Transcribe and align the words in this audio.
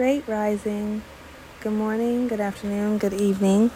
Great 0.00 0.26
rising. 0.26 1.02
Good 1.60 1.74
morning, 1.74 2.26
good 2.26 2.40
afternoon, 2.40 2.96
good 2.96 3.12
evening. 3.12 3.68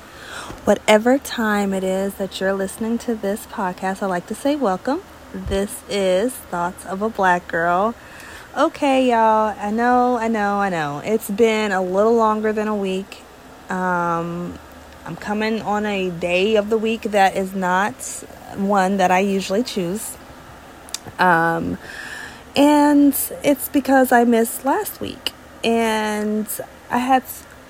Whatever 0.64 1.18
time 1.18 1.74
it 1.74 1.84
is 1.84 2.14
that 2.14 2.40
you're 2.40 2.54
listening 2.54 2.96
to 3.00 3.14
this 3.14 3.44
podcast, 3.44 4.02
I'd 4.02 4.06
like 4.06 4.26
to 4.28 4.34
say 4.34 4.56
welcome. 4.56 5.02
This 5.34 5.82
is 5.86 6.32
Thoughts 6.32 6.86
of 6.86 7.02
a 7.02 7.10
Black 7.10 7.46
Girl. 7.46 7.94
Okay, 8.56 9.10
y'all, 9.10 9.54
I 9.58 9.70
know, 9.70 10.16
I 10.16 10.28
know, 10.28 10.60
I 10.60 10.70
know. 10.70 11.02
It's 11.04 11.28
been 11.28 11.72
a 11.72 11.82
little 11.82 12.14
longer 12.14 12.54
than 12.54 12.68
a 12.68 12.74
week. 12.74 13.20
Um, 13.68 14.58
I'm 15.04 15.16
coming 15.16 15.60
on 15.60 15.84
a 15.84 16.08
day 16.08 16.56
of 16.56 16.70
the 16.70 16.78
week 16.78 17.02
that 17.02 17.36
is 17.36 17.54
not 17.54 17.96
one 18.56 18.96
that 18.96 19.10
I 19.10 19.18
usually 19.18 19.62
choose. 19.62 20.16
Um, 21.18 21.76
and 22.56 23.14
it's 23.44 23.68
because 23.68 24.10
I 24.10 24.24
missed 24.24 24.64
last 24.64 25.02
week 25.02 25.33
and 25.64 26.46
I 26.90 26.98
had 26.98 27.24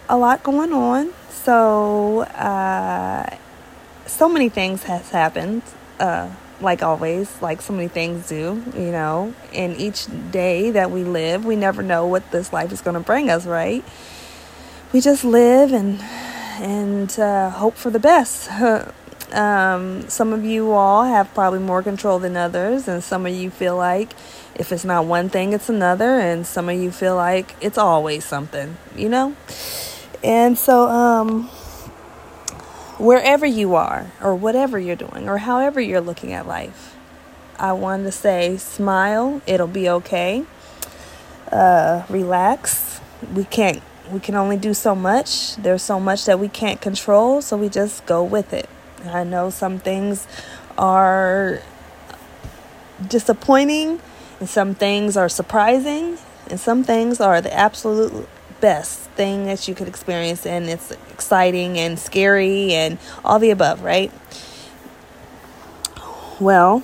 a 0.08 0.18
lot 0.18 0.42
going 0.42 0.72
on. 0.72 1.12
So, 1.30 2.22
uh, 2.22 3.36
so 4.06 4.28
many 4.28 4.48
things 4.48 4.82
has 4.84 5.10
happened. 5.10 5.62
Uh, 5.98 6.30
like 6.60 6.82
always, 6.82 7.30
like 7.42 7.60
so 7.60 7.72
many 7.72 7.88
things 7.88 8.28
do, 8.28 8.62
you 8.74 8.90
know. 8.90 9.34
And 9.52 9.76
each 9.76 10.06
day 10.30 10.70
that 10.70 10.90
we 10.90 11.04
live, 11.04 11.44
we 11.44 11.56
never 11.56 11.82
know 11.82 12.06
what 12.06 12.30
this 12.30 12.52
life 12.52 12.72
is 12.72 12.80
going 12.80 12.94
to 12.94 13.00
bring 13.00 13.30
us, 13.30 13.46
right? 13.46 13.84
We 14.92 15.00
just 15.00 15.24
live 15.24 15.72
and 15.72 16.00
and 16.60 17.18
uh, 17.18 17.50
hope 17.50 17.74
for 17.74 17.90
the 17.90 17.98
best. 17.98 18.50
um, 19.32 20.08
some 20.08 20.32
of 20.32 20.44
you 20.44 20.72
all 20.72 21.04
have 21.04 21.32
probably 21.34 21.58
more 21.58 21.82
control 21.82 22.18
than 22.18 22.36
others, 22.36 22.88
and 22.88 23.02
some 23.02 23.26
of 23.26 23.32
you 23.32 23.50
feel 23.50 23.76
like 23.76 24.14
if 24.54 24.70
it's 24.72 24.84
not 24.84 25.04
one 25.04 25.28
thing, 25.28 25.52
it's 25.52 25.68
another, 25.68 26.18
and 26.18 26.46
some 26.46 26.68
of 26.68 26.78
you 26.78 26.90
feel 26.90 27.16
like 27.16 27.54
it's 27.60 27.78
always 27.78 28.24
something, 28.24 28.76
you 28.96 29.08
know? 29.08 29.34
And 30.22 30.56
so, 30.56 30.88
um, 30.88 31.48
wherever 32.98 33.44
you 33.44 33.74
are, 33.74 34.12
or 34.22 34.34
whatever 34.34 34.78
you're 34.78 34.96
doing, 34.96 35.28
or 35.28 35.38
however 35.38 35.80
you're 35.80 36.00
looking 36.00 36.32
at 36.32 36.46
life, 36.46 36.96
I 37.58 37.72
want 37.72 38.04
to 38.04 38.12
say 38.12 38.56
smile, 38.56 39.42
it'll 39.46 39.66
be 39.66 39.88
okay. 39.88 40.44
Uh, 41.50 42.04
relax. 42.08 43.00
We 43.34 43.44
can't, 43.44 43.82
we 44.10 44.20
can 44.20 44.34
only 44.34 44.56
do 44.56 44.74
so 44.74 44.94
much. 44.94 45.56
There's 45.56 45.82
so 45.82 46.00
much 46.00 46.24
that 46.26 46.38
we 46.38 46.48
can't 46.48 46.80
control, 46.80 47.42
so 47.42 47.56
we 47.56 47.68
just 47.68 48.06
go 48.06 48.22
with 48.24 48.52
it. 48.52 48.68
I 49.04 49.24
know 49.24 49.50
some 49.50 49.78
things 49.78 50.26
are 50.78 51.60
disappointing 53.08 54.00
and 54.44 54.50
some 54.50 54.74
things 54.74 55.16
are 55.16 55.30
surprising, 55.30 56.18
and 56.50 56.60
some 56.60 56.84
things 56.84 57.18
are 57.18 57.40
the 57.40 57.50
absolute 57.54 58.28
best 58.60 58.98
thing 59.12 59.46
that 59.46 59.66
you 59.66 59.74
could 59.74 59.88
experience, 59.88 60.44
and 60.44 60.66
it's 60.66 60.90
exciting 61.10 61.78
and 61.78 61.98
scary 61.98 62.74
and 62.74 62.98
all 63.24 63.38
the 63.38 63.48
above, 63.48 63.82
right? 63.82 64.12
Well, 66.38 66.82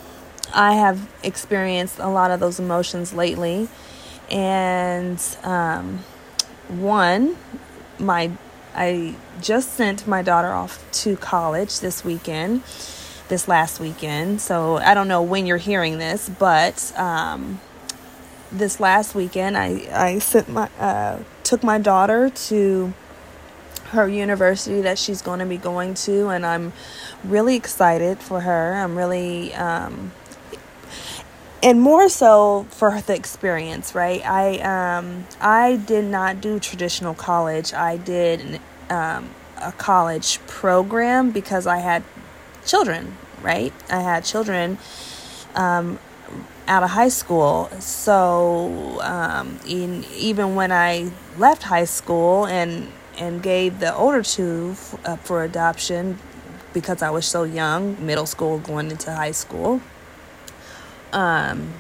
I 0.54 0.76
have 0.76 1.06
experienced 1.22 1.98
a 1.98 2.08
lot 2.08 2.30
of 2.30 2.40
those 2.40 2.58
emotions 2.58 3.12
lately, 3.12 3.68
and 4.30 5.22
um, 5.42 5.98
one, 6.68 7.36
my 7.98 8.30
I 8.74 9.16
just 9.42 9.74
sent 9.74 10.06
my 10.06 10.22
daughter 10.22 10.50
off 10.50 10.82
to 11.02 11.14
college 11.18 11.80
this 11.80 12.06
weekend 12.06 12.62
this 13.30 13.48
last 13.48 13.80
weekend. 13.80 14.42
So 14.42 14.76
I 14.76 14.92
don't 14.92 15.08
know 15.08 15.22
when 15.22 15.46
you're 15.46 15.56
hearing 15.56 15.96
this, 15.96 16.28
but 16.28 16.92
um, 16.98 17.60
this 18.52 18.78
last 18.78 19.14
weekend 19.14 19.56
I 19.56 19.88
I 19.92 20.18
sent 20.18 20.50
my 20.50 20.68
uh, 20.78 21.20
took 21.42 21.62
my 21.62 21.78
daughter 21.78 22.28
to 22.28 22.92
her 23.92 24.06
university 24.06 24.82
that 24.82 24.98
she's 24.98 25.22
going 25.22 25.40
to 25.40 25.46
be 25.46 25.56
going 25.56 25.94
to, 25.94 26.28
and 26.28 26.44
I'm 26.44 26.72
really 27.24 27.56
excited 27.56 28.18
for 28.18 28.40
her. 28.42 28.74
I'm 28.74 28.96
really 28.96 29.54
um, 29.54 30.12
and 31.62 31.80
more 31.80 32.08
so 32.08 32.66
for 32.70 33.00
the 33.00 33.14
experience, 33.14 33.94
right? 33.94 34.24
I 34.24 34.58
um, 34.60 35.26
I 35.40 35.76
did 35.76 36.04
not 36.04 36.40
do 36.40 36.58
traditional 36.58 37.14
college. 37.14 37.72
I 37.72 37.96
did 37.96 38.60
um, 38.88 39.30
a 39.58 39.72
college 39.72 40.38
program 40.46 41.30
because 41.30 41.66
I 41.66 41.78
had 41.78 42.02
children, 42.64 43.16
right? 43.42 43.72
I 43.90 44.00
had 44.00 44.24
children 44.24 44.78
um, 45.54 45.98
out 46.68 46.82
of 46.82 46.90
high 46.90 47.08
school. 47.08 47.70
So 47.80 49.00
um, 49.02 49.58
in, 49.66 50.04
even 50.14 50.54
when 50.54 50.72
I 50.72 51.10
left 51.36 51.64
high 51.64 51.84
school 51.84 52.46
and 52.46 52.92
and 53.18 53.42
gave 53.42 53.80
the 53.80 53.94
older 53.94 54.22
two 54.22 54.70
f- 54.72 55.06
up 55.06 55.26
for 55.26 55.44
adoption 55.44 56.18
because 56.72 57.02
I 57.02 57.10
was 57.10 57.26
so 57.26 57.42
young, 57.42 58.04
middle 58.04 58.24
school 58.24 58.58
going 58.58 58.90
into 58.90 59.14
high 59.14 59.32
school. 59.32 59.82
Um, 61.12 61.74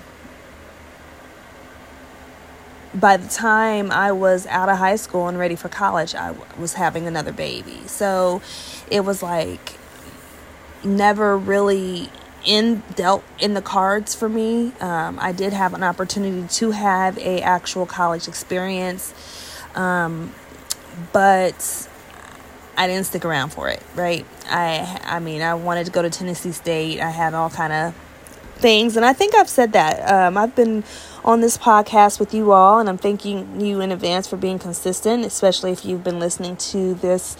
by 2.92 3.16
the 3.16 3.28
time 3.28 3.90
I 3.90 4.12
was 4.12 4.46
out 4.46 4.68
of 4.68 4.78
high 4.78 4.96
school 4.96 5.28
and 5.28 5.38
ready 5.38 5.56
for 5.56 5.68
college, 5.68 6.14
I 6.14 6.34
was 6.58 6.74
having 6.74 7.06
another 7.06 7.32
baby. 7.32 7.86
So 7.86 8.42
it 8.90 9.04
was 9.04 9.22
like 9.22 9.79
never 10.84 11.36
really 11.36 12.08
in 12.44 12.82
dealt 12.94 13.22
in 13.38 13.54
the 13.54 13.62
cards 13.62 14.14
for 14.14 14.28
me. 14.28 14.72
Um, 14.80 15.18
I 15.20 15.32
did 15.32 15.52
have 15.52 15.74
an 15.74 15.82
opportunity 15.82 16.46
to 16.48 16.70
have 16.70 17.18
a 17.18 17.42
actual 17.42 17.86
college 17.86 18.28
experience, 18.28 19.14
um, 19.74 20.32
but 21.12 21.88
I 22.76 22.86
didn't 22.86 23.06
stick 23.06 23.24
around 23.24 23.50
for 23.50 23.68
it. 23.68 23.82
Right? 23.94 24.24
I 24.46 25.00
I 25.04 25.20
mean 25.20 25.42
I 25.42 25.54
wanted 25.54 25.86
to 25.86 25.92
go 25.92 26.02
to 26.02 26.10
Tennessee 26.10 26.52
State. 26.52 27.00
I 27.00 27.10
had 27.10 27.34
all 27.34 27.50
kind 27.50 27.72
of 27.72 27.94
things, 28.54 28.96
and 28.96 29.04
I 29.04 29.12
think 29.12 29.34
I've 29.34 29.48
said 29.48 29.72
that. 29.72 30.10
Um, 30.10 30.36
I've 30.36 30.54
been 30.54 30.84
on 31.24 31.40
this 31.40 31.58
podcast 31.58 32.18
with 32.18 32.32
you 32.32 32.52
all, 32.52 32.78
and 32.78 32.88
I'm 32.88 32.98
thanking 32.98 33.60
you 33.60 33.80
in 33.80 33.92
advance 33.92 34.26
for 34.26 34.36
being 34.36 34.58
consistent, 34.58 35.24
especially 35.24 35.72
if 35.72 35.84
you've 35.84 36.04
been 36.04 36.18
listening 36.18 36.56
to 36.56 36.94
this 36.94 37.36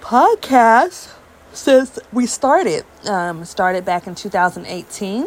podcast 0.00 1.15
since 1.56 1.98
we 2.12 2.26
started. 2.26 2.84
Um, 3.06 3.44
started 3.44 3.84
back 3.84 4.06
in 4.06 4.14
2018. 4.14 5.26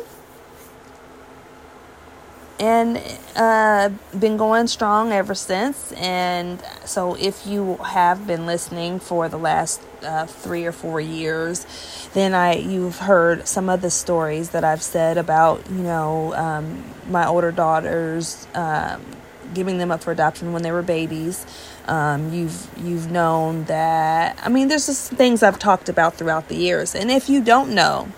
And 2.59 3.01
uh, 3.37 3.89
been 4.17 4.35
going 4.35 4.67
strong 4.67 5.13
ever 5.13 5.33
since. 5.33 5.93
And 5.93 6.61
so, 6.83 7.15
if 7.15 7.47
you 7.47 7.77
have 7.77 8.27
been 8.27 8.45
listening 8.45 8.99
for 8.99 9.29
the 9.29 9.37
last 9.37 9.81
uh, 10.03 10.25
three 10.25 10.65
or 10.65 10.73
four 10.73 10.99
years, 10.99 11.65
then 12.13 12.33
I 12.33 12.55
you've 12.55 12.97
heard 12.97 13.47
some 13.47 13.69
of 13.69 13.81
the 13.81 13.89
stories 13.89 14.49
that 14.49 14.65
I've 14.65 14.83
said 14.83 15.17
about 15.17 15.69
you 15.69 15.83
know 15.83 16.33
um, 16.35 16.83
my 17.09 17.25
older 17.25 17.53
daughters, 17.53 18.45
um, 18.55 19.05
giving 19.53 19.77
them 19.77 19.91
up 19.91 20.03
for 20.03 20.11
adoption 20.11 20.53
when 20.53 20.63
they 20.63 20.71
were 20.71 20.81
babies. 20.81 21.45
Um, 21.87 22.33
you've 22.33 22.67
you've 22.77 23.11
known 23.11 23.65
that. 23.65 24.39
I 24.43 24.49
mean, 24.49 24.67
there's 24.67 24.85
just 24.85 25.11
things 25.11 25.43
I've 25.43 25.59
talked 25.59 25.89
about 25.89 26.15
throughout 26.15 26.47
the 26.47 26.55
years, 26.55 26.95
and 26.95 27.09
if 27.09 27.29
you 27.29 27.43
don't 27.43 27.73
know, 27.73 28.09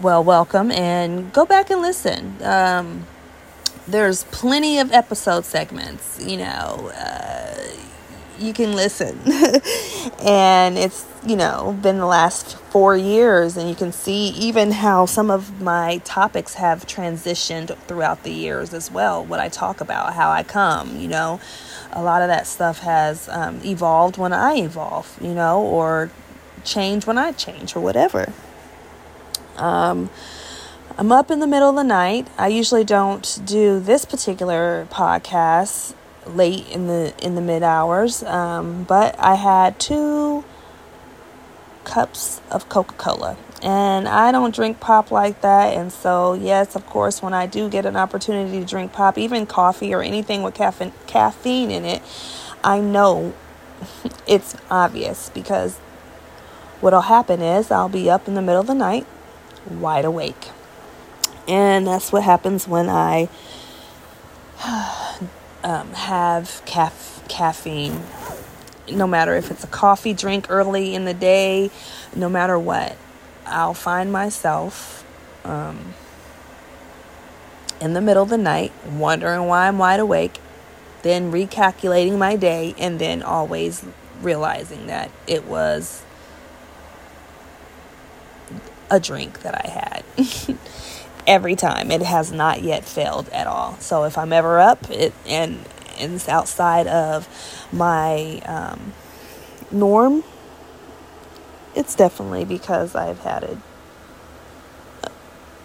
well, 0.00 0.22
welcome 0.22 0.70
and 0.70 1.32
go 1.32 1.44
back 1.46 1.70
and 1.70 1.80
listen. 1.80 2.36
Um, 2.42 3.06
there's 3.88 4.24
plenty 4.24 4.78
of 4.78 4.92
episode 4.92 5.44
segments. 5.44 6.20
You 6.24 6.38
know, 6.38 6.92
uh, 6.94 7.56
you 8.38 8.52
can 8.52 8.74
listen, 8.74 9.18
and 10.22 10.78
it's 10.78 11.06
you 11.26 11.36
know 11.36 11.76
been 11.82 11.98
the 11.98 12.06
last 12.06 12.56
four 12.56 12.96
years, 12.96 13.56
and 13.56 13.68
you 13.68 13.74
can 13.74 13.92
see 13.92 14.28
even 14.30 14.70
how 14.72 15.06
some 15.06 15.30
of 15.30 15.60
my 15.60 15.98
topics 16.04 16.54
have 16.54 16.86
transitioned 16.86 17.76
throughout 17.86 18.22
the 18.22 18.32
years 18.32 18.74
as 18.74 18.90
well. 18.90 19.24
What 19.24 19.40
I 19.40 19.48
talk 19.48 19.80
about, 19.80 20.14
how 20.14 20.30
I 20.30 20.42
come, 20.42 20.98
you 20.98 21.08
know 21.08 21.40
a 21.96 22.02
lot 22.02 22.20
of 22.22 22.28
that 22.28 22.46
stuff 22.46 22.80
has 22.80 23.28
um, 23.30 23.60
evolved 23.64 24.18
when 24.18 24.32
I 24.32 24.56
evolve, 24.56 25.18
you 25.20 25.34
know, 25.34 25.62
or 25.62 26.10
change 26.62 27.06
when 27.06 27.16
I 27.16 27.32
change 27.32 27.74
or 27.74 27.80
whatever. 27.80 28.32
Um, 29.56 30.10
I'm 30.98 31.10
up 31.10 31.30
in 31.30 31.40
the 31.40 31.46
middle 31.46 31.70
of 31.70 31.76
the 31.76 31.84
night. 31.84 32.28
I 32.36 32.48
usually 32.48 32.84
don't 32.84 33.40
do 33.44 33.80
this 33.80 34.04
particular 34.04 34.86
podcast 34.90 35.94
late 36.28 36.68
in 36.70 36.86
the 36.86 37.14
in 37.22 37.34
the 37.34 37.40
mid 37.40 37.62
hours, 37.62 38.22
um, 38.22 38.84
but 38.84 39.18
I 39.18 39.34
had 39.34 39.78
two 39.78 40.44
cups 41.84 42.40
of 42.50 42.68
Coca 42.68 42.94
Cola 42.94 43.36
and 43.62 44.06
I 44.06 44.32
don't 44.32 44.54
drink 44.54 44.80
pop 44.80 45.10
like 45.10 45.40
that. 45.40 45.74
And 45.74 45.92
so, 45.92 46.34
yes, 46.34 46.76
of 46.76 46.84
course, 46.86 47.22
when 47.22 47.32
I 47.32 47.46
do 47.46 47.68
get 47.68 47.86
an 47.86 47.96
opportunity 47.96 48.60
to 48.60 48.66
drink 48.66 48.92
pop, 48.92 49.16
even 49.16 49.46
coffee 49.46 49.94
or 49.94 50.02
anything 50.02 50.42
with 50.42 50.54
caffeine, 50.54 50.92
caffeine 51.06 51.70
in 51.70 51.84
it, 51.84 52.02
I 52.62 52.80
know 52.80 53.34
it's 54.26 54.56
obvious 54.70 55.30
because 55.30 55.78
what'll 56.80 57.02
happen 57.02 57.40
is 57.40 57.70
I'll 57.70 57.88
be 57.88 58.10
up 58.10 58.28
in 58.28 58.34
the 58.34 58.42
middle 58.42 58.60
of 58.60 58.66
the 58.66 58.74
night, 58.74 59.06
wide 59.70 60.04
awake. 60.04 60.50
And 61.48 61.86
that's 61.86 62.12
what 62.12 62.24
happens 62.24 62.68
when 62.68 62.88
I 62.90 63.28
um, 65.66 65.92
have 65.94 66.62
caf- 66.64 67.24
caffeine, 67.28 68.00
no 68.90 69.06
matter 69.08 69.34
if 69.34 69.50
it's 69.50 69.64
a 69.64 69.66
coffee 69.66 70.14
drink 70.14 70.46
early 70.48 70.94
in 70.94 71.04
the 71.04 71.12
day, 71.12 71.72
no 72.14 72.28
matter 72.28 72.56
what. 72.56 72.96
I'll 73.44 73.74
find 73.74 74.12
myself 74.12 75.04
um, 75.44 75.94
in 77.80 77.94
the 77.94 78.00
middle 78.00 78.22
of 78.22 78.28
the 78.28 78.38
night 78.38 78.72
wondering 78.88 79.46
why 79.46 79.66
I'm 79.66 79.76
wide 79.76 79.98
awake, 79.98 80.38
then 81.02 81.32
recalculating 81.32 82.16
my 82.16 82.36
day, 82.36 82.76
and 82.78 83.00
then 83.00 83.24
always 83.24 83.84
realizing 84.22 84.86
that 84.86 85.10
it 85.26 85.46
was 85.46 86.04
a 88.88 89.00
drink 89.00 89.42
that 89.42 89.64
I 89.64 89.68
had. 89.68 90.04
Every 91.26 91.56
time 91.56 91.90
it 91.90 92.02
has 92.02 92.30
not 92.30 92.62
yet 92.62 92.84
failed 92.84 93.28
at 93.30 93.46
all. 93.46 93.76
So 93.78 94.04
if 94.04 94.16
I'm 94.16 94.32
ever 94.32 94.60
up 94.60 94.90
it 94.90 95.12
and, 95.26 95.64
and 95.98 96.14
it's 96.14 96.28
outside 96.28 96.86
of 96.86 97.28
my 97.72 98.40
um, 98.46 98.92
norm, 99.70 100.22
it's 101.74 101.94
definitely 101.94 102.44
because 102.44 102.94
I've 102.94 103.20
had 103.20 103.42
it, 103.42 103.58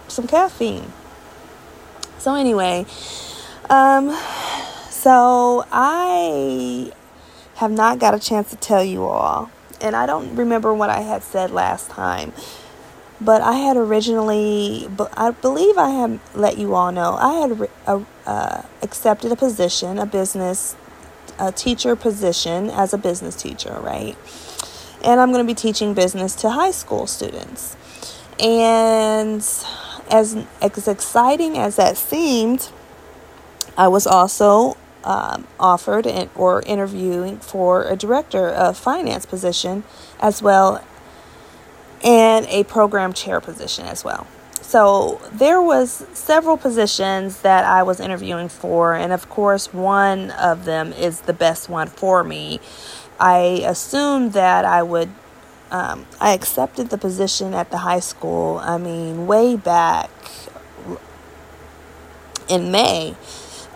some 0.08 0.28
caffeine. 0.28 0.92
So 2.18 2.36
anyway, 2.36 2.86
um, 3.70 4.16
so 4.90 5.66
I 5.72 6.92
have 7.56 7.72
not 7.72 8.00
got 8.00 8.14
a 8.14 8.20
chance 8.20 8.50
to 8.50 8.56
tell 8.56 8.84
you 8.84 9.06
all, 9.06 9.52
and 9.80 9.96
I 9.96 10.06
don't 10.06 10.36
remember 10.36 10.74
what 10.74 10.90
I 10.90 11.02
had 11.02 11.24
said 11.24 11.52
last 11.52 11.90
time 11.90 12.34
but 13.22 13.42
I 13.44 13.54
had 13.54 13.78
originally, 13.78 14.90
I 15.16 15.30
believe 15.30 15.78
I 15.78 15.90
had 15.92 16.20
let 16.34 16.58
you 16.58 16.74
all 16.74 16.92
know, 16.92 17.14
I 17.20 17.34
had 17.34 17.70
uh, 17.86 18.04
uh, 18.26 18.62
accepted 18.82 19.32
a 19.32 19.36
position, 19.36 20.00
a 20.00 20.08
business, 20.08 20.76
a 21.38 21.52
teacher 21.52 21.96
position 21.96 22.72
as 22.72 22.94
a 22.94 22.98
business 22.98 23.36
teacher, 23.36 23.80
right? 23.80 24.18
And 25.04 25.20
I'm 25.20 25.32
going 25.32 25.46
to 25.46 25.48
be 25.48 25.56
teaching 25.56 25.94
business 25.94 26.36
to 26.38 26.50
high 26.50 26.72
school 26.72 27.06
students. 27.06 27.78
And 28.40 29.38
as, 30.10 30.46
as 30.60 30.88
exciting 30.88 31.60
as 31.60 31.76
that 31.76 31.98
seemed, 31.98 32.70
I 33.78 33.88
was 33.88 34.08
also 34.08 34.78
um, 35.04 35.48
offered 35.60 36.08
and, 36.08 36.30
or 36.36 36.64
interviewing 36.64 37.38
for 37.38 37.84
a 37.84 37.96
director 37.96 38.50
of 38.50 38.78
finance 38.78 39.28
position 39.28 39.84
as 40.20 40.42
well 40.42 40.84
and 42.04 42.46
a 42.48 42.64
program 42.64 43.14
chair 43.14 43.40
position 43.40 43.86
as 43.86 44.04
well. 44.04 44.28
So 44.62 45.20
there 45.34 45.62
was 45.62 46.06
several 46.14 46.56
positions 46.56 47.42
that 47.42 47.66
I 47.66 47.84
was 47.84 48.00
interviewing 48.00 48.48
for 48.48 48.94
and 48.94 49.12
of 49.12 49.30
course 49.30 49.74
one 49.74 50.32
of 50.32 50.66
them 50.66 50.94
is 50.94 51.22
the 51.22 51.34
best 51.34 51.68
one 51.68 51.88
for 51.88 52.24
me. 52.24 52.60
I 53.20 53.64
assumed 53.66 54.34
that 54.34 54.66
I 54.66 54.82
would 54.82 55.10
um, 55.72 56.06
I 56.20 56.34
accepted 56.34 56.90
the 56.90 56.98
position 56.98 57.54
at 57.54 57.72
the 57.72 57.78
high 57.78 58.02
school. 58.02 58.58
I 58.58 58.78
mean, 58.78 59.26
way 59.26 59.56
back 59.56 60.10
in 62.50 62.72
May. 62.72 63.16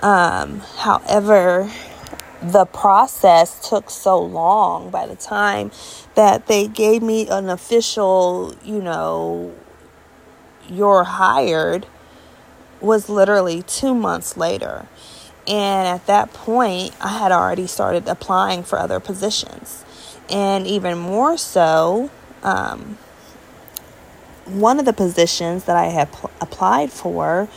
Um, 0.02 0.60
however, 0.60 1.72
the 2.52 2.66
process 2.66 3.68
took 3.68 3.90
so 3.90 4.20
long 4.20 4.90
by 4.90 5.08
the 5.08 5.16
time 5.16 5.72
that 6.16 6.48
they 6.48 6.68
gave 6.68 7.02
me 7.02 7.28
an 7.28 7.50
official, 7.50 8.54
you 8.64 8.82
know, 8.82 9.54
you're 10.70 11.04
hired 11.04 11.88
was 12.82 13.10
literally 13.10 13.64
two 13.64 13.96
months 13.96 14.38
later. 14.38 14.86
And 15.48 15.88
at 15.88 16.06
that 16.08 16.34
point, 16.34 16.96
I 17.02 17.20
had 17.20 17.32
already 17.32 17.68
started 17.68 18.08
applying 18.08 18.64
for 18.64 18.80
other 18.80 19.00
positions. 19.00 19.84
And 20.30 20.66
even 20.68 20.98
more 20.98 21.38
so, 21.38 22.10
um, 22.44 22.98
one 24.46 24.80
of 24.80 24.86
the 24.86 24.94
positions 24.94 25.66
that 25.66 25.76
I 25.76 25.86
had 25.86 26.12
pl- 26.12 26.32
applied 26.42 26.92
for 26.92 27.48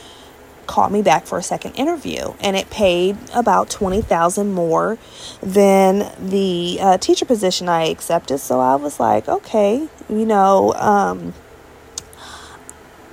called 0.68 0.92
me 0.92 1.02
back 1.02 1.26
for 1.26 1.38
a 1.38 1.42
second 1.42 1.72
interview 1.72 2.34
and 2.40 2.56
it 2.56 2.70
paid 2.70 3.16
about 3.34 3.68
20000 3.68 4.52
more 4.52 4.98
than 5.42 6.12
the 6.20 6.78
uh, 6.80 6.98
teacher 6.98 7.24
position 7.24 7.68
i 7.68 7.84
accepted. 7.86 8.38
So 8.38 8.60
i 8.60 8.76
was 8.76 9.00
like 9.00 9.28
okay 9.28 9.88
you 10.08 10.26
know 10.26 10.72
um, 10.74 11.34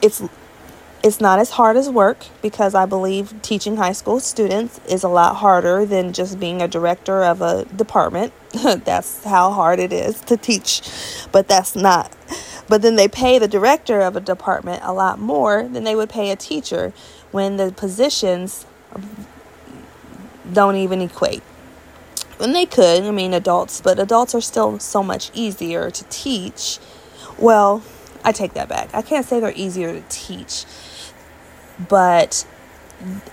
it's 0.01 0.21
it's 1.03 1.21
not 1.21 1.39
as 1.39 1.51
hard 1.51 1.77
as 1.77 1.89
work 1.89 2.25
because 2.41 2.75
i 2.75 2.85
believe 2.85 3.33
teaching 3.41 3.77
high 3.77 3.91
school 3.93 4.19
students 4.19 4.79
is 4.87 5.03
a 5.03 5.09
lot 5.09 5.37
harder 5.37 5.85
than 5.85 6.13
just 6.13 6.39
being 6.39 6.61
a 6.61 6.67
director 6.67 7.23
of 7.23 7.41
a 7.41 7.65
department. 7.65 8.33
That's 8.85 9.23
how 9.23 9.51
hard 9.51 9.79
it 9.79 9.93
is 9.93 10.21
to 10.21 10.37
teach 10.37 10.81
but 11.31 11.49
that's 11.49 11.75
not 11.75 12.15
but 12.69 12.81
then 12.81 12.95
they 12.95 13.09
pay 13.09 13.37
the 13.37 13.47
director 13.47 13.99
of 14.01 14.15
a 14.15 14.21
department 14.21 14.81
a 14.83 14.93
lot 14.93 15.19
more 15.19 15.67
than 15.67 15.83
they 15.83 15.95
would 15.95 16.09
pay 16.09 16.31
a 16.31 16.35
teacher 16.37 16.93
when 17.35 17.57
the 17.57 17.69
positions 17.69 18.65
don't 20.53 20.77
even 20.77 21.01
equate. 21.01 21.43
And 22.39 22.55
they 22.55 22.65
could, 22.65 23.03
I 23.03 23.11
mean, 23.11 23.33
adults, 23.33 23.81
but 23.81 23.99
adults 23.99 24.33
are 24.33 24.39
still 24.39 24.79
so 24.79 25.03
much 25.03 25.31
easier 25.33 25.91
to 25.91 26.03
teach. 26.05 26.79
Well, 27.37 27.83
I 28.23 28.31
take 28.31 28.53
that 28.53 28.69
back. 28.69 28.87
I 28.93 29.01
can't 29.01 29.25
say 29.25 29.41
they're 29.41 29.51
easier 29.53 29.91
to 29.91 30.03
teach, 30.07 30.63
but 31.89 32.47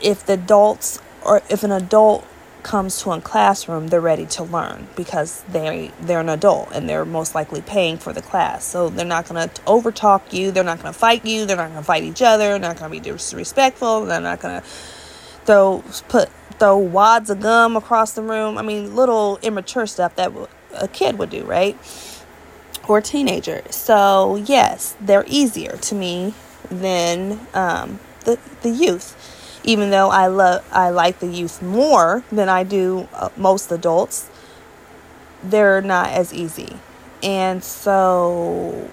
if 0.03 0.27
the 0.27 0.33
adults 0.33 1.01
or 1.25 1.41
if 1.49 1.63
an 1.63 1.71
adult 1.71 2.27
comes 2.63 3.03
to 3.03 3.13
a 3.13 3.21
classroom, 3.21 3.89
they're 3.89 4.01
ready 4.01 4.27
to 4.27 4.45
learn 4.45 4.89
because 4.97 5.43
they 5.45 5.91
they're 6.01 6.21
an 6.21 6.29
adult 6.29 6.71
and 6.73 6.89
they're 6.89 7.05
most 7.05 7.35
likely 7.35 7.61
paying 7.63 7.99
for 7.99 8.13
the 8.13 8.23
class. 8.23 8.65
So 8.65 8.89
they're 8.89 9.07
not 9.07 9.29
going 9.29 9.49
to 9.49 9.63
overtalk 9.63 10.33
you. 10.33 10.51
They're 10.51 10.65
not 10.65 10.81
going 10.83 10.93
to 10.93 10.99
fight 10.99 11.25
you. 11.25 11.47
They're 11.47 11.57
not 11.57 11.71
going 11.71 11.81
to 11.81 11.85
fight 11.85 12.05
each 12.05 12.23
other. 12.23 12.51
They're 12.51 12.59
not 12.59 12.79
going 12.79 12.91
to 12.91 13.01
be 13.01 13.01
disrespectful. 13.01 14.07
They're 14.07 14.21
not 14.21 14.41
going 14.41 14.61
to 14.61 14.67
throw 15.45 15.85
put 16.09 16.31
throw 16.59 16.79
wads 16.79 17.31
of 17.31 17.41
gum 17.41 17.77
across 17.77 18.13
the 18.13 18.23
room. 18.23 18.59
I 18.59 18.63
mean, 18.63 18.95
little 18.95 19.39
immature 19.43 19.87
stuff 19.87 20.15
that 20.17 20.33
a 20.75 20.89
kid 20.89 21.19
would 21.19 21.31
do, 21.31 21.45
right? 21.45 21.77
Or 22.89 22.99
a 22.99 23.03
teenager. 23.03 23.63
So 23.71 24.37
yes, 24.37 24.97
they're 25.01 25.25
easier 25.27 25.77
to 25.77 25.95
me 25.95 26.35
than 26.71 27.47
um, 27.55 28.01
the 28.25 28.39
the 28.63 28.71
youth 28.71 29.22
even 29.65 29.91
though 29.91 30.11
I 30.11 30.27
love 30.27 30.65
I 30.73 30.91
like 30.91 31.21
the 31.21 31.27
youth 31.27 31.63
more 31.63 32.25
than 32.31 32.49
I 32.49 32.65
do 32.65 33.09
uh, 33.15 33.29
most 33.37 33.71
adults, 33.71 34.29
they're 35.43 35.81
not 35.81 36.11
as 36.11 36.33
easy. 36.33 36.77
And 37.23 37.63
so 37.63 38.91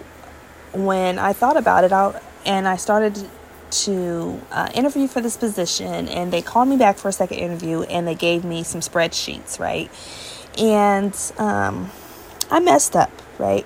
when 0.74 1.18
I 1.18 1.34
thought 1.34 1.58
about 1.58 1.84
it 1.84 1.92
out 1.92 2.22
and 2.46 2.68
I 2.68 2.76
started 2.76 3.28
to 3.72 4.42
uh, 4.52 4.70
interview 4.74 5.08
for 5.08 5.22
this 5.22 5.38
position 5.38 6.08
and 6.08 6.32
they 6.32 6.42
called 6.42 6.68
me 6.68 6.78
back 6.78 6.98
for 6.98 7.10
a 7.10 7.12
second 7.12 7.38
interview 7.38 7.84
and 7.84 8.08
they 8.08 8.16
gave 8.16 8.44
me 8.44 8.64
some 8.64 8.82
spreadsheets, 8.82 9.60
right? 9.60 9.92
And 10.58 11.16
um, 11.38 11.92
I 12.50 12.60
messed 12.60 12.96
up, 12.96 13.12
right? 13.38 13.66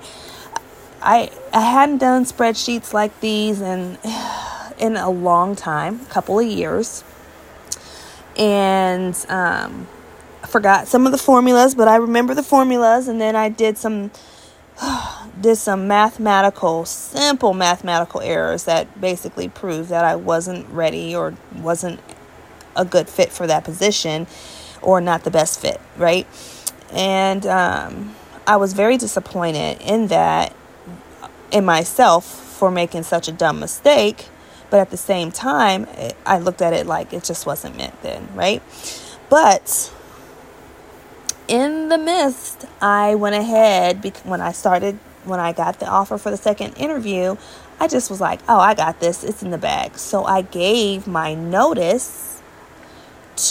I 1.01 1.29
I 1.51 1.61
hadn't 1.61 1.97
done 1.97 2.25
spreadsheets 2.25 2.93
like 2.93 3.19
these 3.19 3.61
and 3.61 3.97
in 4.83 4.97
a 4.97 5.09
long 5.09 5.55
time, 5.55 6.01
a 6.01 6.05
couple 6.07 6.37
of 6.37 6.45
years. 6.45 7.05
And 8.37 9.15
um, 9.29 9.87
forgot 10.45 10.89
some 10.89 11.05
of 11.05 11.13
the 11.13 11.17
formulas, 11.17 11.73
but 11.73 11.87
I 11.87 11.95
remember 11.95 12.35
the 12.35 12.43
formulas. 12.43 13.07
And 13.07 13.21
then 13.21 13.33
I 13.33 13.47
did 13.47 13.77
some 13.77 14.11
did 15.41 15.55
some 15.55 15.87
mathematical, 15.87 16.83
simple 16.83 17.53
mathematical 17.53 18.19
errors 18.19 18.65
that 18.65 18.99
basically 18.99 19.47
proved 19.47 19.89
that 19.89 20.03
I 20.03 20.17
wasn't 20.17 20.67
ready 20.69 21.15
or 21.15 21.33
wasn't 21.55 22.01
a 22.75 22.83
good 22.83 23.07
fit 23.07 23.31
for 23.31 23.47
that 23.47 23.63
position 23.63 24.27
or 24.81 24.99
not 24.99 25.23
the 25.23 25.31
best 25.31 25.61
fit, 25.61 25.79
right? 25.95 26.27
And 26.91 27.45
um, 27.45 28.15
I 28.45 28.57
was 28.57 28.73
very 28.73 28.97
disappointed 28.97 29.79
in 29.79 30.07
that, 30.07 30.53
in 31.51 31.63
myself, 31.63 32.25
for 32.25 32.69
making 32.69 33.03
such 33.03 33.29
a 33.29 33.31
dumb 33.31 33.61
mistake 33.61 34.27
but 34.73 34.79
at 34.79 34.89
the 34.89 34.97
same 34.97 35.31
time, 35.31 35.85
I 36.25 36.39
looked 36.39 36.59
at 36.59 36.73
it 36.73 36.87
like 36.87 37.13
it 37.13 37.23
just 37.23 37.45
wasn't 37.45 37.77
meant 37.77 38.01
then, 38.01 38.27
right? 38.33 38.59
But 39.29 39.93
in 41.47 41.89
the 41.89 41.99
midst, 41.99 42.65
I 42.81 43.13
went 43.13 43.35
ahead 43.35 44.03
when 44.23 44.41
I 44.41 44.51
started, 44.51 44.97
when 45.25 45.39
I 45.39 45.53
got 45.53 45.79
the 45.79 45.85
offer 45.85 46.17
for 46.17 46.31
the 46.31 46.37
second 46.37 46.73
interview, 46.73 47.35
I 47.79 47.87
just 47.87 48.09
was 48.09 48.19
like, 48.19 48.39
oh, 48.49 48.59
I 48.59 48.73
got 48.73 48.99
this. 48.99 49.23
It's 49.23 49.43
in 49.43 49.51
the 49.51 49.59
bag. 49.59 49.99
So 49.99 50.23
I 50.23 50.41
gave 50.41 51.05
my 51.05 51.35
notice 51.35 52.41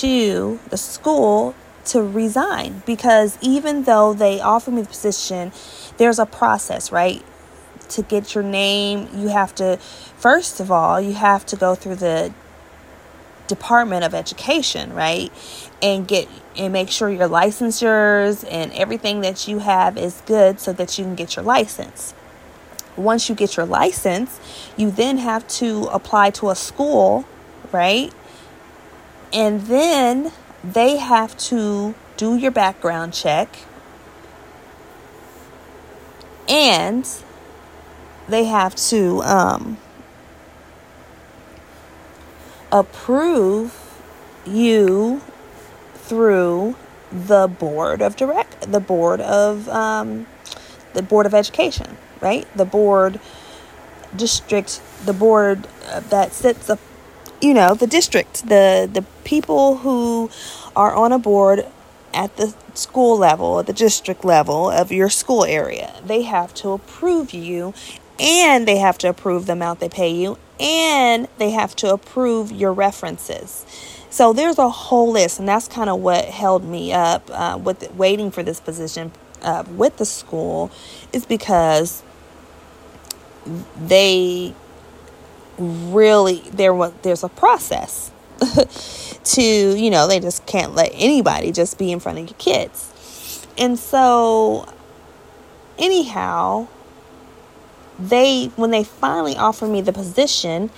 to 0.00 0.58
the 0.70 0.76
school 0.76 1.54
to 1.84 2.02
resign 2.02 2.82
because 2.84 3.38
even 3.40 3.84
though 3.84 4.12
they 4.12 4.40
offered 4.40 4.74
me 4.74 4.82
the 4.82 4.88
position, 4.88 5.52
there's 5.98 6.18
a 6.18 6.26
process, 6.26 6.90
right? 6.90 7.22
To 7.92 8.02
get 8.02 8.34
your 8.34 8.44
name, 8.44 9.08
you 9.14 9.28
have 9.28 9.54
to, 9.56 9.76
first 10.16 10.61
of 10.61 10.70
all, 10.70 11.00
you 11.00 11.14
have 11.14 11.46
to 11.46 11.56
go 11.56 11.75
through 11.75 11.96
the 11.96 12.32
Department 13.49 14.04
of 14.04 14.14
Education, 14.14 14.94
right? 14.94 15.32
And 15.82 16.06
get 16.06 16.28
and 16.56 16.72
make 16.72 16.90
sure 16.90 17.08
your 17.08 17.28
licensures 17.28 18.46
and 18.50 18.72
everything 18.72 19.22
that 19.22 19.49
you 19.49 19.58
have 19.58 19.96
is 19.96 20.22
good 20.26 20.61
so 20.61 20.72
that 20.75 20.99
you 20.99 21.04
can 21.04 21.14
get 21.14 21.34
your 21.37 21.44
license. 21.44 22.14
Once 22.96 23.28
you 23.28 23.34
get 23.34 23.56
your 23.56 23.64
license, 23.64 24.38
you 24.76 24.90
then 24.90 25.16
have 25.16 25.49
to 25.49 25.84
apply 25.84 26.30
to 26.30 26.50
a 26.50 26.54
school, 26.54 27.25
right? 27.72 28.12
And 29.32 29.62
then 29.62 30.30
they 30.62 30.99
have 30.99 31.37
to 31.38 31.94
do 32.18 32.37
your 32.37 32.50
background 32.50 33.14
check 33.14 33.56
and 36.49 37.08
they 38.28 38.44
have 38.44 38.74
to 38.74 39.22
um, 39.22 39.78
approve 42.70 43.78
you 44.46 45.20
through 45.94 46.76
the 47.10 47.46
board 47.46 48.00
of 48.00 48.16
direct 48.16 48.72
the 48.72 48.80
board 48.80 49.20
of 49.20 49.68
um, 49.68 50.26
the 50.94 51.02
board 51.02 51.26
of 51.26 51.34
education 51.34 51.96
right? 52.22 52.46
The 52.56 52.64
board 52.64 53.20
district 54.16 54.80
the 55.04 55.12
board 55.12 55.66
that 56.08 56.32
sits 56.32 56.70
up 56.70 56.78
you 57.40 57.52
know 57.52 57.74
the 57.74 57.86
district 57.86 58.46
the 58.48 58.88
the 58.90 59.02
people 59.24 59.78
who 59.78 60.30
are 60.76 60.94
on 60.94 61.12
a 61.12 61.18
board 61.18 61.66
at 62.14 62.36
the 62.36 62.54
school 62.74 63.16
level 63.16 63.58
at 63.58 63.66
the 63.66 63.72
district 63.72 64.24
level 64.24 64.70
of 64.70 64.92
your 64.92 65.08
school 65.10 65.44
area. 65.44 66.00
They 66.04 66.22
have 66.22 66.54
to 66.54 66.70
approve 66.70 67.34
you 67.34 67.74
and 68.21 68.66
they 68.66 68.76
have 68.78 68.99
to 68.99 69.09
approve 69.09 69.47
the 69.47 69.52
amount 69.52 69.81
they 69.81 69.88
pay 69.88 70.11
you 70.11 70.38
and 70.61 71.28
they 71.38 71.50
have 71.50 71.75
to 71.76 71.92
approve 71.92 72.52
your 72.52 72.73
references. 72.73 73.66
So 74.11 74.33
there's 74.33 74.59
a 74.59 74.69
whole 74.69 75.11
list, 75.11 75.38
and 75.38 75.49
that's 75.49 75.66
kind 75.66 75.90
of 75.90 76.00
what 76.00 76.26
held 76.26 76.64
me 76.64 76.92
up 76.92 77.28
uh, 77.33 77.59
with 77.62 77.90
waiting 77.95 78.31
for 78.31 78.42
this 78.42 78.61
position 78.61 79.11
uh, 79.40 79.64
with 79.75 79.97
the 79.97 80.04
school, 80.04 80.71
is 81.12 81.26
because 81.26 82.02
they 83.87 84.54
really 85.59 86.42
there 86.52 86.73
was 86.73 86.92
there's 87.02 87.25
a 87.25 87.28
process 87.28 88.11
to 89.25 89.42
you 89.42 89.90
know 89.90 90.07
they 90.07 90.21
just 90.21 90.47
can't 90.47 90.75
let 90.75 90.90
anybody 90.95 91.50
just 91.52 91.78
be 91.78 91.90
in 91.90 91.99
front 91.99 92.19
of 92.19 92.28
your 92.28 92.38
kids, 92.38 93.47
and 93.57 93.78
so 93.78 94.69
anyhow 95.78 96.69
they 97.99 98.46
when 98.56 98.70
they 98.70 98.84
finally 98.84 99.37
offered 99.37 99.68
me 99.68 99.80
the 99.80 99.92
position 99.92 100.70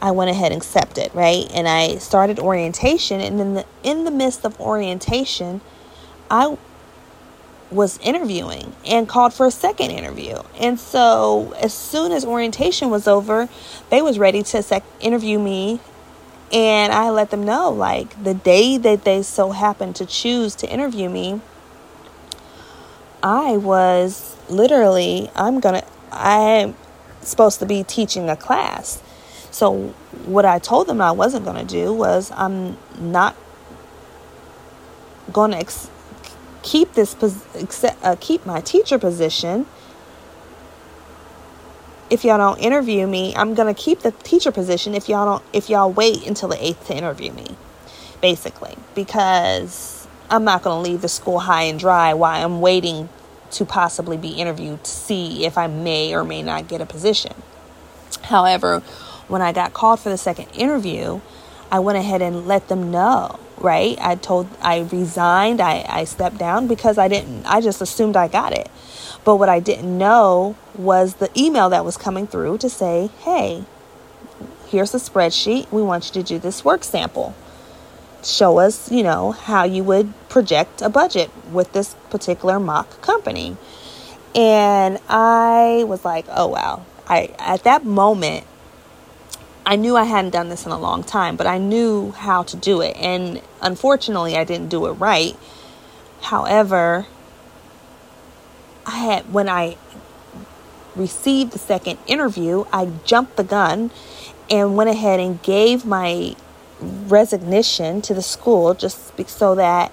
I 0.00 0.10
went 0.10 0.30
ahead 0.30 0.52
and 0.52 0.60
accepted, 0.60 1.14
right? 1.14 1.50
And 1.54 1.66
I 1.66 1.96
started 1.96 2.38
orientation 2.38 3.20
and 3.20 3.40
then 3.40 3.54
the 3.54 3.66
in 3.82 4.04
the 4.04 4.10
midst 4.10 4.44
of 4.44 4.60
orientation, 4.60 5.60
I 6.30 6.58
was 7.70 7.98
interviewing 7.98 8.74
and 8.86 9.08
called 9.08 9.32
for 9.32 9.46
a 9.46 9.50
second 9.50 9.90
interview. 9.90 10.36
And 10.60 10.78
so 10.78 11.54
as 11.60 11.72
soon 11.72 12.12
as 12.12 12.24
orientation 12.24 12.90
was 12.90 13.08
over, 13.08 13.48
they 13.90 14.02
was 14.02 14.18
ready 14.18 14.42
to 14.44 14.62
sec- 14.62 14.84
interview 15.00 15.38
me 15.38 15.80
and 16.52 16.92
I 16.92 17.10
let 17.10 17.30
them 17.30 17.44
know 17.44 17.70
like 17.70 18.22
the 18.22 18.34
day 18.34 18.76
that 18.76 19.04
they 19.04 19.22
so 19.22 19.52
happened 19.52 19.96
to 19.96 20.06
choose 20.06 20.54
to 20.56 20.70
interview 20.70 21.08
me, 21.08 21.40
I 23.22 23.56
was 23.56 24.36
literally 24.48 25.30
I'm 25.34 25.60
going 25.60 25.80
to 25.80 25.86
I'm 26.14 26.74
supposed 27.20 27.58
to 27.60 27.66
be 27.66 27.82
teaching 27.82 28.28
a 28.28 28.36
class. 28.36 29.02
So 29.50 29.94
what 30.26 30.44
I 30.44 30.58
told 30.58 30.86
them 30.88 31.00
I 31.00 31.12
wasn't 31.12 31.44
going 31.44 31.64
to 31.64 31.72
do 31.72 31.92
was 31.92 32.30
I'm 32.32 32.76
not 32.98 33.36
going 35.32 35.52
to 35.52 35.58
ex- 35.58 35.90
keep 36.62 36.94
this 36.94 37.14
pos- 37.14 37.84
uh, 38.02 38.16
keep 38.20 38.44
my 38.46 38.60
teacher 38.60 38.98
position. 38.98 39.66
If 42.10 42.24
y'all 42.24 42.38
don't 42.38 42.58
interview 42.58 43.06
me, 43.06 43.34
I'm 43.34 43.54
going 43.54 43.72
to 43.72 43.80
keep 43.80 44.00
the 44.00 44.10
teacher 44.10 44.52
position 44.52 44.94
if 44.94 45.08
y'all 45.08 45.24
don't 45.24 45.44
if 45.52 45.70
y'all 45.70 45.90
wait 45.90 46.26
until 46.26 46.48
the 46.48 46.56
8th 46.56 46.86
to 46.86 46.96
interview 46.96 47.32
me. 47.32 47.56
Basically, 48.20 48.76
because 48.94 50.06
I'm 50.30 50.44
not 50.44 50.62
going 50.62 50.82
to 50.82 50.90
leave 50.90 51.02
the 51.02 51.08
school 51.08 51.40
high 51.40 51.64
and 51.64 51.78
dry 51.78 52.14
while 52.14 52.44
I'm 52.44 52.60
waiting 52.60 53.08
to 53.54 53.64
possibly 53.64 54.16
be 54.16 54.30
interviewed 54.30 54.84
to 54.84 54.90
see 54.90 55.44
if 55.44 55.56
I 55.58 55.66
may 55.66 56.14
or 56.14 56.24
may 56.24 56.42
not 56.42 56.68
get 56.68 56.80
a 56.80 56.86
position. 56.86 57.34
However, 58.22 58.80
when 59.28 59.42
I 59.42 59.52
got 59.52 59.72
called 59.72 60.00
for 60.00 60.08
the 60.08 60.18
second 60.18 60.48
interview, 60.54 61.20
I 61.70 61.78
went 61.78 61.98
ahead 61.98 62.22
and 62.22 62.46
let 62.46 62.68
them 62.68 62.90
know, 62.90 63.38
right? 63.58 63.98
I 64.00 64.16
told, 64.16 64.48
I 64.60 64.80
resigned, 64.80 65.60
I, 65.60 65.84
I 65.88 66.04
stepped 66.04 66.38
down 66.38 66.66
because 66.66 66.98
I 66.98 67.08
didn't, 67.08 67.46
I 67.46 67.60
just 67.60 67.80
assumed 67.80 68.16
I 68.16 68.28
got 68.28 68.52
it. 68.52 68.70
But 69.24 69.36
what 69.36 69.48
I 69.48 69.60
didn't 69.60 69.96
know 69.96 70.56
was 70.74 71.14
the 71.14 71.30
email 71.36 71.70
that 71.70 71.84
was 71.84 71.96
coming 71.96 72.26
through 72.26 72.58
to 72.58 72.68
say, 72.68 73.10
hey, 73.20 73.64
here's 74.66 74.94
a 74.94 74.98
spreadsheet. 74.98 75.70
We 75.72 75.82
want 75.82 76.08
you 76.08 76.22
to 76.22 76.22
do 76.22 76.38
this 76.38 76.64
work 76.64 76.84
sample 76.84 77.34
show 78.24 78.58
us, 78.58 78.90
you 78.90 79.02
know, 79.02 79.32
how 79.32 79.64
you 79.64 79.84
would 79.84 80.12
project 80.28 80.82
a 80.82 80.88
budget 80.88 81.30
with 81.52 81.72
this 81.72 81.94
particular 82.10 82.58
mock 82.58 83.00
company. 83.00 83.56
And 84.34 84.98
I 85.08 85.84
was 85.86 86.04
like, 86.04 86.26
oh 86.28 86.48
wow. 86.48 86.84
I 87.06 87.34
at 87.38 87.64
that 87.64 87.84
moment 87.84 88.46
I 89.66 89.76
knew 89.76 89.96
I 89.96 90.04
hadn't 90.04 90.32
done 90.32 90.50
this 90.50 90.66
in 90.66 90.72
a 90.72 90.78
long 90.78 91.02
time, 91.02 91.36
but 91.36 91.46
I 91.46 91.56
knew 91.56 92.10
how 92.10 92.42
to 92.42 92.56
do 92.56 92.82
it. 92.82 92.96
And 92.96 93.40
unfortunately, 93.62 94.36
I 94.36 94.44
didn't 94.44 94.68
do 94.68 94.86
it 94.86 94.92
right. 94.92 95.36
However, 96.20 97.06
I 98.84 98.98
had 98.98 99.32
when 99.32 99.48
I 99.48 99.76
received 100.94 101.52
the 101.52 101.58
second 101.58 101.98
interview, 102.06 102.64
I 102.72 102.90
jumped 103.04 103.36
the 103.36 103.44
gun 103.44 103.90
and 104.50 104.76
went 104.76 104.90
ahead 104.90 105.18
and 105.18 105.42
gave 105.42 105.86
my 105.86 106.36
resignation 107.08 108.02
to 108.02 108.14
the 108.14 108.22
school 108.22 108.74
just 108.74 109.12
so 109.28 109.54
that 109.54 109.92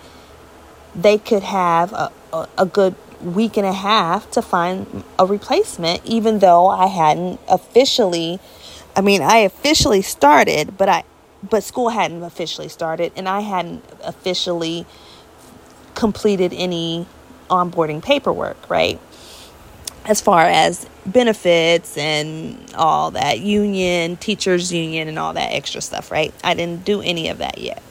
they 0.96 1.18
could 1.18 1.44
have 1.44 1.94
a, 1.94 2.12
a, 2.58 2.66
good 2.66 2.96
week 3.22 3.56
and 3.56 3.66
a 3.66 3.74
half 3.74 4.30
to 4.32 4.42
find 4.42 5.04
a 5.18 5.26
replacement, 5.26 6.06
even 6.06 6.40
though 6.40 6.68
I 6.68 6.88
hadn't 6.88 7.40
officially. 7.48 8.40
I 8.96 9.02
mean, 9.02 9.22
I 9.22 9.38
officially 9.38 10.02
started, 10.02 10.78
but 10.78 10.90
I, 10.90 11.04
but 11.48 11.64
school 11.64 11.90
hadn't 11.90 12.24
officially 12.24 12.68
started, 12.68 13.14
and 13.16 13.30
I 13.30 13.40
hadn't 13.40 13.86
officially 14.04 14.86
completed 15.96 16.54
any 16.54 17.06
onboarding 17.50 18.04
paperwork, 18.04 18.70
right? 18.70 19.00
As 20.05 20.20
far 20.20 20.41
as 20.41 20.88
benefits 21.05 21.98
and 21.98 22.58
all 22.75 23.12
that 23.12 23.39
union, 23.39 24.17
teachers 24.17 24.74
union, 24.74 25.08
and 25.08 25.20
all 25.20 25.34
that 25.34 25.53
extra 25.53 25.81
stuff, 25.81 26.12
right? 26.12 26.34
I 26.43 26.53
didn't 26.53 26.86
do 26.86 27.01
any 27.01 27.29
of 27.29 27.38
that 27.38 27.60
yet. 27.60 27.84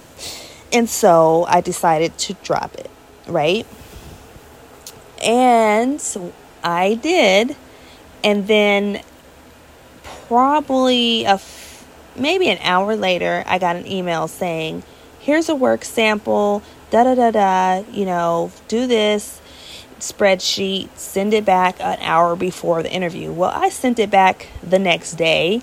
And 0.72 0.88
so 0.88 1.44
I 1.48 1.60
decided 1.60 2.16
to 2.18 2.34
drop 2.34 2.74
it, 2.74 2.90
right? 3.26 3.66
And 5.24 6.00
so 6.00 6.32
I 6.62 6.94
did. 6.94 7.56
And 8.22 8.46
then 8.46 9.02
probably 10.28 11.24
a 11.24 11.34
f- 11.34 11.86
maybe 12.16 12.48
an 12.48 12.58
hour 12.62 12.96
later, 12.96 13.44
I 13.46 13.58
got 13.58 13.76
an 13.76 13.86
email 13.86 14.28
saying, 14.28 14.82
"Here's 15.18 15.48
a 15.48 15.54
work 15.54 15.84
sample, 15.84 16.62
da 16.90 17.04
da 17.04 17.14
da 17.14 17.30
da, 17.30 17.82
you 17.90 18.04
know, 18.04 18.52
do 18.68 18.86
this 18.86 19.39
spreadsheet, 20.00 20.88
send 20.96 21.34
it 21.34 21.44
back 21.44 21.80
an 21.80 21.98
hour 22.00 22.36
before 22.36 22.82
the 22.82 22.90
interview. 22.90 23.32
Well, 23.32 23.50
I 23.54 23.68
sent 23.68 23.98
it 23.98 24.10
back 24.10 24.48
the 24.62 24.78
next 24.78 25.12
day. 25.14 25.62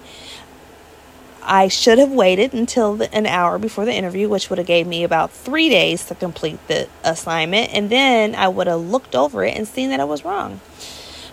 I 1.41 1.70
should 1.70 1.98
have 1.98 2.12
waited 2.12 2.53
until 2.53 2.96
the, 2.96 3.13
an 3.15 3.25
hour 3.25 3.58
before 3.58 3.86
the 3.86 3.94
interview, 3.94 4.27
which 4.27 4.50
would 4.50 4.58
have 4.58 4.67
gave 4.67 4.86
me 4.86 5.03
about 5.03 5.32
three 5.32 5.70
days 5.70 6.03
to 6.06 6.15
complete 6.15 6.60
the 6.67 6.89
assignment, 7.03 7.74
and 7.74 7.89
then 7.89 8.36
I 8.36 8.50
would 8.50 8.67
have 8.67 8.82
looked 8.82 9.15
over 9.15 9.46
it 9.46 9.56
and 9.56 9.65
seen 9.67 9.89
that 9.91 10.01
I 10.01 10.03
was 10.03 10.25
wrong. 10.25 10.60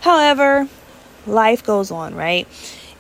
However, 0.02 0.68
life 1.26 1.64
goes 1.64 1.90
on, 1.90 2.14
right? 2.14 2.46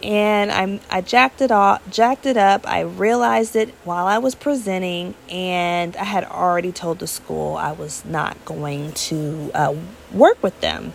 And 0.04 0.52
I'm 0.52 0.80
I 0.90 1.00
jacked 1.00 1.40
it 1.40 1.50
off, 1.50 1.82
jacked 1.90 2.26
it 2.26 2.36
up. 2.36 2.68
I 2.68 2.82
realized 2.82 3.56
it 3.56 3.70
while 3.84 4.06
I 4.06 4.18
was 4.18 4.34
presenting, 4.34 5.14
and 5.30 5.96
I 5.96 6.04
had 6.04 6.24
already 6.24 6.72
told 6.72 6.98
the 6.98 7.06
school 7.06 7.56
I 7.56 7.72
was 7.72 8.04
not 8.04 8.44
going 8.44 8.92
to 8.92 9.50
uh, 9.54 9.74
work 10.12 10.42
with 10.42 10.60
them. 10.60 10.92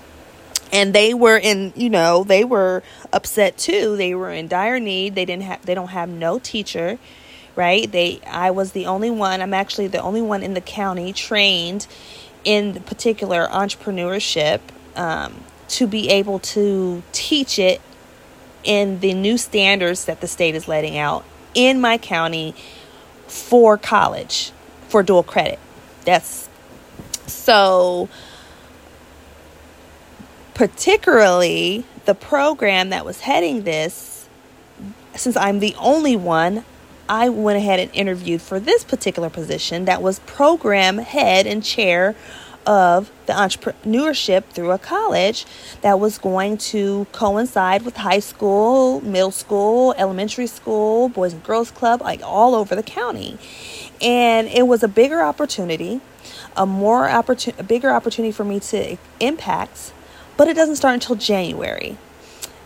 And 0.71 0.93
they 0.93 1.15
were 1.15 1.37
in, 1.37 1.73
you 1.75 1.89
know, 1.89 2.23
they 2.23 2.43
were 2.43 2.83
upset 3.11 3.57
too. 3.57 3.97
They 3.97 4.13
were 4.13 4.31
in 4.31 4.47
dire 4.47 4.79
need. 4.79 5.15
They 5.15 5.25
didn't 5.25 5.43
have, 5.43 5.65
they 5.65 5.73
don't 5.73 5.87
have 5.87 6.07
no 6.07 6.37
teacher, 6.37 6.99
right? 7.55 7.91
They, 7.91 8.21
I 8.27 8.51
was 8.51 8.73
the 8.73 8.85
only 8.85 9.09
one. 9.09 9.41
I'm 9.41 9.55
actually 9.55 9.87
the 9.87 9.97
only 9.99 10.21
one 10.21 10.43
in 10.43 10.53
the 10.53 10.61
county 10.61 11.11
trained 11.11 11.87
in 12.43 12.83
particular 12.83 13.47
entrepreneurship 13.47 14.59
um, 14.95 15.43
to 15.69 15.87
be 15.87 16.09
able 16.09 16.37
to 16.39 17.01
teach 17.13 17.57
it 17.57 17.81
in 18.63 18.99
the 18.99 19.13
new 19.13 19.37
standards 19.37 20.05
that 20.05 20.21
the 20.21 20.27
state 20.27 20.55
is 20.55 20.67
letting 20.67 20.97
out 20.97 21.23
in 21.53 21.79
my 21.79 21.97
county 21.97 22.53
for 23.27 23.77
college 23.77 24.51
for 24.87 25.03
dual 25.03 25.23
credit. 25.23 25.59
That's 26.05 26.49
so 27.27 28.09
particularly 30.53 31.85
the 32.05 32.15
program 32.15 32.89
that 32.89 33.05
was 33.05 33.21
heading 33.21 33.63
this 33.63 34.27
since 35.15 35.37
I'm 35.37 35.59
the 35.59 35.75
only 35.79 36.15
one 36.15 36.65
I 37.07 37.29
went 37.29 37.57
ahead 37.57 37.79
and 37.79 37.89
interviewed 37.93 38.41
for 38.41 38.59
this 38.59 38.83
particular 38.83 39.29
position 39.29 39.85
that 39.85 40.01
was 40.01 40.19
program 40.19 40.99
head 40.99 41.47
and 41.47 41.63
chair 41.63 42.15
of 42.69 43.11
the 43.25 43.33
entrepreneurship 43.33 44.43
through 44.51 44.69
a 44.69 44.77
college 44.77 45.47
that 45.81 45.99
was 45.99 46.19
going 46.19 46.55
to 46.55 47.07
coincide 47.11 47.81
with 47.81 47.97
high 47.97 48.19
school, 48.19 49.01
middle 49.01 49.31
school, 49.31 49.95
elementary 49.97 50.45
school, 50.45 51.09
boys 51.09 51.33
and 51.33 51.43
girls 51.43 51.71
club, 51.71 51.99
like 52.03 52.21
all 52.23 52.53
over 52.53 52.75
the 52.75 52.83
county. 52.83 53.39
And 54.03 54.47
it 54.47 54.67
was 54.67 54.83
a 54.83 54.87
bigger 54.87 55.19
opportunity, 55.23 55.99
a 56.55 56.67
more 56.67 57.09
opportunity, 57.09 57.59
a 57.59 57.63
bigger 57.63 57.89
opportunity 57.89 58.31
for 58.31 58.43
me 58.43 58.59
to 58.59 58.97
impact, 59.19 59.91
but 60.37 60.47
it 60.47 60.53
doesn't 60.53 60.75
start 60.75 60.93
until 60.93 61.15
January. 61.15 61.97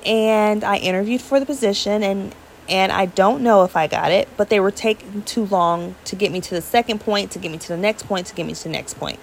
And 0.05 0.65
I 0.65 0.77
interviewed 0.77 1.21
for 1.21 1.39
the 1.39 1.45
position 1.45 2.03
and 2.03 2.35
and 2.69 2.91
I 2.91 3.05
don't 3.05 3.41
know 3.41 3.63
if 3.63 3.75
I 3.75 3.87
got 3.87 4.11
it, 4.11 4.29
but 4.37 4.49
they 4.49 4.59
were 4.59 4.71
taking 4.71 5.23
too 5.23 5.45
long 5.45 5.95
to 6.05 6.15
get 6.15 6.31
me 6.31 6.39
to 6.41 6.55
the 6.55 6.61
second 6.61 6.99
point, 7.01 7.31
to 7.31 7.39
get 7.39 7.51
me 7.51 7.57
to 7.57 7.67
the 7.67 7.77
next 7.77 8.03
point, 8.03 8.27
to 8.27 8.35
get 8.35 8.45
me 8.45 8.53
to 8.53 8.63
the 8.63 8.69
next 8.69 8.93
point. 8.97 9.19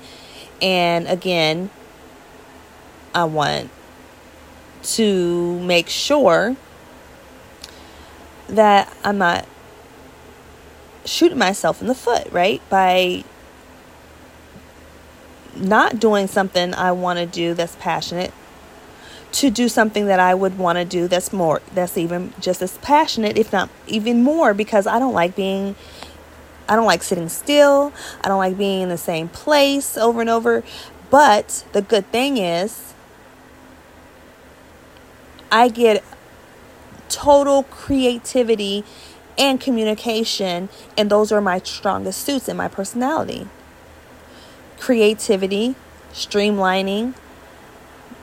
And 0.62 1.07
again, 1.07 1.71
I 3.14 3.25
want 3.25 3.71
to 4.83 5.61
make 5.61 5.88
sure 5.88 6.57
that 8.49 8.93
I'm 9.05 9.19
not 9.19 9.47
shooting 11.05 11.38
myself 11.38 11.81
in 11.81 11.88
the 11.88 11.95
foot, 11.95 12.29
right? 12.31 12.61
By 12.69 13.25
not 15.57 15.99
doing 15.99 16.26
something 16.26 16.75
I 16.75 16.93
want 16.93 17.19
to 17.19 17.26
do 17.26 17.55
that's 17.55 17.76
passionate 17.76 18.33
to 19.33 19.50
do 19.50 19.69
something 19.69 20.07
that 20.07 20.19
I 20.19 20.35
would 20.35 20.59
want 20.59 20.79
to 20.79 20.85
do 20.85 21.07
that's 21.07 21.33
more 21.33 21.61
that's 21.73 21.97
even 21.97 22.33
just 22.40 22.62
as 22.62 22.79
passionate 22.79 23.38
if 23.38 23.52
not 23.52 23.69
even 23.87 24.23
more 24.23 24.55
because 24.55 24.87
I 24.87 24.99
don't 24.99 25.12
like 25.12 25.37
being 25.37 25.76
I 26.71 26.77
don't 26.77 26.87
like 26.87 27.03
sitting 27.03 27.29
still. 27.29 27.93
I 28.23 28.29
don't 28.29 28.39
like 28.39 28.57
being 28.57 28.83
in 28.83 28.89
the 28.89 28.97
same 28.97 29.29
place 29.29 29.99
over 29.99 30.21
and 30.21 30.31
over. 30.31 30.62
But 31.11 31.65
the 31.73 31.83
good 31.83 32.07
thing 32.12 32.39
is, 32.39 32.95
I 35.50 35.69
get 35.69 36.05
total 37.09 37.65
creativity 37.65 38.85
and 39.37 39.61
communication, 39.61 40.69
and 40.97 41.11
those 41.11 41.33
are 41.33 41.41
my 41.41 41.59
strongest 41.59 42.25
suits 42.25 42.49
in 42.49 42.57
my 42.57 42.69
personality. 42.69 43.49
Creativity, 44.79 45.75
streamlining, 46.12 47.15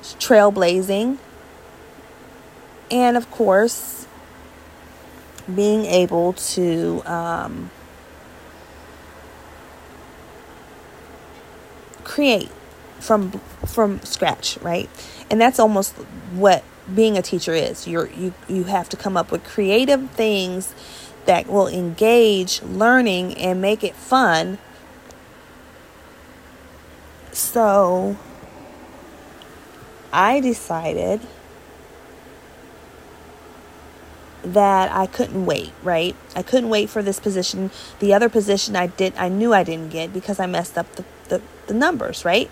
trailblazing, 0.01 1.18
and 2.89 3.18
of 3.18 3.30
course, 3.30 4.08
being 5.54 5.86
able 5.86 6.32
to 6.34 7.01
um, 7.06 7.72
create 12.17 12.50
from 13.00 13.29
from 13.67 14.01
scratch, 14.01 14.57
right? 14.63 14.89
And 15.29 15.39
that's 15.39 15.59
almost 15.59 15.93
what 16.33 16.63
being 16.95 17.15
a 17.15 17.21
teacher 17.21 17.53
is. 17.53 17.88
You're 17.88 18.09
you 18.09 18.33
you 18.47 18.63
have 18.63 18.89
to 18.89 18.97
come 18.97 19.15
up 19.15 19.31
with 19.31 19.43
creative 19.43 20.09
things 20.12 20.74
that 21.27 21.45
will 21.45 21.67
engage 21.67 22.63
learning 22.63 23.36
and 23.36 23.62
make 23.62 23.83
it 23.83 23.95
fun. 23.95 24.57
So 27.31 28.17
I 30.11 30.39
decided 30.39 31.22
that 34.42 34.92
I 34.92 35.05
couldn't 35.05 35.46
wait, 35.46 35.72
right? 35.83 36.15
I 36.35 36.42
couldn't 36.42 36.70
wait 36.70 36.89
for 36.89 37.03
this 37.03 37.20
position. 37.20 37.70
The 38.00 38.11
other 38.15 38.27
position 38.27 38.75
I 38.75 38.87
did 38.87 39.13
I 39.18 39.29
knew 39.29 39.53
I 39.53 39.63
didn't 39.63 39.89
get 39.89 40.11
because 40.11 40.39
I 40.39 40.48
messed 40.48 40.79
up 40.79 40.92
the, 40.96 41.05
the, 41.68 41.74
numbers, 41.74 42.25
right? 42.25 42.50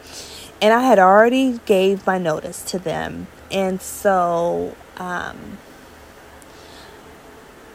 And 0.62 0.74
I 0.74 0.82
had 0.82 1.00
already 1.00 1.60
gave 1.66 2.06
my 2.06 2.18
notice 2.18 2.64
to 2.66 2.80
them. 2.80 3.28
And 3.52 3.82
so 3.82 4.76
um, 4.98 5.58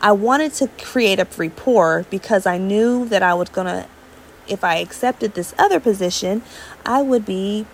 I 0.00 0.12
wanted 0.12 0.54
to 0.54 0.68
create 0.68 1.18
a 1.18 1.26
rapport 1.36 2.06
because 2.10 2.46
I 2.46 2.58
knew 2.58 3.04
that 3.06 3.22
I 3.22 3.34
was 3.34 3.48
going 3.48 3.66
to 3.66 3.86
if 4.48 4.64
I 4.64 4.76
accepted 4.76 5.34
this 5.34 5.54
other 5.58 5.78
position, 5.78 6.42
I 6.84 7.02
would 7.02 7.24
be 7.24 7.66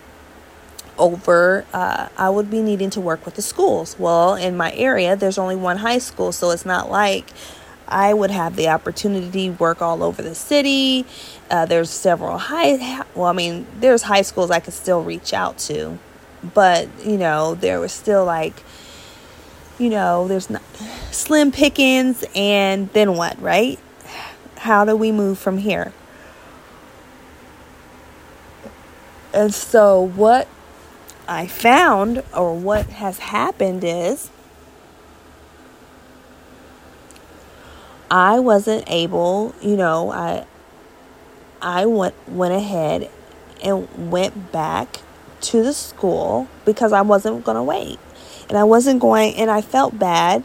over 0.99 1.65
uh, 1.73 2.09
i 2.17 2.29
would 2.29 2.51
be 2.51 2.63
needing 2.63 2.91
to 2.91 3.01
work 3.01 3.25
with 3.25 3.35
the 3.35 3.43
schools 3.43 3.97
well 3.99 4.35
in 4.35 4.57
my 4.57 4.73
area 4.73 5.15
there's 5.15 5.39
only 5.39 5.57
one 5.57 5.79
high 5.79 5.99
school 5.99 6.33
so 6.33 6.51
it's 6.51 6.65
not 6.65 6.91
like 6.91 7.27
i 7.88 8.12
would 8.12 8.31
have 8.31 8.57
the 8.57 8.68
opportunity 8.68 9.49
to 9.49 9.55
work 9.55 9.81
all 9.83 10.03
over 10.03 10.22
the 10.22 10.35
city. 10.35 11.05
Uh, 11.51 11.64
there's 11.66 11.90
several 11.90 12.38
high 12.38 13.05
well 13.14 13.27
i 13.27 13.33
mean 13.33 13.66
there's 13.81 14.03
high 14.03 14.22
schools 14.22 14.51
i 14.51 14.61
could 14.61 14.75
still 14.75 15.03
reach 15.03 15.33
out 15.33 15.59
to 15.59 15.99
but 16.55 16.88
you 17.05 17.16
know 17.16 17.55
there 17.55 17.81
was 17.81 17.92
still 17.92 18.25
like 18.25 18.62
you 19.79 19.88
know 19.88 20.27
there's 20.27 20.51
not 20.51 20.62
slim 21.16 21.51
pickings 21.51 22.25
and 22.35 22.92
then 22.92 23.16
what 23.16 23.40
right? 23.40 23.79
How 24.59 24.85
do 24.85 24.94
we 24.96 25.12
move 25.12 25.38
from 25.38 25.59
here? 25.59 25.92
And 29.33 29.53
so 29.53 30.01
what 30.01 30.49
I 31.29 31.46
found, 31.46 32.22
or 32.35 32.55
what 32.57 32.87
has 32.87 33.18
happened, 33.18 33.85
is 33.85 34.31
I 38.11 38.38
wasn't 38.38 38.85
able, 38.87 39.55
you 39.61 39.77
know, 39.77 40.11
I 40.11 40.47
I 41.61 41.87
went 41.87 42.14
went 42.29 42.55
ahead 42.55 43.11
and 43.62 44.11
went 44.11 44.53
back 44.53 45.01
to 45.40 45.62
the 45.62 45.73
school 45.73 46.49
because 46.64 46.92
I 46.92 47.03
wasn't 47.03 47.45
going 47.45 47.57
to 47.57 47.62
wait. 47.62 47.99
And 48.49 48.57
I 48.57 48.64
wasn't 48.64 49.01
going 49.01 49.35
and 49.35 49.51
I 49.51 49.61
felt 49.61 49.99
bad 49.99 50.45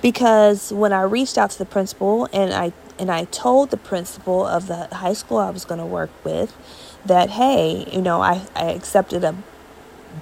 because 0.00 0.72
when 0.72 0.92
I 0.92 1.02
reached 1.02 1.36
out 1.36 1.50
to 1.50 1.58
the 1.58 1.66
principal 1.66 2.28
and 2.32 2.52
I 2.52 2.72
and 2.98 3.10
I 3.10 3.24
told 3.24 3.70
the 3.70 3.76
principal 3.76 4.46
of 4.46 4.66
the 4.66 4.86
high 4.86 5.12
school 5.12 5.38
I 5.38 5.50
was 5.50 5.64
going 5.64 5.80
to 5.80 5.86
work 5.86 6.10
with 6.24 6.56
that 7.04 7.30
hey, 7.30 7.86
you 7.92 8.00
know, 8.00 8.22
I 8.22 8.46
I 8.54 8.70
accepted 8.70 9.24
a 9.24 9.36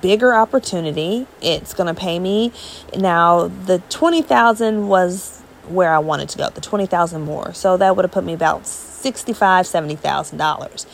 bigger 0.00 0.34
opportunity. 0.34 1.26
It's 1.40 1.74
going 1.74 1.92
to 1.92 1.98
pay 2.00 2.18
me. 2.18 2.52
Now, 2.96 3.48
the 3.48 3.78
20,000 3.90 4.88
was 4.88 5.39
where 5.70 5.92
I 5.92 5.98
wanted 5.98 6.28
to 6.30 6.38
go, 6.38 6.48
the 6.50 6.60
20,000 6.60 7.22
more. 7.22 7.52
So 7.54 7.76
that 7.76 7.96
would 7.96 8.04
have 8.04 8.12
put 8.12 8.24
me 8.24 8.32
about 8.32 8.66
65, 8.66 9.66
70,000 9.66 10.38
dollars. 10.38 10.86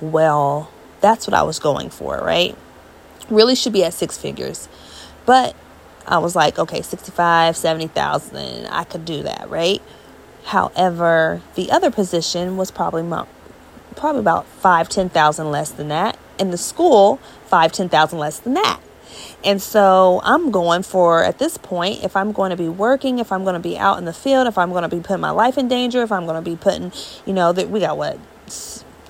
Well, 0.00 0.70
that's 1.00 1.26
what 1.26 1.34
I 1.34 1.42
was 1.42 1.58
going 1.58 1.90
for, 1.90 2.18
right? 2.18 2.56
Really 3.30 3.54
should 3.54 3.72
be 3.72 3.84
at 3.84 3.94
six 3.94 4.16
figures. 4.16 4.68
But 5.26 5.54
I 6.06 6.18
was 6.18 6.34
like, 6.34 6.58
okay, 6.58 6.82
65, 6.82 7.56
70,000, 7.56 8.66
I 8.66 8.84
could 8.84 9.04
do 9.04 9.22
that, 9.24 9.50
right? 9.50 9.82
However, 10.44 11.42
the 11.54 11.70
other 11.70 11.90
position 11.90 12.56
was 12.56 12.70
probably 12.70 13.02
probably 13.96 14.20
about 14.20 14.46
five, 14.46 14.88
ten 14.88 15.10
thousand 15.10 15.50
less 15.50 15.70
than 15.70 15.88
that. 15.88 16.16
And 16.38 16.52
the 16.52 16.56
school, 16.58 17.18
five, 17.46 17.72
ten 17.72 17.88
thousand 17.88 18.18
less 18.18 18.38
than 18.38 18.54
that. 18.54 18.80
And 19.44 19.62
so 19.62 20.20
I'm 20.24 20.50
going 20.50 20.82
for, 20.82 21.22
at 21.22 21.38
this 21.38 21.56
point, 21.56 22.02
if 22.02 22.16
I'm 22.16 22.32
going 22.32 22.50
to 22.50 22.56
be 22.56 22.68
working, 22.68 23.18
if 23.18 23.30
I'm 23.30 23.44
going 23.44 23.54
to 23.54 23.60
be 23.60 23.78
out 23.78 23.98
in 23.98 24.04
the 24.04 24.12
field, 24.12 24.48
if 24.48 24.58
I'm 24.58 24.70
going 24.70 24.82
to 24.82 24.88
be 24.88 25.00
putting 25.00 25.20
my 25.20 25.30
life 25.30 25.56
in 25.56 25.68
danger, 25.68 26.02
if 26.02 26.10
I'm 26.10 26.26
going 26.26 26.42
to 26.42 26.50
be 26.50 26.56
putting, 26.56 26.92
you 27.24 27.32
know, 27.32 27.52
that 27.52 27.70
we 27.70 27.80
got 27.80 27.96
what? 27.96 28.18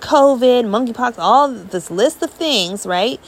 COVID, 0.00 0.64
monkeypox, 0.64 1.14
all 1.18 1.50
this 1.52 1.90
list 1.90 2.22
of 2.22 2.30
things, 2.30 2.86
right? 2.86 3.20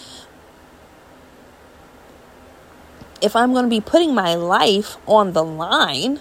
If 3.23 3.35
I'm 3.35 3.53
going 3.53 3.65
to 3.65 3.71
be 3.71 3.81
putting 3.81 4.15
my 4.15 4.35
life 4.35 4.97
on 5.07 5.33
the 5.33 5.45
line, 5.45 6.21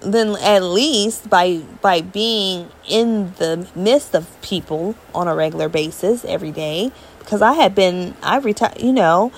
then 0.00 0.36
at 0.42 0.62
least 0.62 1.30
by 1.30 1.58
by 1.80 2.00
being 2.00 2.68
in 2.88 3.32
the 3.34 3.68
midst 3.74 4.14
of 4.14 4.40
people 4.42 4.96
on 5.14 5.28
a 5.28 5.34
regular 5.34 5.68
basis 5.68 6.24
every 6.24 6.50
day 6.50 6.90
because 7.20 7.40
I 7.40 7.52
had 7.52 7.74
been 7.74 8.16
I 8.22 8.38
retired 8.38 8.80
you 8.80 8.92
know 8.92 9.32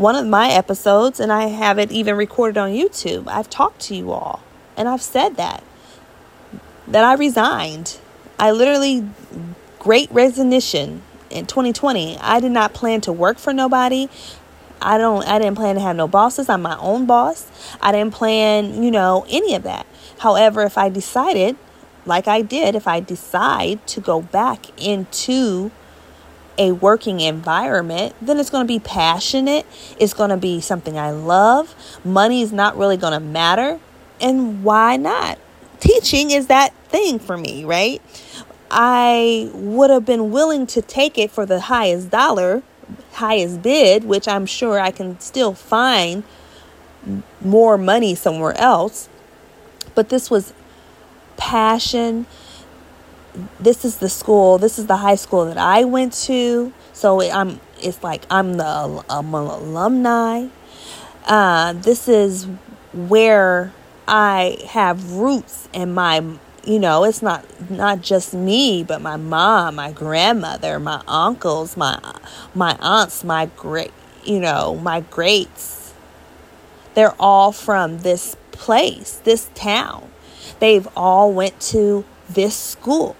one 0.00 0.16
of 0.16 0.26
my 0.26 0.48
episodes 0.48 1.20
and 1.20 1.30
I 1.30 1.48
have 1.48 1.78
it 1.78 1.92
even 1.92 2.16
recorded 2.16 2.56
on 2.56 2.70
YouTube 2.70 3.28
I've 3.28 3.50
talked 3.50 3.80
to 3.82 3.94
you 3.94 4.12
all 4.12 4.42
and 4.74 4.88
I've 4.88 5.02
said 5.02 5.36
that 5.36 5.62
that 6.88 7.04
I 7.04 7.12
resigned 7.14 7.98
I 8.38 8.50
literally 8.50 9.06
great 9.78 10.10
resignation 10.10 11.02
in 11.28 11.44
2020 11.44 12.16
I 12.16 12.40
did 12.40 12.50
not 12.50 12.72
plan 12.72 13.02
to 13.02 13.12
work 13.12 13.38
for 13.38 13.52
nobody 13.52 14.08
I 14.80 14.96
don't 14.96 15.22
I 15.28 15.38
didn't 15.38 15.56
plan 15.56 15.74
to 15.74 15.82
have 15.82 15.96
no 15.96 16.08
bosses. 16.08 16.48
I'm 16.48 16.62
my 16.62 16.78
own 16.78 17.04
boss. 17.04 17.46
I 17.82 17.92
didn't 17.92 18.14
plan, 18.14 18.82
you 18.82 18.90
know, 18.90 19.26
any 19.28 19.54
of 19.54 19.62
that. 19.64 19.86
However, 20.20 20.62
if 20.62 20.78
I 20.78 20.88
decided 20.88 21.58
like 22.06 22.26
I 22.26 22.40
did, 22.40 22.74
if 22.74 22.88
I 22.88 23.00
decide 23.00 23.86
to 23.88 24.00
go 24.00 24.22
back 24.22 24.66
into 24.82 25.70
a 26.60 26.72
working 26.72 27.20
environment, 27.20 28.14
then 28.20 28.38
it's 28.38 28.50
going 28.50 28.62
to 28.62 28.68
be 28.68 28.78
passionate. 28.78 29.66
It's 29.98 30.12
going 30.12 30.28
to 30.28 30.36
be 30.36 30.60
something 30.60 30.98
I 30.98 31.10
love. 31.10 31.74
Money 32.04 32.42
is 32.42 32.52
not 32.52 32.76
really 32.76 32.98
going 32.98 33.14
to 33.14 33.20
matter. 33.20 33.80
And 34.20 34.62
why 34.62 34.98
not? 34.98 35.38
Teaching 35.80 36.30
is 36.30 36.48
that 36.48 36.74
thing 36.84 37.18
for 37.18 37.38
me, 37.38 37.64
right? 37.64 38.02
I 38.70 39.50
would 39.54 39.88
have 39.88 40.04
been 40.04 40.30
willing 40.30 40.66
to 40.68 40.82
take 40.82 41.16
it 41.16 41.30
for 41.30 41.46
the 41.46 41.60
highest 41.60 42.10
dollar, 42.10 42.62
highest 43.14 43.62
bid, 43.62 44.04
which 44.04 44.28
I'm 44.28 44.44
sure 44.44 44.78
I 44.78 44.90
can 44.90 45.18
still 45.18 45.54
find 45.54 46.24
more 47.40 47.78
money 47.78 48.14
somewhere 48.14 48.56
else. 48.58 49.08
But 49.94 50.10
this 50.10 50.30
was 50.30 50.52
passion. 51.38 52.26
This 53.58 53.84
is 53.84 53.98
the 53.98 54.08
school, 54.08 54.58
this 54.58 54.78
is 54.78 54.86
the 54.86 54.96
high 54.96 55.14
school 55.14 55.44
that 55.46 55.58
I 55.58 55.84
went 55.84 56.12
to. 56.24 56.72
So 56.92 57.20
I'm 57.22 57.60
it's 57.80 58.02
like 58.02 58.24
I'm 58.30 58.54
the 58.54 59.04
I'm 59.08 59.34
an 59.34 59.46
alumni. 59.46 60.48
Uh, 61.26 61.72
this 61.74 62.08
is 62.08 62.46
where 62.92 63.72
I 64.08 64.58
have 64.68 65.12
roots 65.12 65.68
and 65.72 65.94
my 65.94 66.22
you 66.64 66.78
know 66.78 67.04
it's 67.04 67.22
not 67.22 67.44
not 67.70 68.02
just 68.02 68.34
me 68.34 68.82
but 68.82 69.00
my 69.00 69.16
mom 69.16 69.76
my 69.76 69.92
grandmother 69.92 70.78
my 70.78 71.02
uncles 71.06 71.76
my 71.76 71.98
my 72.54 72.76
aunts 72.80 73.24
my 73.24 73.46
great 73.56 73.92
you 74.24 74.38
know 74.38 74.74
my 74.76 75.00
greats 75.00 75.94
they're 76.94 77.14
all 77.18 77.52
from 77.52 78.00
this 78.00 78.36
place 78.52 79.20
this 79.24 79.48
town 79.54 80.10
they've 80.58 80.88
all 80.96 81.32
went 81.32 81.58
to 81.60 82.04
this 82.34 82.56
school 82.56 83.16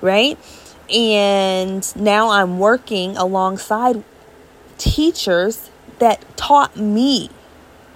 right 0.00 0.38
and 0.92 1.94
now 1.96 2.30
i'm 2.30 2.58
working 2.58 3.16
alongside 3.16 4.02
teachers 4.78 5.70
that 5.98 6.24
taught 6.36 6.76
me 6.76 7.30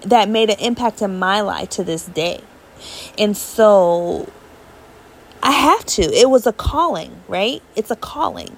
that 0.01 0.29
made 0.29 0.49
an 0.49 0.59
impact 0.59 1.01
in 1.01 1.19
my 1.19 1.41
life 1.41 1.69
to 1.69 1.83
this 1.83 2.05
day 2.05 2.41
and 3.17 3.35
so 3.35 4.27
I 5.41 5.51
have 5.51 5.85
to. 5.85 6.01
It 6.01 6.29
was 6.29 6.45
a 6.45 6.53
calling, 6.53 7.21
right? 7.27 7.61
It's 7.75 7.91
a 7.91 7.95
calling. 7.95 8.57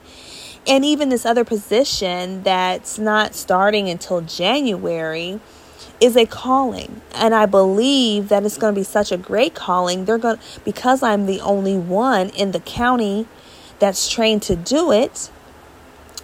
And 0.67 0.85
even 0.85 1.09
this 1.09 1.25
other 1.25 1.43
position 1.43 2.43
that's 2.43 2.99
not 2.99 3.35
starting 3.35 3.89
until 3.89 4.21
January 4.21 5.39
is 6.01 6.17
a 6.17 6.25
calling. 6.25 7.01
And 7.13 7.33
I 7.33 7.45
believe 7.45 8.27
that 8.29 8.43
it's 8.43 8.57
going 8.57 8.73
to 8.73 8.79
be 8.79 8.83
such 8.83 9.11
a 9.11 9.17
great 9.17 9.53
calling. 9.53 10.05
They're 10.05 10.17
going 10.17 10.39
because 10.65 11.03
I'm 11.03 11.27
the 11.27 11.39
only 11.39 11.77
one 11.77 12.29
in 12.29 12.51
the 12.51 12.59
county 12.59 13.27
that's 13.79 14.09
trained 14.09 14.41
to 14.43 14.55
do 14.55 14.91
it. 14.91 15.29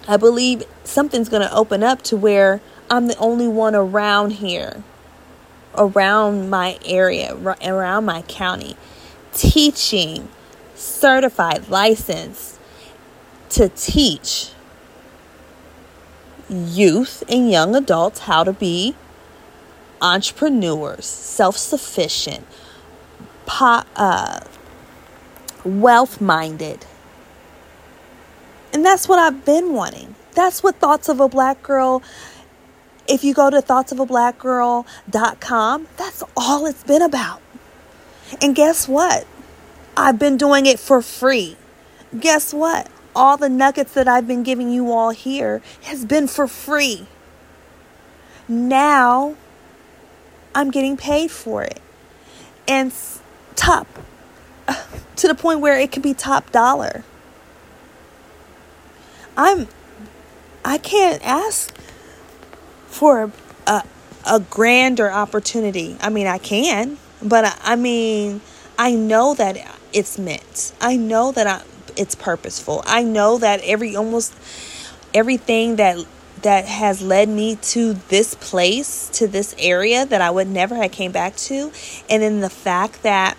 I 0.08 0.16
believe 0.16 0.64
something's 0.84 1.28
going 1.28 1.42
to 1.42 1.54
open 1.54 1.82
up 1.82 2.02
to 2.02 2.16
where 2.16 2.60
I'm 2.90 3.06
the 3.06 3.16
only 3.18 3.46
one 3.46 3.74
around 3.74 4.32
here, 4.32 4.82
around 5.76 6.50
my 6.50 6.78
area, 6.84 7.36
around 7.36 8.04
my 8.04 8.22
county, 8.22 8.76
teaching 9.32 10.28
certified 10.74 11.68
license 11.68 12.58
to 13.50 13.68
teach 13.68 14.50
youth 16.48 17.22
and 17.28 17.50
young 17.50 17.76
adults 17.76 18.20
how 18.20 18.42
to 18.42 18.52
be 18.52 18.94
entrepreneurs, 20.00 21.06
self 21.06 21.56
sufficient, 21.56 22.46
po- 23.46 23.82
uh, 23.96 24.40
wealth 25.64 26.20
minded. 26.20 26.86
And 28.72 28.84
that's 28.84 29.08
what 29.08 29.18
I've 29.18 29.44
been 29.44 29.72
wanting. 29.72 30.14
That's 30.34 30.62
what 30.62 30.76
Thoughts 30.76 31.08
of 31.08 31.18
a 31.20 31.28
Black 31.28 31.60
Girl, 31.62 32.02
if 33.08 33.24
you 33.24 33.34
go 33.34 33.50
to 33.50 33.56
thoughtsofablackgirl.com, 33.58 35.88
that's 35.96 36.22
all 36.36 36.66
it's 36.66 36.84
been 36.84 37.02
about. 37.02 37.42
And 38.42 38.54
guess 38.54 38.86
what? 38.86 39.26
I've 39.96 40.18
been 40.18 40.36
doing 40.36 40.66
it 40.66 40.78
for 40.78 41.00
free. 41.02 41.56
Guess 42.18 42.54
what? 42.54 42.88
All 43.16 43.36
the 43.36 43.48
nuggets 43.48 43.94
that 43.94 44.06
I've 44.06 44.28
been 44.28 44.42
giving 44.42 44.70
you 44.70 44.92
all 44.92 45.10
here 45.10 45.62
has 45.82 46.04
been 46.04 46.28
for 46.28 46.46
free. 46.46 47.06
Now 48.46 49.34
I'm 50.58 50.72
getting 50.72 50.96
paid 50.96 51.30
for 51.30 51.62
it. 51.62 51.80
And 52.66 52.92
top 53.54 53.86
to 55.16 55.28
the 55.28 55.34
point 55.34 55.60
where 55.60 55.78
it 55.78 55.92
can 55.92 56.02
be 56.02 56.14
top 56.14 56.50
dollar. 56.50 57.04
I'm 59.36 59.68
I 60.64 60.78
can't 60.78 61.24
ask 61.24 61.72
for 62.88 63.30
a 63.68 63.84
a 64.26 64.40
grander 64.40 65.08
opportunity. 65.12 65.96
I 66.00 66.10
mean, 66.10 66.26
I 66.26 66.38
can, 66.38 66.98
but 67.22 67.44
I, 67.44 67.54
I 67.62 67.76
mean, 67.76 68.40
I 68.76 68.96
know 68.96 69.34
that 69.34 69.56
it's 69.92 70.18
meant. 70.18 70.72
I 70.80 70.96
know 70.96 71.30
that 71.30 71.46
I, 71.46 71.62
it's 71.96 72.16
purposeful. 72.16 72.82
I 72.84 73.04
know 73.04 73.38
that 73.38 73.60
every 73.62 73.94
almost 73.94 74.34
everything 75.14 75.76
that 75.76 76.04
that 76.42 76.66
has 76.66 77.02
led 77.02 77.28
me 77.28 77.56
to 77.56 77.94
this 77.94 78.34
place, 78.34 79.08
to 79.10 79.26
this 79.26 79.54
area 79.58 80.06
that 80.06 80.20
I 80.20 80.30
would 80.30 80.48
never 80.48 80.74
have 80.76 80.92
came 80.92 81.12
back 81.12 81.36
to, 81.36 81.72
and 82.08 82.22
then 82.22 82.40
the 82.40 82.50
fact 82.50 83.02
that 83.02 83.36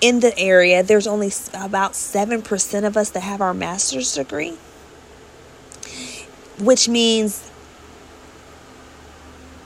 in 0.00 0.20
the 0.20 0.36
area 0.38 0.82
there's 0.82 1.06
only 1.06 1.30
about 1.54 1.92
7% 1.92 2.86
of 2.86 2.96
us 2.96 3.10
that 3.10 3.20
have 3.20 3.40
our 3.40 3.54
master's 3.54 4.14
degree, 4.14 4.56
which 6.58 6.88
means 6.88 7.50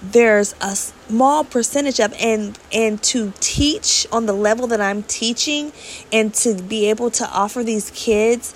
there's 0.03 0.55
a 0.61 0.77
small 0.77 1.45
percentage 1.45 1.99
of 1.99 2.15
and 2.21 2.59
and 2.73 3.03
to 3.03 3.33
teach 3.41 4.07
on 4.13 4.27
the 4.27 4.33
level 4.33 4.67
that 4.67 4.81
I'm 4.81 5.03
teaching 5.03 5.73
and 6.13 6.35
to 6.35 6.55
be 6.55 6.91
able 6.91 7.11
to 7.13 7.29
offer 7.31 7.63
these 7.63 7.91
kids 7.91 8.55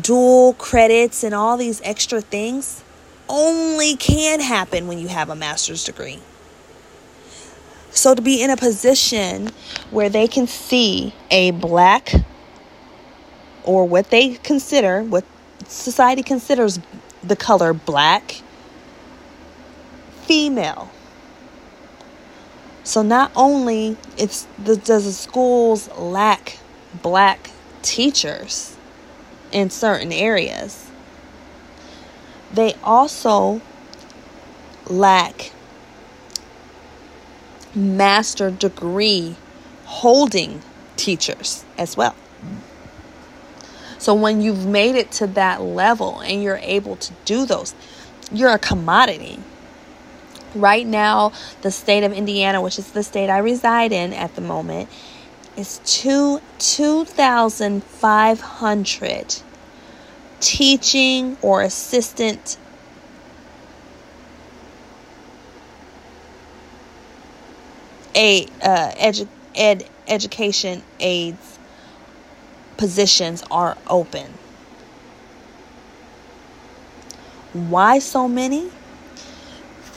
dual 0.00 0.54
credits 0.54 1.22
and 1.22 1.34
all 1.34 1.56
these 1.56 1.80
extra 1.84 2.20
things 2.20 2.82
only 3.28 3.96
can 3.96 4.40
happen 4.40 4.86
when 4.86 4.98
you 4.98 5.08
have 5.08 5.30
a 5.30 5.36
master's 5.36 5.84
degree. 5.84 6.20
So 7.90 8.14
to 8.14 8.22
be 8.22 8.42
in 8.42 8.50
a 8.50 8.56
position 8.56 9.50
where 9.90 10.08
they 10.08 10.28
can 10.28 10.46
see 10.46 11.14
a 11.30 11.50
black 11.52 12.12
or 13.64 13.86
what 13.86 14.10
they 14.10 14.34
consider 14.34 15.02
what 15.02 15.24
society 15.66 16.22
considers 16.22 16.78
the 17.22 17.36
color 17.36 17.72
black 17.72 18.42
female. 20.22 20.90
So 22.84 23.02
not 23.02 23.30
only 23.36 23.96
it's 24.16 24.46
the, 24.62 24.76
does 24.76 25.04
the 25.04 25.12
schools 25.12 25.90
lack 25.98 26.58
black 27.02 27.50
teachers 27.82 28.76
in 29.52 29.70
certain 29.70 30.12
areas, 30.12 30.87
they 32.52 32.74
also 32.82 33.60
lack 34.88 35.52
master 37.74 38.50
degree 38.50 39.36
holding 39.84 40.62
teachers 40.96 41.64
as 41.76 41.96
well. 41.96 42.14
So 43.98 44.14
when 44.14 44.40
you've 44.40 44.66
made 44.66 44.94
it 44.94 45.10
to 45.12 45.26
that 45.28 45.60
level 45.60 46.20
and 46.20 46.42
you're 46.42 46.60
able 46.62 46.96
to 46.96 47.12
do 47.24 47.44
those, 47.44 47.74
you're 48.32 48.52
a 48.52 48.58
commodity. 48.58 49.40
Right 50.54 50.86
now, 50.86 51.32
the 51.62 51.70
state 51.70 52.04
of 52.04 52.12
Indiana, 52.12 52.62
which 52.62 52.78
is 52.78 52.92
the 52.92 53.02
state 53.02 53.28
I 53.28 53.38
reside 53.38 53.92
in 53.92 54.12
at 54.12 54.34
the 54.34 54.40
moment, 54.40 54.88
is 55.56 55.80
two 55.84 56.40
two 56.58 57.04
thousand 57.04 57.84
five 57.84 58.40
hundred 58.40 59.42
teaching 60.40 61.36
or 61.42 61.62
assistant 61.62 62.56
a 68.14 68.44
uh, 68.62 68.90
edu- 68.96 69.28
ed 69.54 69.88
education 70.06 70.82
aides 71.00 71.58
positions 72.76 73.42
are 73.50 73.76
open. 73.88 74.32
Why 77.52 77.98
so 77.98 78.28
many? 78.28 78.70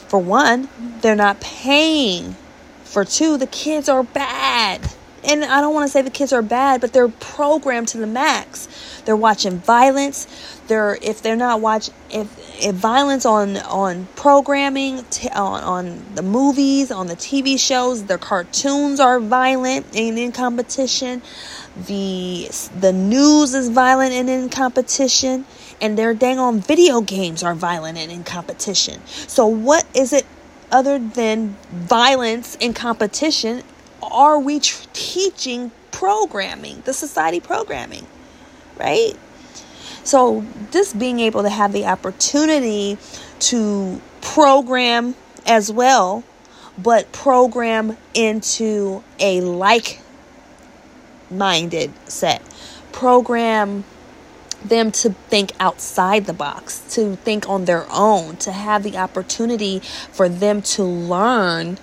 For 0.07 0.19
one, 0.19 0.67
they're 1.01 1.15
not 1.15 1.39
paying. 1.39 2.35
For 2.83 3.05
two, 3.05 3.37
the 3.37 3.47
kids 3.47 3.87
are 3.87 4.03
bad. 4.03 4.81
And 5.23 5.43
I 5.43 5.61
don't 5.61 5.73
want 5.73 5.85
to 5.87 5.91
say 5.91 6.01
the 6.01 6.09
kids 6.09 6.33
are 6.33 6.41
bad, 6.41 6.81
but 6.81 6.93
they're 6.93 7.07
programmed 7.07 7.89
to 7.89 7.97
the 7.97 8.07
max. 8.07 8.67
They're 9.05 9.15
watching 9.15 9.59
violence. 9.59 10.27
They're 10.67 10.97
if 11.01 11.21
they're 11.21 11.35
not 11.35 11.61
watching 11.61 11.93
if, 12.09 12.65
if 12.65 12.75
violence 12.75 13.25
on 13.25 13.57
on 13.57 14.07
programming 14.15 15.03
t- 15.05 15.29
on 15.29 15.63
on 15.63 16.15
the 16.15 16.23
movies, 16.23 16.91
on 16.91 17.07
the 17.07 17.15
TV 17.15 17.59
shows, 17.59 18.05
their 18.05 18.17
cartoons 18.17 18.99
are 18.99 19.19
violent 19.19 19.85
and 19.95 20.17
in 20.17 20.31
competition. 20.31 21.21
the 21.85 22.49
the 22.79 22.91
news 22.91 23.53
is 23.53 23.69
violent 23.69 24.13
and 24.13 24.29
in 24.29 24.49
competition 24.49 25.45
and 25.81 25.97
their 25.97 26.13
dang 26.13 26.37
on 26.39 26.59
video 26.59 27.01
games 27.01 27.43
are 27.43 27.55
violent 27.55 27.97
and 27.97 28.11
in 28.11 28.23
competition. 28.23 29.01
So 29.07 29.47
what 29.47 29.85
is 29.95 30.13
it 30.13 30.25
other 30.71 30.99
than 30.99 31.57
violence 31.71 32.57
and 32.61 32.75
competition 32.75 33.63
are 34.03 34.39
we 34.39 34.59
tr- 34.59 34.87
teaching 34.93 35.71
programming, 35.91 36.81
the 36.85 36.93
society 36.93 37.39
programming, 37.39 38.05
right? 38.77 39.13
So, 40.03 40.43
just 40.71 40.97
being 40.97 41.19
able 41.19 41.43
to 41.43 41.49
have 41.49 41.73
the 41.73 41.85
opportunity 41.85 42.97
to 43.39 44.01
program 44.21 45.15
as 45.45 45.71
well, 45.71 46.23
but 46.77 47.11
program 47.11 47.97
into 48.13 49.03
a 49.19 49.41
like 49.41 50.01
minded 51.29 51.91
set, 52.09 52.41
program 52.91 53.83
them 54.63 54.91
to 54.91 55.09
think 55.29 55.51
outside 55.59 56.25
the 56.25 56.33
box, 56.33 56.79
to 56.95 57.15
think 57.17 57.49
on 57.49 57.65
their 57.65 57.85
own, 57.91 58.37
to 58.37 58.51
have 58.51 58.83
the 58.83 58.97
opportunity 58.97 59.79
for 60.11 60.29
them 60.29 60.61
to 60.61 60.83
learn 60.83 61.77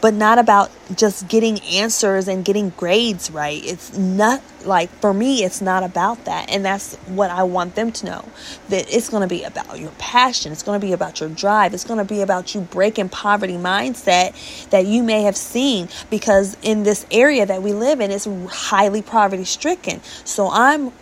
but 0.00 0.14
not 0.14 0.38
about 0.38 0.70
just 0.94 1.28
getting 1.28 1.60
answers 1.60 2.28
and 2.28 2.44
getting 2.44 2.70
grades 2.70 3.30
right. 3.30 3.64
It's 3.64 3.96
not 3.96 4.42
like 4.64 4.90
for 5.00 5.12
me, 5.12 5.44
it's 5.44 5.60
not 5.60 5.82
about 5.82 6.24
that. 6.24 6.50
And 6.50 6.64
that's 6.64 6.96
what 7.06 7.30
I 7.30 7.42
want 7.42 7.74
them 7.74 7.92
to 7.92 8.06
know 8.06 8.24
that 8.68 8.92
it's 8.92 9.08
going 9.08 9.22
to 9.22 9.28
be 9.28 9.42
about 9.42 9.78
your 9.78 9.92
passion, 9.98 10.52
it's 10.52 10.62
going 10.62 10.80
to 10.80 10.86
be 10.86 10.92
about 10.92 11.20
your 11.20 11.28
drive, 11.28 11.74
it's 11.74 11.84
going 11.84 11.98
to 11.98 12.04
be 12.04 12.20
about 12.20 12.54
you 12.54 12.62
breaking 12.62 13.08
poverty 13.08 13.54
mindset 13.54 14.68
that 14.70 14.86
you 14.86 15.02
may 15.02 15.22
have 15.22 15.36
seen 15.36 15.88
because 16.08 16.56
in 16.62 16.82
this 16.82 17.06
area 17.10 17.46
that 17.46 17.62
we 17.62 17.72
live 17.72 18.00
in, 18.00 18.10
it's 18.10 18.26
highly 18.50 19.02
poverty 19.02 19.44
stricken. 19.44 20.00
So 20.24 20.48
I'm 20.50 20.92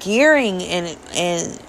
gearing 0.00 0.62
and, 0.62 0.96
and, 1.14 1.62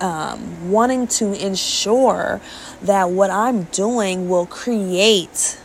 um, 0.00 0.70
wanting 0.70 1.06
to 1.06 1.32
ensure 1.34 2.40
that 2.82 3.10
what 3.10 3.30
I'm 3.30 3.64
doing 3.64 4.28
will 4.28 4.46
create 4.46 5.58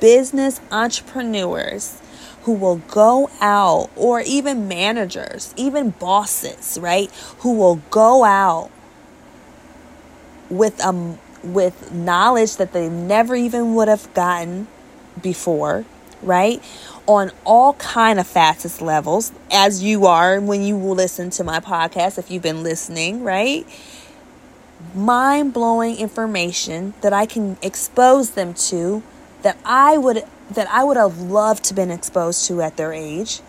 business 0.00 0.60
entrepreneurs 0.70 2.00
who 2.42 2.52
will 2.52 2.76
go 2.76 3.28
out, 3.40 3.90
or 3.94 4.22
even 4.22 4.68
managers, 4.68 5.52
even 5.56 5.90
bosses, 5.90 6.78
right? 6.80 7.10
Who 7.40 7.52
will 7.52 7.82
go 7.90 8.24
out 8.24 8.70
with 10.48 10.80
um 10.80 11.18
with 11.42 11.92
knowledge 11.92 12.56
that 12.56 12.72
they 12.72 12.88
never 12.88 13.36
even 13.36 13.74
would 13.74 13.88
have 13.88 14.12
gotten 14.14 14.66
before, 15.20 15.84
right? 16.22 16.62
on 17.08 17.32
all 17.46 17.72
kind 17.74 18.20
of 18.20 18.26
facets 18.26 18.82
levels 18.82 19.32
as 19.50 19.82
you 19.82 20.04
are 20.04 20.38
when 20.38 20.62
you 20.62 20.76
will 20.76 20.94
listen 20.94 21.30
to 21.30 21.42
my 21.42 21.58
podcast 21.58 22.18
if 22.18 22.30
you've 22.30 22.42
been 22.42 22.62
listening 22.62 23.24
right 23.24 23.66
mind-blowing 24.94 25.96
information 25.96 26.92
that 27.00 27.12
i 27.12 27.24
can 27.24 27.56
expose 27.62 28.32
them 28.32 28.52
to 28.52 29.02
that 29.42 29.56
i 29.64 29.96
would 29.96 30.22
that 30.50 30.68
i 30.70 30.84
would 30.84 30.98
have 30.98 31.18
loved 31.18 31.64
to 31.64 31.72
been 31.72 31.90
exposed 31.90 32.46
to 32.46 32.60
at 32.60 32.76
their 32.76 32.92
age 32.92 33.40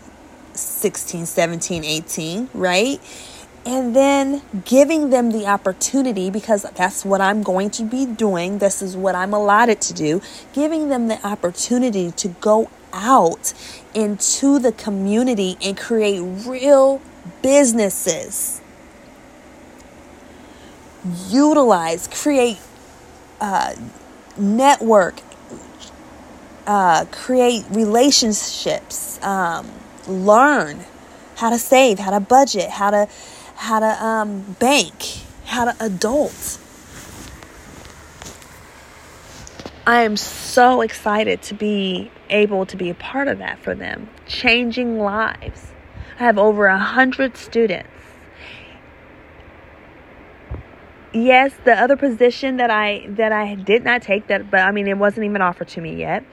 16 0.53 1.25
17 1.25 1.83
18 1.83 2.49
right 2.53 3.01
and 3.69 3.95
then 3.95 4.41
giving 4.65 5.11
them 5.11 5.29
the 5.29 5.45
opportunity 5.45 6.31
because 6.31 6.65
that's 6.73 7.05
what 7.05 7.21
I'm 7.21 7.43
going 7.43 7.69
to 7.71 7.83
be 7.83 8.03
doing. 8.03 8.57
This 8.57 8.81
is 8.81 8.97
what 8.97 9.13
I'm 9.13 9.31
allotted 9.31 9.79
to 9.81 9.93
do. 9.93 10.23
Giving 10.53 10.89
them 10.89 11.07
the 11.07 11.23
opportunity 11.23 12.09
to 12.13 12.29
go 12.29 12.71
out 12.91 13.53
into 13.93 14.57
the 14.57 14.71
community 14.71 15.55
and 15.61 15.77
create 15.77 16.19
real 16.47 16.99
businesses. 17.43 18.59
Utilize, 21.27 22.07
create, 22.07 22.57
uh, 23.39 23.75
network, 24.35 25.21
uh, 26.65 27.05
create 27.11 27.65
relationships, 27.69 29.23
um, 29.23 29.69
learn 30.07 30.79
how 31.35 31.51
to 31.51 31.59
save, 31.59 31.99
how 31.99 32.09
to 32.09 32.19
budget, 32.19 32.71
how 32.71 32.89
to 32.89 33.07
how 33.59 33.77
to 33.77 34.03
um, 34.03 34.55
bank, 34.57 34.93
how 35.43 35.65
to 35.65 35.75
adult. 35.83 36.57
I 39.85 40.03
am 40.03 40.15
so 40.15 40.79
excited 40.79 41.41
to 41.43 41.55
be 41.55 42.09
able 42.29 42.65
to 42.67 42.77
be 42.77 42.89
a 42.89 42.93
part 42.93 43.27
of 43.27 43.39
that 43.39 43.59
for 43.59 43.75
them, 43.75 44.09
changing 44.27 44.97
lives. 44.99 45.73
I 46.17 46.23
have 46.23 46.37
over 46.37 46.67
a 46.67 46.77
hundred 46.77 47.35
students. 47.35 47.89
Yes, 51.11 51.51
the 51.65 51.73
other 51.73 51.97
position 51.97 52.57
that 52.57 52.69
I 52.71 53.07
that 53.09 53.33
I 53.33 53.55
did 53.55 53.83
not 53.83 54.01
take 54.01 54.27
that, 54.27 54.49
but 54.49 54.61
I 54.61 54.71
mean 54.71 54.87
it 54.87 54.97
wasn't 54.97 55.25
even 55.25 55.41
offered 55.41 55.67
to 55.69 55.81
me 55.81 55.97
yet. 55.97 56.23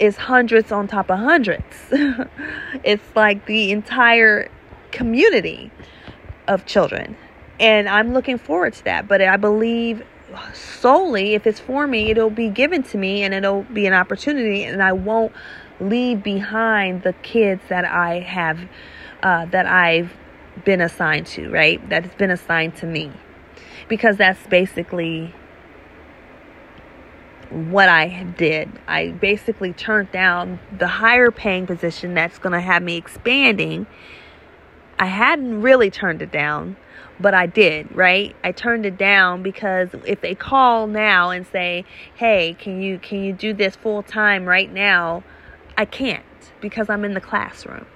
Is 0.00 0.16
hundreds 0.16 0.72
on 0.72 0.88
top 0.88 1.08
of 1.08 1.20
hundreds. 1.20 1.76
it's 2.82 3.14
like 3.14 3.46
the 3.46 3.70
entire 3.70 4.50
community 4.96 5.70
of 6.48 6.66
children, 6.66 7.16
and 7.60 7.88
I'm 7.88 8.12
looking 8.12 8.38
forward 8.38 8.74
to 8.74 8.84
that. 8.84 9.06
But 9.06 9.20
I 9.22 9.36
believe 9.36 10.02
solely 10.52 11.34
if 11.34 11.46
it's 11.46 11.60
for 11.60 11.86
me 11.86 12.10
it'll 12.10 12.28
be 12.28 12.48
given 12.48 12.82
to 12.82 12.98
me 12.98 13.22
and 13.22 13.32
it'll 13.32 13.62
be 13.62 13.86
an 13.86 13.92
opportunity 13.92 14.64
and 14.64 14.82
i 14.82 14.92
won't 14.92 15.32
leave 15.80 16.22
behind 16.22 17.04
the 17.04 17.12
kids 17.22 17.62
that 17.68 17.84
i 17.84 18.18
have 18.18 18.58
uh, 19.22 19.46
that 19.46 19.66
i've 19.66 20.12
been 20.64 20.80
assigned 20.80 21.24
to 21.24 21.48
right 21.48 21.88
that 21.88 22.02
has 22.04 22.12
been 22.16 22.32
assigned 22.32 22.74
to 22.74 22.86
me 22.86 23.10
because 23.88 24.16
that's 24.16 24.44
basically 24.48 25.32
what 27.50 27.88
I 27.88 28.24
did. 28.36 28.70
I 28.86 29.08
basically 29.08 29.72
turned 29.72 30.10
down 30.10 30.58
the 30.76 30.88
higher 30.88 31.30
paying 31.30 31.66
position 31.66 32.14
that's 32.14 32.38
going 32.38 32.52
to 32.52 32.60
have 32.60 32.82
me 32.82 32.96
expanding. 32.96 33.86
I 34.98 35.06
hadn't 35.06 35.62
really 35.62 35.90
turned 35.90 36.22
it 36.22 36.30
down 36.30 36.76
but 37.18 37.34
I 37.34 37.46
did, 37.46 37.94
right? 37.94 38.34
I 38.44 38.52
turned 38.52 38.84
it 38.84 38.98
down 38.98 39.42
because 39.42 39.88
if 40.04 40.20
they 40.20 40.34
call 40.34 40.86
now 40.86 41.30
and 41.30 41.46
say, 41.46 41.84
"Hey, 42.14 42.56
can 42.58 42.82
you 42.82 42.98
can 42.98 43.22
you 43.22 43.32
do 43.32 43.52
this 43.52 43.76
full 43.76 44.02
time 44.02 44.46
right 44.46 44.72
now?" 44.72 45.22
I 45.78 45.84
can't 45.84 46.24
because 46.60 46.88
I'm 46.88 47.04
in 47.04 47.14
the 47.14 47.20
classroom. 47.20 47.86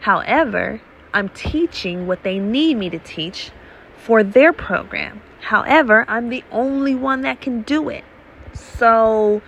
However, 0.00 0.80
I'm 1.14 1.28
teaching 1.30 2.06
what 2.06 2.22
they 2.22 2.38
need 2.38 2.76
me 2.76 2.90
to 2.90 2.98
teach 2.98 3.50
for 3.96 4.22
their 4.22 4.52
program. 4.52 5.22
However, 5.40 6.04
I'm 6.08 6.28
the 6.28 6.44
only 6.50 6.94
one 6.94 7.22
that 7.22 7.40
can 7.40 7.62
do 7.62 7.88
it. 7.88 8.04
So, 8.52 9.42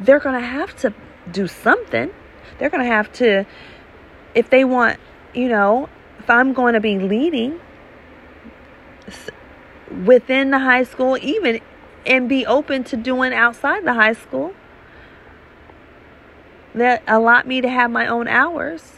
they're 0.00 0.20
going 0.20 0.40
to 0.40 0.46
have 0.46 0.74
to 0.78 0.92
do 1.30 1.46
something. 1.46 2.10
They're 2.58 2.70
going 2.70 2.84
to 2.84 2.92
have 2.92 3.12
to 3.14 3.44
if 4.34 4.50
they 4.50 4.64
want, 4.64 4.98
you 5.34 5.48
know, 5.48 5.88
if 6.22 6.30
I'm 6.30 6.52
going 6.52 6.74
to 6.74 6.80
be 6.80 6.98
leading 6.98 7.60
within 10.04 10.50
the 10.50 10.60
high 10.60 10.84
school, 10.84 11.18
even 11.20 11.60
and 12.06 12.28
be 12.28 12.46
open 12.46 12.84
to 12.84 12.96
doing 12.96 13.32
outside 13.32 13.84
the 13.84 13.94
high 13.94 14.12
school 14.12 14.54
that 16.74 17.02
allot 17.08 17.46
me 17.46 17.60
to 17.60 17.68
have 17.68 17.90
my 17.90 18.06
own 18.06 18.28
hours. 18.28 18.92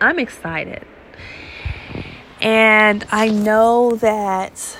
I'm 0.00 0.18
excited. 0.18 0.84
And 2.40 3.06
I 3.10 3.28
know 3.28 3.96
that 3.96 4.76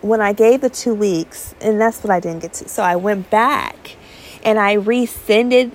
when 0.00 0.20
I 0.20 0.32
gave 0.32 0.60
the 0.60 0.70
two 0.70 0.94
weeks, 0.94 1.54
and 1.60 1.80
that's 1.80 2.04
what 2.04 2.10
I 2.10 2.20
didn't 2.20 2.42
get 2.42 2.52
to. 2.54 2.68
So 2.68 2.82
I 2.82 2.94
went 2.96 3.30
back 3.30 3.96
and 4.44 4.58
I 4.58 4.74
rescinded 4.74 5.72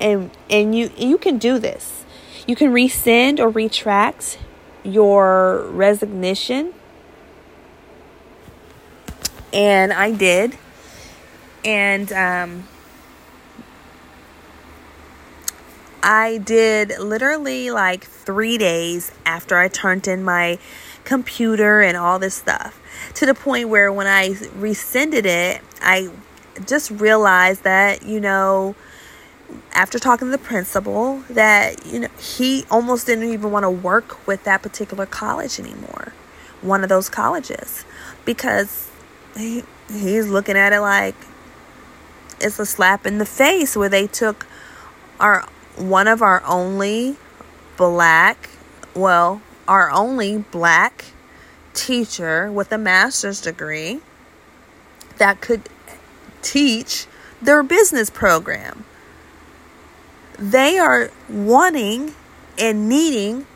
and 0.00 0.30
and 0.50 0.74
you 0.74 0.90
you 0.96 1.18
can 1.18 1.38
do 1.38 1.58
this 1.58 1.96
you 2.46 2.54
can 2.54 2.72
rescind 2.72 3.40
or 3.40 3.48
retract 3.48 4.38
your 4.84 5.66
resignation. 5.70 6.72
And 9.52 9.92
I 9.92 10.12
did. 10.12 10.56
And 11.64 12.12
um, 12.12 12.68
I 16.02 16.38
did 16.38 16.92
literally 17.00 17.70
like 17.70 18.04
three 18.04 18.58
days 18.58 19.10
after 19.24 19.58
I 19.58 19.66
turned 19.66 20.06
in 20.06 20.22
my 20.22 20.58
computer 21.02 21.80
and 21.80 21.96
all 21.96 22.20
this 22.20 22.36
stuff. 22.36 22.80
To 23.14 23.26
the 23.26 23.34
point 23.34 23.68
where 23.68 23.92
when 23.92 24.06
I 24.06 24.36
rescinded 24.54 25.26
it, 25.26 25.62
I 25.80 26.10
just 26.64 26.92
realized 26.92 27.64
that, 27.64 28.04
you 28.04 28.20
know, 28.20 28.76
after 29.72 29.98
talking 29.98 30.28
to 30.28 30.32
the 30.32 30.38
principal 30.38 31.20
that 31.30 31.84
you 31.86 32.00
know 32.00 32.08
he 32.18 32.64
almost 32.70 33.06
didn't 33.06 33.28
even 33.32 33.50
want 33.50 33.62
to 33.62 33.70
work 33.70 34.26
with 34.26 34.42
that 34.44 34.62
particular 34.62 35.06
college 35.06 35.60
anymore 35.60 36.12
one 36.62 36.82
of 36.82 36.88
those 36.88 37.08
colleges 37.08 37.84
because 38.24 38.90
he, 39.36 39.62
he's 39.90 40.26
looking 40.28 40.56
at 40.56 40.72
it 40.72 40.80
like 40.80 41.14
it's 42.40 42.58
a 42.58 42.66
slap 42.66 43.06
in 43.06 43.18
the 43.18 43.26
face 43.26 43.76
where 43.76 43.88
they 43.88 44.06
took 44.06 44.46
our 45.20 45.46
one 45.76 46.08
of 46.08 46.22
our 46.22 46.42
only 46.44 47.16
black, 47.76 48.48
well, 48.94 49.42
our 49.68 49.90
only 49.90 50.38
black 50.38 51.06
teacher 51.74 52.50
with 52.50 52.72
a 52.72 52.78
master's 52.78 53.40
degree 53.40 54.00
that 55.18 55.40
could 55.40 55.68
teach 56.42 57.06
their 57.42 57.62
business 57.62 58.08
program. 58.08 58.84
They 60.38 60.78
are 60.78 61.10
wanting 61.28 62.14
and 62.58 62.88
needing 62.88 63.46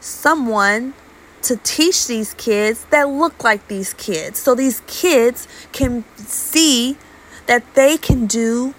someone 0.00 0.94
to 1.42 1.56
teach 1.62 2.06
these 2.06 2.34
kids 2.34 2.84
that 2.90 3.08
look 3.08 3.44
like 3.44 3.68
these 3.68 3.94
kids 3.94 4.38
so 4.38 4.54
these 4.54 4.82
kids 4.86 5.46
can 5.72 6.04
see 6.16 6.96
that 7.46 7.74
they 7.74 7.96
can 7.96 8.26
do 8.26 8.74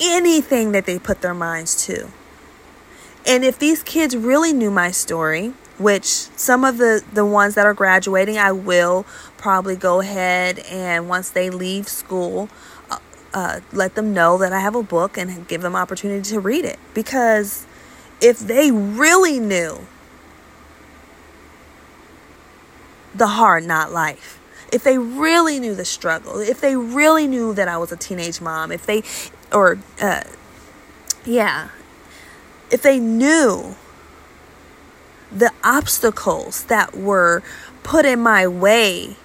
anything 0.00 0.72
that 0.72 0.84
they 0.84 0.98
put 0.98 1.22
their 1.22 1.34
minds 1.34 1.86
to. 1.86 2.08
And 3.26 3.44
if 3.44 3.58
these 3.58 3.82
kids 3.82 4.16
really 4.16 4.52
knew 4.52 4.70
my 4.70 4.90
story, 4.90 5.54
which 5.78 6.04
some 6.04 6.64
of 6.64 6.78
the, 6.78 7.02
the 7.12 7.24
ones 7.24 7.54
that 7.54 7.66
are 7.66 7.74
graduating, 7.74 8.36
I 8.36 8.52
will 8.52 9.04
probably 9.38 9.76
go 9.76 10.00
ahead 10.00 10.58
and 10.60 11.08
once 11.08 11.30
they 11.30 11.50
leave 11.50 11.88
school, 11.88 12.48
uh, 13.34 13.60
let 13.72 13.94
them 13.94 14.12
know 14.12 14.38
that 14.38 14.52
I 14.52 14.60
have 14.60 14.74
a 14.74 14.82
book 14.82 15.16
and 15.16 15.46
give 15.48 15.62
them 15.62 15.74
opportunity 15.74 16.28
to 16.30 16.40
read 16.40 16.64
it. 16.64 16.78
Because 16.94 17.66
if 18.20 18.38
they 18.38 18.70
really 18.70 19.40
knew 19.40 19.86
the 23.14 23.26
hard 23.26 23.64
not 23.64 23.92
life, 23.92 24.40
if 24.72 24.84
they 24.84 24.96
really 24.96 25.60
knew 25.60 25.74
the 25.74 25.84
struggle, 25.84 26.38
if 26.38 26.60
they 26.60 26.76
really 26.76 27.26
knew 27.26 27.52
that 27.54 27.68
I 27.68 27.76
was 27.76 27.92
a 27.92 27.96
teenage 27.96 28.40
mom, 28.40 28.72
if 28.72 28.86
they, 28.86 29.02
or, 29.52 29.78
uh, 30.00 30.22
yeah, 31.26 31.68
if 32.70 32.82
they 32.82 32.98
knew 32.98 33.76
the 35.30 35.52
obstacles 35.62 36.64
that 36.64 36.96
were 36.96 37.42
put 37.82 38.06
in 38.06 38.20
my 38.20 38.46
way, 38.46 39.16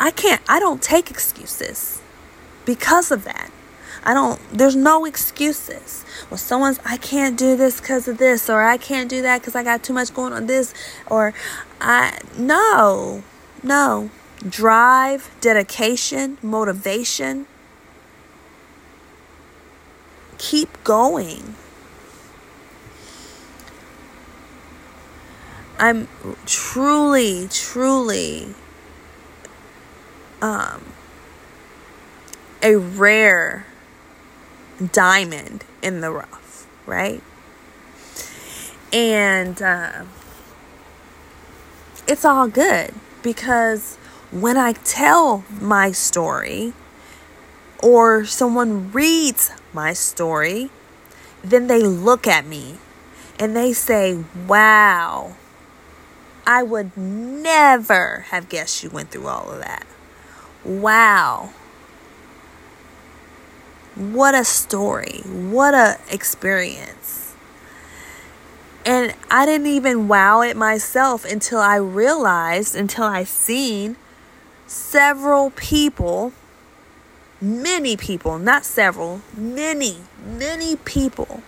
I 0.00 0.10
can't, 0.10 0.40
I 0.48 0.60
don't 0.60 0.82
take 0.82 1.10
excuses 1.10 2.00
because 2.64 3.10
of 3.10 3.24
that. 3.24 3.50
I 4.04 4.14
don't, 4.14 4.40
there's 4.52 4.76
no 4.76 5.04
excuses. 5.04 6.04
Well, 6.30 6.38
someone's, 6.38 6.78
I 6.84 6.96
can't 6.96 7.36
do 7.36 7.56
this 7.56 7.80
because 7.80 8.06
of 8.06 8.18
this, 8.18 8.48
or 8.48 8.62
I 8.62 8.76
can't 8.76 9.10
do 9.10 9.22
that 9.22 9.40
because 9.40 9.56
I 9.56 9.64
got 9.64 9.82
too 9.82 9.92
much 9.92 10.14
going 10.14 10.32
on 10.32 10.46
this, 10.46 10.72
or 11.06 11.34
I, 11.80 12.18
no, 12.36 13.22
no. 13.62 14.10
Drive, 14.48 15.34
dedication, 15.40 16.38
motivation. 16.42 17.46
Keep 20.38 20.84
going. 20.84 21.56
I'm 25.80 26.06
truly, 26.46 27.48
truly 27.50 28.54
um, 30.40 30.84
a 32.62 32.76
rare 32.76 33.66
diamond 34.92 35.64
in 35.82 36.00
the 36.00 36.10
rough, 36.10 36.66
right? 36.86 37.22
And 38.92 39.60
uh, 39.60 40.04
it's 42.06 42.24
all 42.24 42.48
good 42.48 42.94
because 43.22 43.96
when 44.30 44.56
I 44.56 44.72
tell 44.72 45.44
my 45.60 45.92
story 45.92 46.72
or 47.82 48.24
someone 48.24 48.90
reads 48.92 49.50
my 49.72 49.92
story, 49.92 50.70
then 51.42 51.66
they 51.66 51.82
look 51.82 52.26
at 52.26 52.46
me 52.46 52.78
and 53.38 53.54
they 53.54 53.72
say, 53.72 54.24
Wow, 54.46 55.36
I 56.46 56.62
would 56.62 56.96
never 56.96 58.26
have 58.30 58.48
guessed 58.48 58.82
you 58.82 58.90
went 58.90 59.10
through 59.10 59.26
all 59.26 59.50
of 59.50 59.60
that. 59.60 59.86
Wow. 60.68 61.50
What 63.94 64.34
a 64.34 64.44
story. 64.44 65.22
What 65.24 65.72
a 65.72 65.96
experience. 66.10 67.34
And 68.84 69.14
I 69.30 69.46
didn't 69.46 69.66
even 69.66 70.08
wow 70.08 70.42
it 70.42 70.56
myself 70.56 71.24
until 71.24 71.58
I 71.58 71.76
realized, 71.76 72.76
until 72.76 73.04
I 73.04 73.24
seen 73.24 73.96
several 74.66 75.50
people, 75.50 76.32
many 77.40 77.96
people, 77.96 78.38
not 78.38 78.66
several, 78.66 79.22
many, 79.34 79.96
many 80.22 80.76
people 80.76 81.42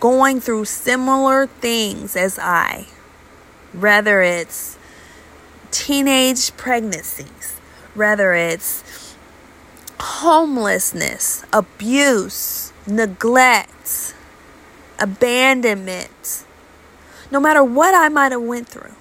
going 0.00 0.40
through 0.40 0.64
similar 0.64 1.46
things 1.46 2.16
as 2.16 2.38
I. 2.38 2.86
Whether 3.72 4.22
it's 4.22 4.78
teenage 5.70 6.56
pregnancies, 6.56 7.41
whether 7.94 8.32
it's 8.32 9.14
homelessness, 10.00 11.44
abuse, 11.52 12.72
neglect, 12.86 14.14
abandonment, 14.98 16.44
no 17.30 17.40
matter 17.40 17.62
what 17.62 17.94
I 17.94 18.08
might 18.08 18.32
have 18.32 18.42
went 18.42 18.68
through. 18.68 18.94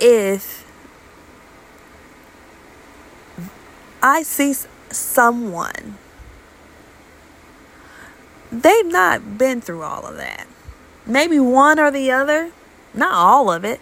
If 0.00 0.66
I 4.02 4.22
see 4.22 4.54
someone, 4.90 5.98
they've 8.50 8.86
not 8.86 9.38
been 9.38 9.60
through 9.60 9.82
all 9.82 10.06
of 10.06 10.16
that. 10.16 10.46
Maybe 11.06 11.38
one 11.38 11.78
or 11.78 11.90
the 11.90 12.10
other, 12.10 12.52
not 12.94 13.12
all 13.12 13.50
of 13.50 13.64
it. 13.64 13.80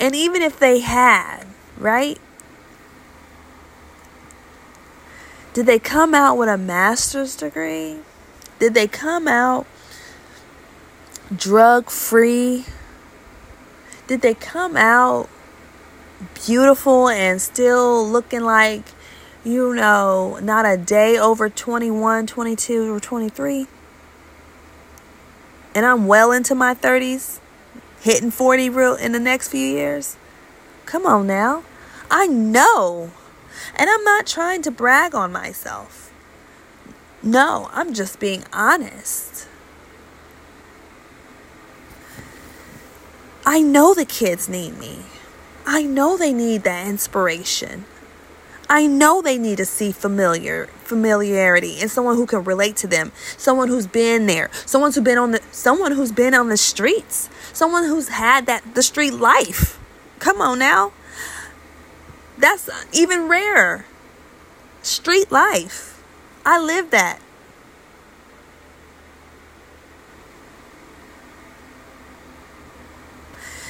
And 0.00 0.14
even 0.14 0.42
if 0.42 0.58
they 0.58 0.80
had, 0.80 1.44
right? 1.78 2.18
Did 5.54 5.66
they 5.66 5.78
come 5.78 6.14
out 6.14 6.36
with 6.36 6.48
a 6.48 6.58
master's 6.58 7.36
degree? 7.36 7.98
Did 8.58 8.74
they 8.74 8.88
come 8.88 9.28
out 9.28 9.66
drug 11.34 11.90
free? 11.90 12.64
Did 14.06 14.20
they 14.20 14.34
come 14.34 14.76
out 14.76 15.28
beautiful 16.44 17.08
and 17.08 17.40
still 17.40 18.06
looking 18.06 18.40
like, 18.40 18.82
you 19.44 19.74
know, 19.74 20.38
not 20.42 20.66
a 20.66 20.76
day 20.76 21.18
over 21.18 21.48
21, 21.48 22.26
22, 22.26 22.94
or 22.94 23.00
23? 23.00 23.66
And 25.74 25.86
I'm 25.86 26.06
well 26.06 26.32
into 26.32 26.54
my 26.54 26.74
30s, 26.74 27.38
hitting 28.04 28.30
40 28.30 28.70
real 28.70 28.94
in 28.94 29.10
the 29.10 29.18
next 29.18 29.48
few 29.48 29.66
years? 29.66 30.16
Come 30.86 31.04
on 31.04 31.26
now. 31.26 31.64
I 32.10 32.28
know 32.28 33.10
and 33.74 33.90
I'm 33.90 34.04
not 34.04 34.26
trying 34.26 34.62
to 34.62 34.70
brag 34.70 35.14
on 35.14 35.32
myself. 35.32 36.12
No, 37.22 37.68
I'm 37.72 37.94
just 37.94 38.20
being 38.20 38.44
honest. 38.52 39.48
I 43.46 43.60
know 43.60 43.94
the 43.94 44.04
kids 44.04 44.48
need 44.48 44.78
me. 44.78 45.04
I 45.66 45.82
know 45.82 46.16
they 46.16 46.32
need 46.32 46.62
that 46.62 46.86
inspiration. 46.86 47.84
I 48.68 48.86
know 48.86 49.22
they 49.22 49.38
need 49.38 49.58
to 49.58 49.66
see 49.66 49.92
familiar 49.92 50.68
familiarity 50.84 51.80
and 51.80 51.90
someone 51.90 52.16
who 52.16 52.26
can 52.26 52.44
relate 52.44 52.76
to 52.76 52.86
them, 52.86 53.12
someone 53.36 53.68
who's 53.68 53.86
been 53.86 54.26
there, 54.26 54.50
someone 54.66 54.92
who's 54.92 55.02
been 55.02 55.18
on 55.18 55.32
the 55.32 55.42
someone 55.50 55.92
who's 55.92 56.12
been 56.12 56.34
on 56.34 56.48
the 56.48 56.56
streets, 56.56 57.28
someone 57.52 57.84
who's 57.84 58.08
had 58.08 58.46
that 58.46 58.74
the 58.74 58.82
street 58.82 59.14
life. 59.14 59.78
Come 60.18 60.40
on 60.40 60.58
now. 60.58 60.92
That's 62.38 62.68
even 62.92 63.28
rarer. 63.28 63.86
Street 64.82 65.30
life. 65.30 66.02
I 66.44 66.60
live 66.60 66.90
that. 66.90 67.20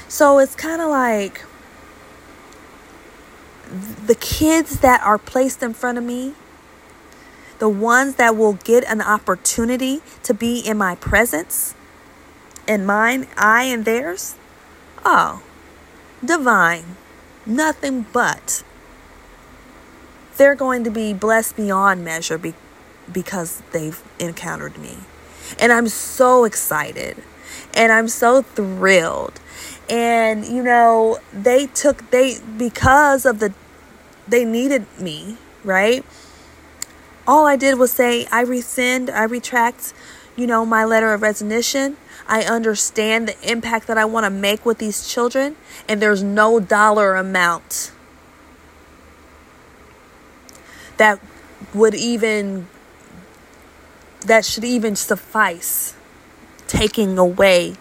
So 0.09 0.39
it's 0.39 0.55
kind 0.55 0.81
of 0.81 0.91
like 0.91 1.45
the 4.07 4.15
kids 4.15 4.81
that 4.81 5.03
are 5.03 5.19
placed 5.19 5.63
in 5.63 5.75
front 5.75 5.99
of 5.99 6.05
me, 6.05 6.35
the 7.59 7.69
ones 7.69 8.17
that 8.17 8.37
will 8.37 8.55
get 8.55 8.85
an 8.85 9.01
opportunity 9.01 10.01
to 10.23 10.35
be 10.35 10.59
in 10.61 10.77
my 10.77 10.95
presence, 10.97 11.75
in 12.67 12.85
mine, 12.87 13.27
I 13.37 13.65
and 13.65 13.85
theirs. 13.85 14.37
Oh, 15.05 15.43
divine 16.25 16.97
nothing 17.47 18.07
but 18.13 18.63
they're 20.37 20.55
going 20.55 20.85
to 20.85 20.91
be 20.91 21.13
blessed 21.13 21.57
beyond 21.57 22.05
measure 22.05 22.39
be, 22.39 22.55
because 23.13 23.63
they've 23.73 24.03
encountered 24.19 24.77
me. 24.79 24.99
And 25.59 25.73
I'm 25.73 25.89
so 25.89 26.45
excited. 26.45 27.23
And 27.75 27.93
I'm 27.93 28.09
so 28.09 28.43
thrilled. 28.43 29.41
And 29.89 30.45
you 30.47 30.63
know, 30.63 31.19
they 31.33 31.67
took 31.67 32.11
they 32.11 32.39
because 32.57 33.27
of 33.27 33.39
the 33.39 33.55
they 34.27 34.45
needed 34.45 34.87
me, 34.99 35.37
right? 35.63 36.05
All 37.27 37.47
I 37.47 37.57
did 37.57 37.79
was 37.79 37.93
say 37.93 38.27
I 38.31 38.43
rescind, 38.43 39.09
I 39.09 39.25
retract, 39.25 39.95
you 40.37 40.47
know, 40.47 40.67
my 40.67 40.85
letter 40.85 41.15
of 41.15 41.23
resignation. 41.23 41.97
I 42.27 42.43
understand 42.43 43.29
the 43.29 43.51
impact 43.51 43.87
that 43.87 43.99
I 43.99 44.05
want 44.05 44.25
to 44.25 44.31
make 44.31 44.65
with 44.65 44.79
these 44.79 45.07
children, 45.07 45.57
and 45.89 46.01
there's 46.01 46.23
no 46.23 46.61
dollar 46.61 47.17
amount 47.17 47.93
that 50.97 51.21
would 51.75 51.95
even 51.95 52.69
that 54.21 54.45
should 54.45 54.65
even 54.65 54.97
suffice 54.97 55.95
taking 56.67 57.19
away 57.19 57.75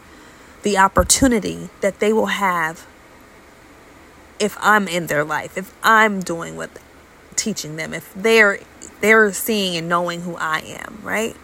the 0.63 0.77
opportunity 0.77 1.69
that 1.79 1.99
they 1.99 2.11
will 2.11 2.27
have 2.27 2.85
if 4.39 4.57
I'm 4.59 4.87
in 4.89 5.07
their 5.07 5.23
life, 5.23 5.57
if 5.57 5.73
I'm 5.83 6.19
doing 6.19 6.57
what 6.57 6.69
teaching 7.35 7.77
them, 7.77 7.93
if 7.93 8.13
they're 8.13 8.59
they're 9.03 9.33
seeing 9.33 9.75
and 9.75 9.89
knowing 9.89 10.21
who 10.21 10.37
I 10.37 10.59
am, 10.59 10.99
right? 11.03 11.35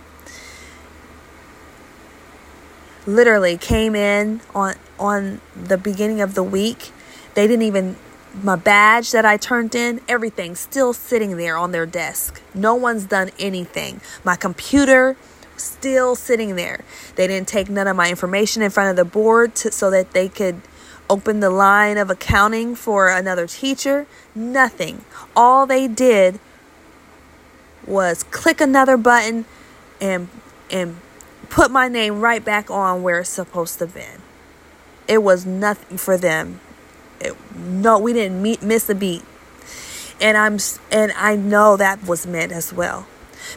Literally 3.05 3.57
came 3.57 3.95
in 3.95 4.39
on 4.55 4.75
on 4.97 5.41
the 5.61 5.77
beginning 5.77 6.21
of 6.21 6.35
the 6.35 6.43
week. 6.43 6.91
They 7.33 7.47
didn't 7.47 7.63
even 7.63 7.97
my 8.41 8.55
badge 8.55 9.11
that 9.11 9.25
I 9.25 9.35
turned 9.35 9.75
in, 9.75 9.99
everything 10.07 10.55
still 10.55 10.93
sitting 10.93 11.35
there 11.35 11.57
on 11.57 11.73
their 11.73 11.85
desk. 11.85 12.41
No 12.53 12.75
one's 12.75 13.03
done 13.03 13.31
anything. 13.37 13.99
My 14.23 14.37
computer 14.37 15.17
still 15.57 16.15
sitting 16.15 16.55
there. 16.55 16.85
They 17.15 17.27
didn't 17.27 17.49
take 17.49 17.69
none 17.69 17.87
of 17.87 17.97
my 17.97 18.09
information 18.09 18.61
in 18.61 18.69
front 18.69 18.89
of 18.89 18.95
the 18.95 19.03
board 19.03 19.55
to, 19.55 19.71
so 19.73 19.91
that 19.91 20.11
they 20.11 20.29
could 20.29 20.61
open 21.09 21.41
the 21.41 21.49
line 21.49 21.97
of 21.97 22.09
accounting 22.09 22.75
for 22.75 23.09
another 23.09 23.47
teacher. 23.47 24.07
Nothing. 24.33 25.03
All 25.35 25.65
they 25.65 25.89
did 25.89 26.39
was 27.89 28.23
click 28.23 28.61
another 28.61 28.97
button 28.97 29.45
and 29.99 30.29
and 30.71 30.97
put 31.49 31.71
my 31.71 31.87
name 31.87 32.21
right 32.21 32.45
back 32.45 32.69
on 32.69 33.03
where 33.03 33.19
it's 33.19 33.29
supposed 33.29 33.79
to 33.79 33.87
be. 33.87 34.05
It 35.07 35.23
was 35.23 35.45
nothing 35.45 35.97
for 35.97 36.17
them 36.17 36.59
it, 37.19 37.35
no, 37.55 37.99
we 37.99 38.13
didn't 38.13 38.41
meet, 38.41 38.61
miss 38.61 38.89
a 38.89 38.95
beat. 38.95 39.23
And 40.21 40.37
I'm 40.37 40.57
and 40.91 41.11
I 41.13 41.35
know 41.35 41.77
that 41.77 42.05
was 42.05 42.27
meant 42.27 42.51
as 42.51 42.73
well. 42.73 43.07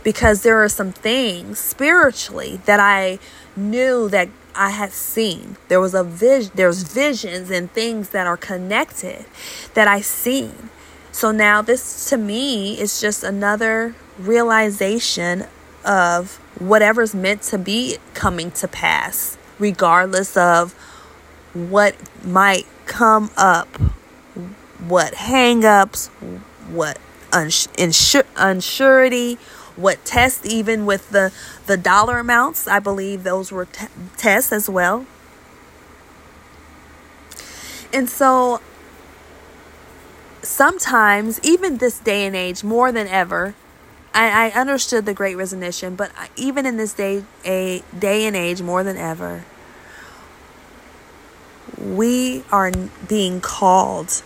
Because 0.05 0.43
there 0.43 0.63
are 0.63 0.69
some 0.69 0.93
things 0.93 1.59
spiritually 1.59 2.61
that 2.67 2.81
I 2.81 3.19
knew 3.57 4.09
that 4.09 4.29
I 4.55 4.71
had 4.71 4.93
seen. 4.93 5.57
There 5.69 5.81
was 5.81 5.95
a 5.95 6.05
vision 6.05 6.53
there's 6.55 6.83
visions 6.83 7.51
and 7.51 7.71
things 7.73 8.11
that 8.11 8.27
are 8.27 8.37
connected 8.37 9.27
that 9.75 9.89
I 9.89 10.01
seen. 10.01 10.71
So 11.11 11.31
now 11.31 11.63
this 11.63 12.09
to 12.11 12.17
me 12.17 12.79
is 12.81 13.01
just 13.01 13.25
another 13.25 13.95
realization 14.19 15.47
of 15.85 16.37
whatever's 16.59 17.15
meant 17.15 17.43
to 17.43 17.59
be 17.59 17.99
coming 18.15 18.51
to 18.53 18.69
pass, 18.69 19.37
regardless 19.59 20.37
of 20.37 20.73
what 21.55 21.97
might 22.25 22.67
come 22.87 23.31
up, 23.37 23.69
what 24.87 25.15
hangups, 25.15 26.09
what 26.69 26.99
uns- 27.33 27.69
unsurety, 27.69 29.39
what 29.77 30.05
tests, 30.05 30.47
even 30.47 30.87
with 30.87 31.11
the, 31.11 31.33
the 31.67 31.77
dollar 31.77 32.19
amounts. 32.19 32.69
I 32.69 32.79
believe 32.79 33.23
those 33.23 33.51
were 33.51 33.67
t- 33.67 33.87
tests 34.17 34.53
as 34.53 34.69
well. 34.69 35.07
And 37.93 38.09
so 38.09 38.61
sometimes, 40.43 41.41
even 41.43 41.79
this 41.79 41.99
day 41.99 42.27
and 42.27 42.35
age, 42.35 42.65
more 42.65 42.91
than 42.93 43.07
ever, 43.07 43.55
I, 44.15 44.51
I 44.51 44.61
understood 44.61 45.07
the 45.07 45.15
great 45.15 45.37
resignation, 45.37 45.97
but 45.97 46.13
even 46.37 46.67
in 46.67 46.77
this 46.77 46.93
day, 46.93 47.25
a 47.45 47.83
day 47.99 48.27
and 48.27 48.37
age, 48.37 48.61
more 48.61 48.85
than 48.85 48.97
ever, 48.97 49.45
we 51.79 52.45
are 52.53 52.71
being 53.09 53.41
called, 53.41 54.23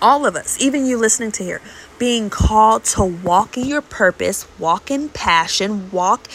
all 0.00 0.26
of 0.26 0.36
us, 0.36 0.60
even 0.60 0.84
you 0.84 0.98
listening 0.98 1.32
to 1.32 1.44
here, 1.44 1.60
being 1.98 2.28
called 2.28 2.84
to 2.84 3.04
walk 3.04 3.56
in 3.56 3.64
your 3.64 3.80
purpose, 3.80 4.46
walk 4.58 4.90
in 4.90 5.08
passion, 5.08 5.90
walk 5.90 6.28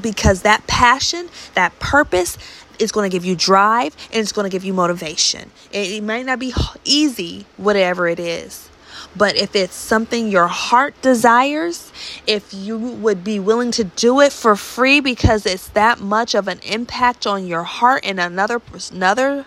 because 0.00 0.42
that 0.42 0.66
passion, 0.66 1.28
that 1.54 1.78
purpose 1.78 2.36
is 2.78 2.92
going 2.92 3.08
to 3.10 3.14
give 3.14 3.24
you 3.24 3.34
drive 3.34 3.96
and 4.12 4.20
it's 4.20 4.32
going 4.32 4.44
to 4.44 4.50
give 4.50 4.64
you 4.64 4.74
motivation. 4.74 5.50
It, 5.72 5.92
it 5.92 6.02
might 6.02 6.26
not 6.26 6.38
be 6.38 6.52
easy, 6.84 7.46
whatever 7.56 8.08
it 8.08 8.20
is. 8.20 8.68
But 9.16 9.36
if 9.36 9.56
it's 9.56 9.74
something 9.74 10.28
your 10.28 10.46
heart 10.46 11.00
desires, 11.02 11.92
if 12.26 12.54
you 12.54 12.78
would 12.78 13.24
be 13.24 13.40
willing 13.40 13.72
to 13.72 13.84
do 13.84 14.20
it 14.20 14.32
for 14.32 14.54
free 14.54 15.00
because 15.00 15.46
it's 15.46 15.68
that 15.70 16.00
much 16.00 16.34
of 16.34 16.46
an 16.46 16.60
impact 16.60 17.26
on 17.26 17.46
your 17.46 17.64
heart 17.64 18.04
and 18.04 18.20
another 18.20 18.60
another 18.92 19.46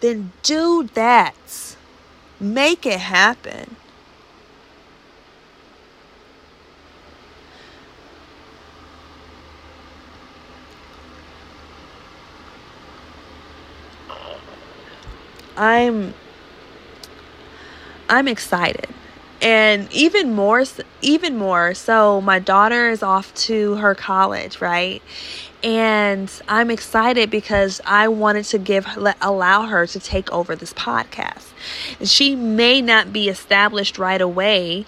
then 0.00 0.32
do 0.42 0.88
that. 0.94 1.76
Make 2.38 2.86
it 2.86 3.00
happen. 3.00 3.76
I'm 15.56 16.14
I'm 18.10 18.28
excited. 18.28 18.88
And 19.40 19.90
even 19.92 20.34
more 20.34 20.64
even 21.00 21.38
more 21.38 21.72
so 21.72 22.20
my 22.20 22.38
daughter 22.38 22.90
is 22.90 23.02
off 23.02 23.32
to 23.46 23.76
her 23.76 23.94
college, 23.94 24.60
right? 24.60 25.00
And 25.62 26.30
I'm 26.48 26.70
excited 26.70 27.30
because 27.30 27.80
I 27.86 28.08
wanted 28.08 28.44
to 28.46 28.58
give 28.58 28.86
allow 29.22 29.62
her 29.62 29.86
to 29.86 30.00
take 30.00 30.30
over 30.32 30.56
this 30.56 30.74
podcast. 30.74 31.52
She 32.02 32.34
may 32.34 32.82
not 32.82 33.12
be 33.12 33.28
established 33.28 33.98
right 33.98 34.20
away 34.20 34.84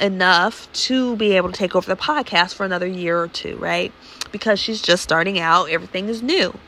enough 0.00 0.70
to 0.72 1.16
be 1.16 1.32
able 1.36 1.50
to 1.52 1.56
take 1.56 1.76
over 1.76 1.86
the 1.86 2.00
podcast 2.00 2.54
for 2.54 2.66
another 2.66 2.86
year 2.86 3.18
or 3.20 3.28
two, 3.28 3.56
right? 3.56 3.92
Because 4.32 4.58
she's 4.58 4.82
just 4.82 5.02
starting 5.02 5.38
out, 5.38 5.70
everything 5.70 6.08
is 6.08 6.22
new. 6.22 6.58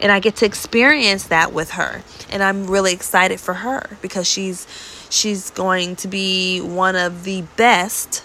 And 0.00 0.12
I 0.12 0.20
get 0.20 0.36
to 0.36 0.46
experience 0.46 1.28
that 1.28 1.52
with 1.52 1.70
her. 1.72 2.02
And 2.30 2.42
I'm 2.42 2.66
really 2.66 2.92
excited 2.92 3.40
for 3.40 3.54
her 3.54 3.96
because 4.02 4.28
she's 4.28 4.66
she's 5.14 5.50
going 5.50 5.96
to 5.96 6.08
be 6.08 6.60
one 6.60 6.96
of 6.96 7.24
the 7.24 7.42
best, 7.56 8.22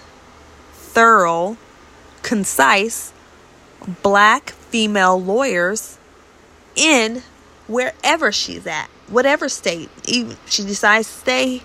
thorough, 0.74 1.58
concise 2.24 3.14
black 4.04 4.50
female 4.50 5.22
lawyers 5.22 5.98
in 6.76 7.24
wherever 7.68 8.32
she's 8.32 8.66
at, 8.68 8.90
whatever 9.08 9.48
state. 9.48 9.90
Even 10.06 10.36
she 10.48 10.64
decides 10.64 11.08
to 11.08 11.14
stay 11.14 11.62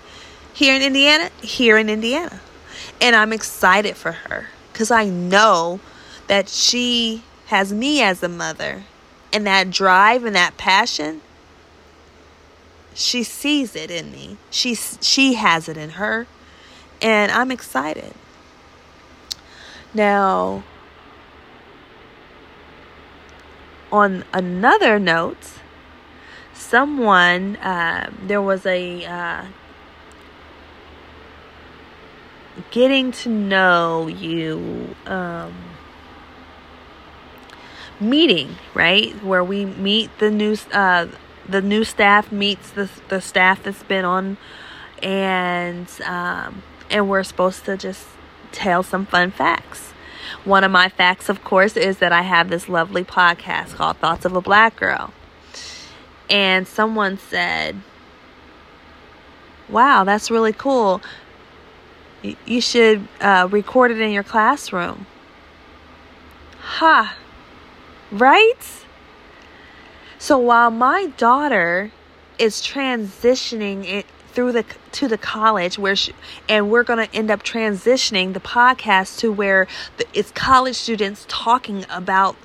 here 0.52 0.74
in 0.74 0.82
Indiana, 0.82 1.30
here 1.42 1.78
in 1.78 1.88
Indiana. 1.88 2.40
And 3.00 3.16
I'm 3.16 3.32
excited 3.32 3.96
for 3.96 4.12
her 4.12 4.48
because 4.72 4.90
I 4.90 5.06
know 5.06 5.80
that 6.26 6.48
she 6.48 7.22
has 7.46 7.72
me 7.72 8.02
as 8.02 8.22
a 8.22 8.28
mother 8.28 8.84
and 9.32 9.46
that 9.46 9.70
drive 9.70 10.24
and 10.24 10.36
that 10.36 10.56
passion. 10.56 11.20
She 12.95 13.22
sees 13.22 13.74
it 13.74 13.90
in 13.90 14.12
me. 14.12 14.38
She 14.51 14.74
she 14.74 15.34
has 15.34 15.68
it 15.68 15.76
in 15.76 15.90
her 15.90 16.26
and 17.05 17.30
I'm 17.30 17.51
excited. 17.51 18.14
Now, 19.92 20.64
on 23.92 24.24
another 24.32 24.99
note, 24.99 25.53
someone, 26.55 27.57
uh, 27.57 28.11
there 28.22 28.42
was 28.42 28.66
a 28.66 29.05
uh, 29.05 29.45
getting 32.70 33.12
to 33.12 33.28
know 33.28 34.09
you 34.09 34.97
um, 35.07 35.55
meeting, 38.01 38.57
right? 38.72 39.22
Where 39.22 39.45
we 39.45 39.66
meet 39.66 40.11
the 40.18 40.30
new 40.30 40.57
uh, 40.72 41.07
the 41.49 41.62
new 41.62 41.84
staff 41.84 42.32
meets 42.32 42.70
the 42.70 42.90
the 43.09 43.20
staff 43.20 43.62
that's 43.62 43.82
been 43.82 44.05
on, 44.05 44.36
and 45.03 45.88
um, 46.05 46.62
and 46.90 47.09
we're 47.09 47.22
supposed 47.22 47.64
to 47.66 47.76
just 47.76 48.07
tell 48.53 48.82
some 48.82 49.07
fun 49.07 49.30
facts. 49.30 49.92
One 50.45 50.64
of 50.64 50.70
my 50.70 50.88
facts, 50.88 51.28
of 51.28 51.45
course, 51.45 51.76
is 51.76 51.99
that 51.99 52.12
I 52.12 52.22
have 52.22 52.49
this 52.49 52.68
lovely 52.68 53.05
podcast 53.05 53.74
called 53.74 53.99
Thoughts 53.99 54.24
of 54.24 54.34
a 54.34 54.40
Black 54.40 54.76
Girl. 54.76 55.12
And 56.30 56.66
someone 56.66 57.18
said, 57.18 57.76
Wow, 59.68 60.05
that's 60.05 60.30
really 60.30 60.55
cool 60.55 61.03
you 62.47 62.61
should 62.61 63.07
uh, 63.20 63.49
record 63.51 63.90
it 63.90 64.01
in 64.01 64.11
your 64.11 64.22
classroom. 64.22 65.07
Ha! 66.61 67.16
Right? 68.11 68.84
So 70.24 70.38
while 70.38 70.70
my 70.70 71.08
daughter 71.18 71.92
is 72.38 72.62
transitioning 72.62 73.84
it 73.84 74.06
through 74.28 74.52
the 74.52 74.64
to 74.92 75.06
the 75.06 75.18
college 75.18 75.78
where 75.78 75.94
she, 75.94 76.14
and 76.48 76.70
we're 76.70 76.82
going 76.82 77.06
to 77.06 77.14
end 77.14 77.30
up 77.30 77.42
transitioning 77.42 78.32
the 78.32 78.40
podcast 78.40 79.18
to 79.18 79.30
where 79.30 79.66
the, 79.98 80.06
it's 80.14 80.30
college 80.30 80.76
students 80.76 81.26
talking 81.28 81.84
about 81.90 82.36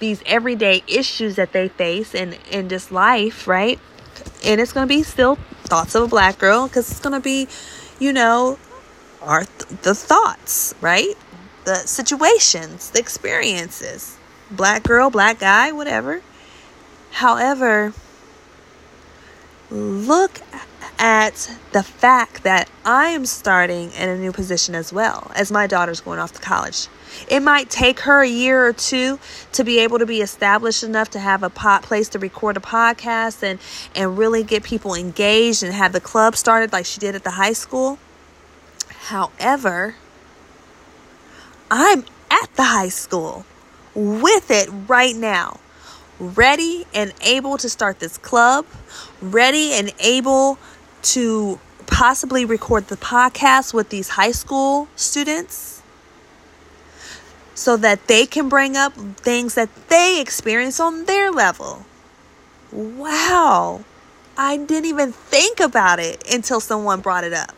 these 0.00 0.20
everyday 0.26 0.82
issues 0.88 1.36
that 1.36 1.52
they 1.52 1.68
face 1.68 2.12
in 2.12 2.34
in 2.50 2.66
this 2.66 2.90
life, 2.90 3.46
right? 3.46 3.78
And 4.44 4.60
it's 4.60 4.72
going 4.72 4.88
to 4.88 4.92
be 4.92 5.04
still 5.04 5.36
thoughts 5.62 5.94
of 5.94 6.02
a 6.02 6.08
black 6.08 6.38
girl 6.38 6.66
because 6.66 6.90
it's 6.90 6.98
going 6.98 7.14
to 7.14 7.20
be, 7.20 7.46
you 8.00 8.12
know, 8.12 8.58
our 9.22 9.44
th- 9.44 9.82
the 9.82 9.94
thoughts, 9.94 10.74
right? 10.80 11.14
The 11.66 11.76
situations, 11.76 12.90
the 12.90 12.98
experiences. 12.98 14.16
Black 14.50 14.82
girl, 14.82 15.08
black 15.08 15.38
guy, 15.38 15.70
whatever. 15.70 16.20
However, 17.10 17.92
look 19.70 20.40
at 20.98 21.56
the 21.72 21.82
fact 21.82 22.42
that 22.42 22.68
I 22.84 23.08
am 23.10 23.24
starting 23.24 23.92
in 23.92 24.08
a 24.08 24.16
new 24.16 24.32
position 24.32 24.74
as 24.74 24.92
well 24.92 25.30
as 25.34 25.52
my 25.52 25.66
daughter's 25.66 26.00
going 26.00 26.18
off 26.18 26.32
to 26.32 26.40
college. 26.40 26.88
It 27.28 27.40
might 27.40 27.70
take 27.70 28.00
her 28.00 28.22
a 28.22 28.28
year 28.28 28.66
or 28.66 28.72
two 28.72 29.18
to 29.52 29.64
be 29.64 29.78
able 29.78 29.98
to 29.98 30.06
be 30.06 30.20
established 30.20 30.82
enough 30.82 31.10
to 31.10 31.20
have 31.20 31.42
a 31.42 31.50
pot 31.50 31.82
place 31.82 32.08
to 32.10 32.18
record 32.18 32.56
a 32.56 32.60
podcast 32.60 33.42
and 33.42 33.58
and 33.94 34.18
really 34.18 34.42
get 34.42 34.62
people 34.62 34.94
engaged 34.94 35.62
and 35.62 35.72
have 35.72 35.92
the 35.92 36.00
club 36.00 36.36
started 36.36 36.72
like 36.72 36.84
she 36.84 37.00
did 37.00 37.14
at 37.14 37.24
the 37.24 37.32
high 37.32 37.52
school. 37.52 37.98
However, 38.88 39.94
I'm 41.70 42.04
at 42.30 42.54
the 42.56 42.64
high 42.64 42.90
school 42.90 43.44
with 43.94 44.50
it 44.50 44.68
right 44.86 45.14
now 45.14 45.60
ready 46.18 46.86
and 46.92 47.12
able 47.22 47.56
to 47.58 47.68
start 47.68 48.00
this 48.00 48.18
club, 48.18 48.66
ready 49.20 49.72
and 49.72 49.92
able 50.00 50.58
to 51.02 51.58
possibly 51.86 52.44
record 52.44 52.88
the 52.88 52.96
podcast 52.96 53.72
with 53.72 53.88
these 53.90 54.10
high 54.10 54.32
school 54.32 54.88
students 54.96 55.82
so 57.54 57.76
that 57.76 58.06
they 58.06 58.26
can 58.26 58.48
bring 58.48 58.76
up 58.76 58.92
things 58.92 59.54
that 59.54 59.68
they 59.88 60.20
experience 60.20 60.78
on 60.78 61.06
their 61.06 61.30
level. 61.30 61.84
Wow. 62.70 63.84
I 64.36 64.56
didn't 64.56 64.84
even 64.84 65.12
think 65.12 65.58
about 65.58 65.98
it 65.98 66.22
until 66.32 66.60
someone 66.60 67.00
brought 67.00 67.24
it 67.24 67.32
up. 67.32 67.54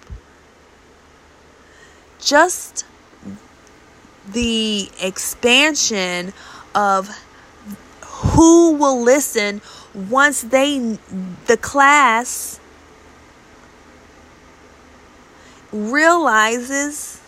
Just 2.18 2.86
the 4.32 4.88
expansion 5.02 6.32
of 6.74 7.11
who 8.20 8.72
will 8.72 9.00
listen 9.02 9.60
once 9.94 10.42
they 10.42 10.98
the 11.46 11.56
class 11.56 12.60
realizes 15.72 17.20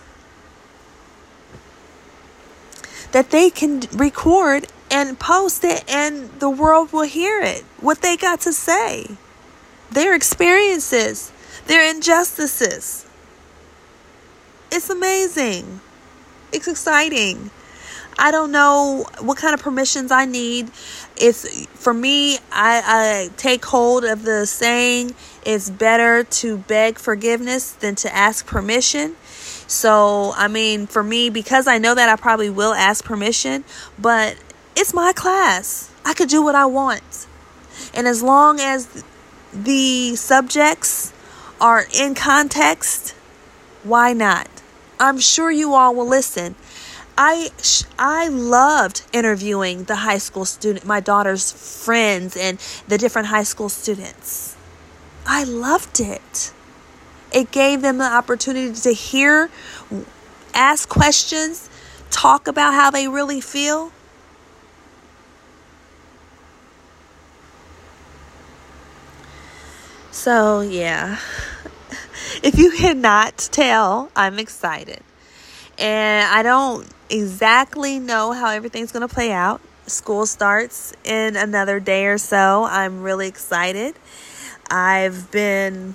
that 3.12 3.30
they 3.30 3.50
can 3.50 3.80
record 3.92 4.66
and 4.90 5.18
post 5.18 5.64
it 5.64 5.84
and 5.88 6.28
the 6.40 6.50
world 6.50 6.92
will 6.92 7.02
hear 7.02 7.40
it 7.40 7.62
what 7.80 8.02
they 8.02 8.16
got 8.16 8.40
to 8.40 8.52
say 8.52 9.06
their 9.90 10.14
experiences 10.14 11.32
their 11.66 11.88
injustices. 11.88 13.06
It's 14.70 14.90
amazing. 14.90 15.80
It's 16.52 16.68
exciting 16.68 17.50
I 18.18 18.30
don't 18.30 18.52
know 18.52 19.06
what 19.20 19.38
kind 19.38 19.54
of 19.54 19.60
permissions 19.60 20.12
I 20.12 20.24
need. 20.24 20.70
It's 21.16 21.66
for 21.66 21.94
me, 21.94 22.36
I, 22.50 22.82
I 23.30 23.30
take 23.36 23.64
hold 23.64 24.04
of 24.04 24.22
the 24.22 24.46
saying 24.46 25.14
it's 25.44 25.70
better 25.70 26.24
to 26.24 26.58
beg 26.58 26.98
forgiveness 26.98 27.72
than 27.72 27.94
to 27.96 28.14
ask 28.14 28.46
permission. 28.46 29.16
So, 29.66 30.32
I 30.36 30.48
mean, 30.48 30.86
for 30.86 31.02
me, 31.02 31.30
because 31.30 31.66
I 31.66 31.78
know 31.78 31.94
that 31.94 32.08
I 32.08 32.16
probably 32.16 32.50
will 32.50 32.74
ask 32.74 33.04
permission, 33.04 33.64
but 33.98 34.36
it's 34.76 34.92
my 34.92 35.12
class. 35.12 35.90
I 36.04 36.14
could 36.14 36.28
do 36.28 36.42
what 36.42 36.54
I 36.54 36.66
want. 36.66 37.26
And 37.94 38.06
as 38.06 38.22
long 38.22 38.60
as 38.60 39.04
the 39.52 40.16
subjects 40.16 41.12
are 41.60 41.86
in 41.94 42.14
context, 42.14 43.14
why 43.82 44.12
not? 44.12 44.48
I'm 45.00 45.18
sure 45.18 45.50
you 45.50 45.74
all 45.74 45.94
will 45.94 46.06
listen. 46.06 46.54
I 47.16 47.50
I 47.98 48.28
loved 48.28 49.02
interviewing 49.12 49.84
the 49.84 49.96
high 49.96 50.18
school 50.18 50.44
student, 50.44 50.84
my 50.86 51.00
daughter's 51.00 51.52
friends 51.84 52.36
and 52.36 52.58
the 52.88 52.98
different 52.98 53.28
high 53.28 53.42
school 53.42 53.68
students. 53.68 54.56
I 55.26 55.44
loved 55.44 56.00
it. 56.00 56.52
It 57.32 57.50
gave 57.50 57.82
them 57.82 57.98
the 57.98 58.04
opportunity 58.04 58.74
to 58.80 58.92
hear, 58.92 59.50
ask 60.52 60.88
questions, 60.88 61.68
talk 62.10 62.46
about 62.48 62.74
how 62.74 62.90
they 62.90 63.08
really 63.08 63.40
feel. 63.40 63.92
So, 70.10 70.60
yeah. 70.60 71.18
If 72.42 72.58
you 72.58 72.72
cannot 72.72 73.36
tell, 73.52 74.10
I'm 74.16 74.38
excited. 74.38 75.00
And 75.78 76.28
I 76.28 76.42
don't 76.42 76.86
exactly 77.12 77.98
know 77.98 78.32
how 78.32 78.50
everything's 78.50 78.90
going 78.90 79.06
to 79.06 79.14
play 79.14 79.30
out. 79.30 79.60
School 79.86 80.26
starts 80.26 80.94
in 81.04 81.36
another 81.36 81.78
day 81.78 82.06
or 82.06 82.18
so. 82.18 82.64
I'm 82.64 83.02
really 83.02 83.28
excited. 83.28 83.94
I've 84.70 85.30
been, 85.30 85.94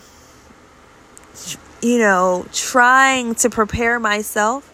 you 1.81 1.97
know, 1.97 2.45
trying 2.53 3.35
to 3.35 3.49
prepare 3.49 3.99
myself 3.99 4.73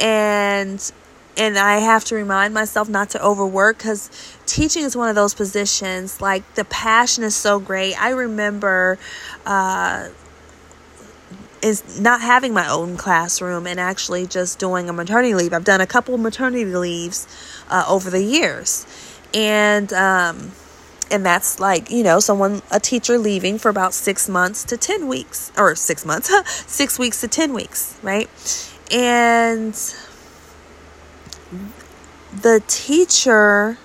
and 0.00 0.92
and 1.36 1.58
I 1.58 1.78
have 1.78 2.04
to 2.06 2.14
remind 2.14 2.52
myself 2.52 2.88
not 2.90 3.10
to 3.10 3.24
overwork 3.24 3.78
because 3.78 4.10
teaching 4.44 4.82
is 4.84 4.94
one 4.94 5.08
of 5.08 5.14
those 5.14 5.32
positions. 5.32 6.20
Like 6.20 6.54
the 6.56 6.64
passion 6.64 7.24
is 7.24 7.34
so 7.34 7.58
great. 7.58 8.00
I 8.00 8.10
remember 8.10 8.98
uh, 9.46 10.08
is 11.62 12.00
not 12.00 12.20
having 12.20 12.52
my 12.52 12.68
own 12.68 12.96
classroom 12.96 13.66
and 13.66 13.78
actually 13.78 14.26
just 14.26 14.58
doing 14.58 14.88
a 14.88 14.92
maternity 14.92 15.34
leave. 15.34 15.52
I've 15.52 15.64
done 15.64 15.80
a 15.80 15.86
couple 15.86 16.18
maternity 16.18 16.64
leaves 16.64 17.26
uh, 17.68 17.84
over 17.88 18.10
the 18.10 18.22
years, 18.22 18.86
and 19.32 19.92
um, 19.92 20.52
and 21.10 21.24
that's 21.24 21.60
like 21.60 21.90
you 21.90 22.02
know 22.02 22.20
someone 22.20 22.62
a 22.70 22.80
teacher 22.80 23.16
leaving 23.18 23.58
for 23.58 23.68
about 23.68 23.94
six 23.94 24.28
months 24.28 24.64
to 24.64 24.76
ten 24.76 25.06
weeks 25.08 25.52
or 25.56 25.74
six 25.76 26.04
months, 26.04 26.30
six 26.66 26.98
weeks 26.98 27.20
to 27.20 27.28
ten 27.28 27.52
weeks, 27.52 27.98
right? 28.02 28.28
And 28.90 29.74
the 32.32 32.62
teacher 32.66 33.78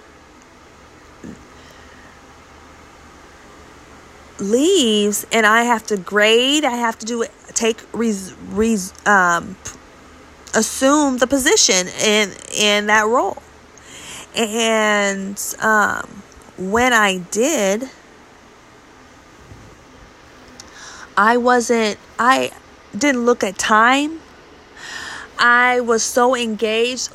leaves 4.40 5.26
and 5.32 5.46
I 5.46 5.64
have 5.64 5.84
to 5.88 5.98
grade, 5.98 6.64
I 6.64 6.72
have 6.72 6.98
to 7.00 7.06
do 7.06 7.22
it 7.22 7.32
take 7.58 7.82
res, 7.92 8.34
res, 8.50 8.94
um, 9.06 9.58
assume 10.54 11.18
the 11.18 11.28
position 11.28 11.88
in 11.88 12.32
in 12.56 12.86
that 12.88 13.08
role. 13.08 13.42
And 14.36 15.42
um, 15.62 16.24
when 16.58 16.94
I 16.94 17.18
did, 17.32 17.90
I 21.18 21.38
wasn't. 21.38 21.98
I 22.20 22.52
didn't 22.96 23.26
look 23.26 23.44
at 23.44 23.58
time. 23.58 24.22
I 25.40 25.80
was 25.82 26.04
so 26.04 26.36
engaged. 26.36 27.12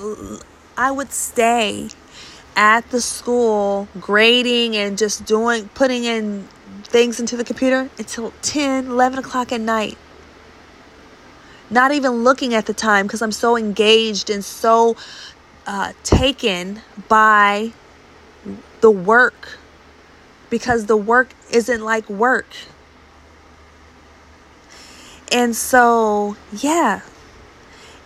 I 0.77 0.91
would 0.91 1.13
stay 1.13 1.91
at 2.57 2.91
the 2.91 3.01
school 3.01 3.89
grading 4.01 4.77
and 4.77 4.99
just 4.99 5.25
doing 5.25 5.69
putting 5.75 6.05
in 6.05 6.49
things 6.85 7.19
into 7.19 7.37
the 7.37 7.45
computer 7.45 7.89
until 7.99 8.33
10 8.43 8.87
11 8.87 9.19
o'clock 9.19 9.51
at 9.53 9.61
night 9.61 9.97
not 11.73 11.93
even 11.93 12.23
looking 12.23 12.55
at 12.55 12.67
the 12.67 12.75
time 12.75 13.07
because 13.07 13.23
I'm 13.23 13.33
so 13.33 13.57
engaged 13.57 14.31
and 14.31 14.45
so 14.45 14.97
uh, 15.67 15.93
taken 16.05 16.83
by 17.09 17.73
the 18.81 18.91
work 18.91 19.59
because 20.51 20.87
the 20.87 20.97
work 20.97 21.31
isn't 21.51 21.81
like 21.81 22.09
work. 22.11 22.47
And 25.33 25.57
so, 25.57 26.37
yeah. 26.53 27.01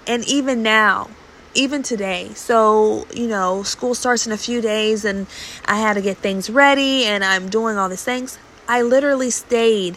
And 0.06 0.24
even 0.28 0.62
now, 0.62 1.10
even 1.54 1.82
today. 1.82 2.30
So, 2.34 3.06
you 3.12 3.26
know, 3.26 3.64
school 3.64 3.96
starts 3.96 4.26
in 4.26 4.32
a 4.32 4.36
few 4.36 4.60
days 4.60 5.04
and 5.04 5.26
I 5.64 5.80
had 5.80 5.94
to 5.94 6.00
get 6.00 6.18
things 6.18 6.48
ready 6.48 7.04
and 7.04 7.24
I'm 7.24 7.48
doing 7.48 7.76
all 7.76 7.88
these 7.88 8.04
things. 8.04 8.38
I 8.68 8.82
literally 8.82 9.30
stayed 9.30 9.96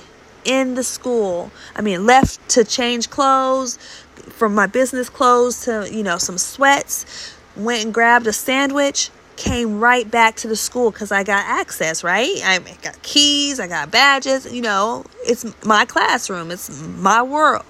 in 0.49 0.73
the 0.73 0.83
school. 0.83 1.51
I 1.75 1.81
mean, 1.81 2.07
left 2.07 2.49
to 2.49 2.63
change 2.63 3.11
clothes 3.11 3.77
from 4.31 4.55
my 4.55 4.65
business 4.65 5.07
clothes 5.07 5.65
to, 5.65 5.87
you 5.91 6.01
know, 6.01 6.17
some 6.17 6.39
sweats. 6.39 7.35
went 7.55 7.83
and 7.83 7.93
grabbed 7.93 8.25
a 8.25 8.33
sandwich, 8.33 9.11
came 9.35 9.79
right 9.79 10.09
back 10.09 10.35
to 10.37 10.47
the 10.47 10.55
school 10.55 10.89
because 10.89 11.11
I 11.11 11.23
got 11.23 11.45
access, 11.45 12.03
right? 12.03 12.41
I 12.43 12.59
got 12.81 12.99
keys, 13.03 13.59
I 13.59 13.67
got 13.67 13.91
badges, 13.91 14.51
you 14.51 14.61
know, 14.61 15.05
it's 15.19 15.45
my 15.63 15.85
classroom, 15.85 16.49
it's 16.49 16.81
my 16.81 17.21
world. 17.21 17.65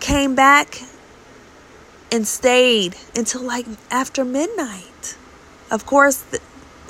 Came 0.00 0.34
back 0.34 0.82
and 2.10 2.26
stayed 2.26 2.96
until 3.14 3.42
like 3.42 3.66
after 3.90 4.24
midnight. 4.24 5.16
Of 5.70 5.86
course, 5.86 6.24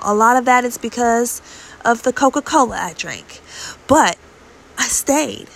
a 0.02 0.14
lot 0.14 0.36
of 0.36 0.46
that 0.46 0.64
is 0.64 0.78
because 0.78 1.42
of 1.84 2.02
the 2.02 2.12
Coca 2.12 2.40
Cola 2.40 2.76
I 2.76 2.94
drank, 2.94 3.40
but 3.86 4.16
I 4.78 4.86
stayed. 4.88 5.48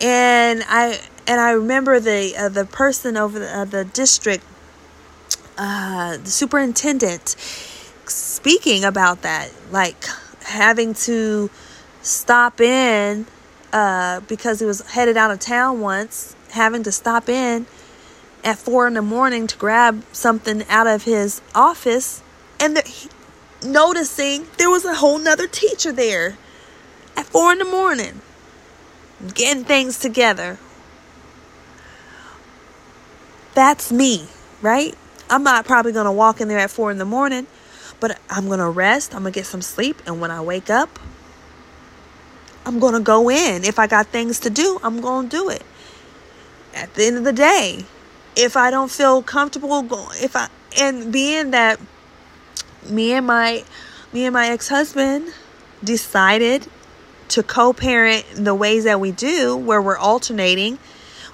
And 0.00 0.62
I 0.68 1.00
and 1.26 1.40
I 1.40 1.52
remember 1.52 1.98
the 1.98 2.36
uh, 2.36 2.48
the 2.50 2.66
person 2.66 3.16
over 3.16 3.38
the, 3.38 3.58
uh, 3.58 3.64
the 3.64 3.84
district, 3.84 4.44
uh, 5.56 6.18
the 6.18 6.30
superintendent, 6.30 7.30
speaking 8.04 8.84
about 8.84 9.22
that, 9.22 9.50
like 9.70 10.04
having 10.44 10.92
to 10.94 11.50
stop 12.02 12.60
in 12.60 13.26
uh, 13.72 14.20
because 14.20 14.60
he 14.60 14.66
was 14.66 14.82
headed 14.90 15.16
out 15.16 15.30
of 15.30 15.40
town 15.40 15.80
once, 15.80 16.36
having 16.50 16.82
to 16.82 16.92
stop 16.92 17.28
in 17.28 17.66
at 18.44 18.58
four 18.58 18.86
in 18.86 18.94
the 18.94 19.02
morning 19.02 19.46
to 19.46 19.56
grab 19.56 20.04
something 20.12 20.62
out 20.68 20.86
of 20.86 21.04
his 21.04 21.40
office, 21.54 22.22
and 22.60 22.76
the, 22.76 23.08
noticing 23.66 24.46
there 24.58 24.70
was 24.70 24.84
a 24.84 24.94
whole 24.96 25.18
nother 25.18 25.46
teacher 25.46 25.90
there 25.90 26.36
at 27.16 27.26
four 27.26 27.52
in 27.52 27.58
the 27.58 27.64
morning 27.64 28.20
getting 29.34 29.64
things 29.64 29.98
together 29.98 30.58
that's 33.56 33.90
me, 33.90 34.28
right? 34.60 34.94
I'm 35.30 35.42
not 35.42 35.64
probably 35.64 35.92
going 35.92 36.04
to 36.04 36.12
walk 36.12 36.42
in 36.42 36.48
there 36.48 36.58
at 36.58 36.70
four 36.70 36.90
in 36.90 36.98
the 36.98 37.06
morning, 37.06 37.46
but 38.00 38.20
I'm 38.28 38.48
going 38.48 38.58
to 38.58 38.68
rest. 38.68 39.14
I'm 39.14 39.22
going 39.22 39.32
to 39.32 39.38
get 39.40 39.46
some 39.46 39.62
sleep. 39.62 40.02
And 40.06 40.20
when 40.20 40.30
I 40.30 40.42
wake 40.42 40.68
up, 40.68 40.98
I'm 42.66 42.78
going 42.78 42.92
to 42.92 43.00
go 43.00 43.30
in. 43.30 43.64
If 43.64 43.78
I 43.78 43.86
got 43.86 44.08
things 44.08 44.40
to 44.40 44.50
do, 44.50 44.78
I'm 44.82 45.00
going 45.00 45.30
to 45.30 45.36
do 45.36 45.48
it. 45.48 45.62
At 46.74 46.92
the 46.92 47.06
end 47.06 47.16
of 47.16 47.24
the 47.24 47.32
day, 47.32 47.86
if 48.36 48.58
I 48.58 48.70
don't 48.70 48.90
feel 48.90 49.22
comfortable 49.22 49.80
going, 49.80 50.18
if 50.22 50.36
I, 50.36 50.48
and 50.78 51.10
being 51.10 51.52
that 51.52 51.80
me 52.86 53.12
and 53.12 53.26
my, 53.26 53.64
me 54.12 54.26
and 54.26 54.34
my 54.34 54.48
ex-husband 54.48 55.32
decided 55.82 56.66
to 57.28 57.42
co-parent 57.42 58.24
the 58.34 58.54
ways 58.54 58.84
that 58.84 59.00
we 59.00 59.12
do, 59.12 59.56
where 59.56 59.82
we're 59.82 59.98
alternating, 59.98 60.78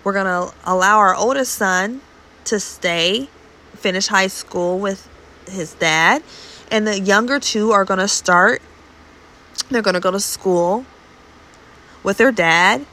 we're 0.04 0.12
going 0.12 0.26
to 0.26 0.54
allow 0.64 0.98
our 0.98 1.14
oldest 1.14 1.54
son 1.54 2.00
to 2.44 2.58
stay, 2.58 3.28
finish 3.74 4.06
high 4.06 4.26
school 4.26 4.78
with 4.78 5.08
his 5.48 5.74
dad. 5.74 6.22
And 6.70 6.86
the 6.86 6.98
younger 6.98 7.38
two 7.38 7.72
are 7.72 7.84
going 7.84 8.00
to 8.00 8.08
start, 8.08 8.62
they're 9.70 9.82
going 9.82 9.94
to 9.94 10.00
go 10.00 10.10
to 10.10 10.20
school 10.20 10.84
with 12.02 12.16
their 12.18 12.32
dad. 12.32 12.86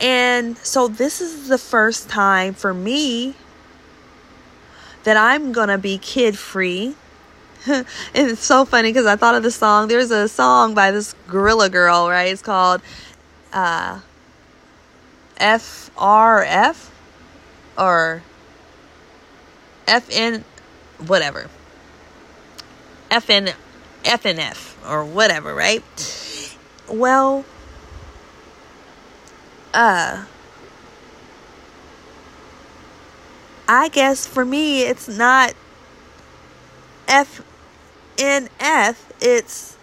And 0.00 0.56
so 0.58 0.88
this 0.88 1.20
is 1.20 1.48
the 1.48 1.58
first 1.58 2.08
time 2.08 2.54
for 2.54 2.74
me 2.74 3.34
that 5.04 5.16
I'm 5.16 5.52
going 5.52 5.68
to 5.68 5.78
be 5.78 5.98
kid 5.98 6.38
free. 6.38 6.96
it's 8.14 8.44
so 8.44 8.64
funny 8.64 8.90
because 8.90 9.06
I 9.06 9.16
thought 9.16 9.34
of 9.34 9.42
the 9.42 9.50
song. 9.50 9.88
There's 9.88 10.10
a 10.10 10.28
song 10.28 10.74
by 10.74 10.90
this 10.90 11.14
GloRilla 11.28 11.70
girl, 11.70 12.08
right? 12.08 12.32
It's 12.32 12.42
called 12.42 12.80
uh, 13.52 14.00
FRF 15.36 16.88
or 17.78 18.22
FN, 19.86 20.42
whatever. 21.06 21.48
FN, 23.10 23.54
FNF 24.02 24.90
or 24.90 25.04
whatever, 25.04 25.54
right? 25.54 25.84
Well, 26.88 27.44
uh, 29.72 30.24
I 33.68 33.88
guess 33.88 34.26
for 34.26 34.44
me, 34.44 34.82
it's 34.82 35.08
not 35.08 35.54
FNF, 38.22 38.96
it's 39.20 39.76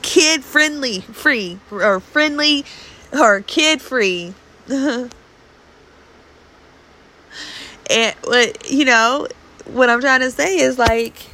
kid 0.00 0.42
friendly, 0.42 1.00
free, 1.00 1.58
or 1.70 2.00
friendly 2.00 2.64
or 3.12 3.42
kid 3.42 3.82
free. 3.82 4.34
and 4.68 5.10
what 8.24 8.70
you 8.70 8.84
know, 8.84 9.28
what 9.66 9.90
I'm 9.90 10.00
trying 10.00 10.20
to 10.20 10.30
say 10.30 10.58
is 10.58 10.78
like 10.78 11.28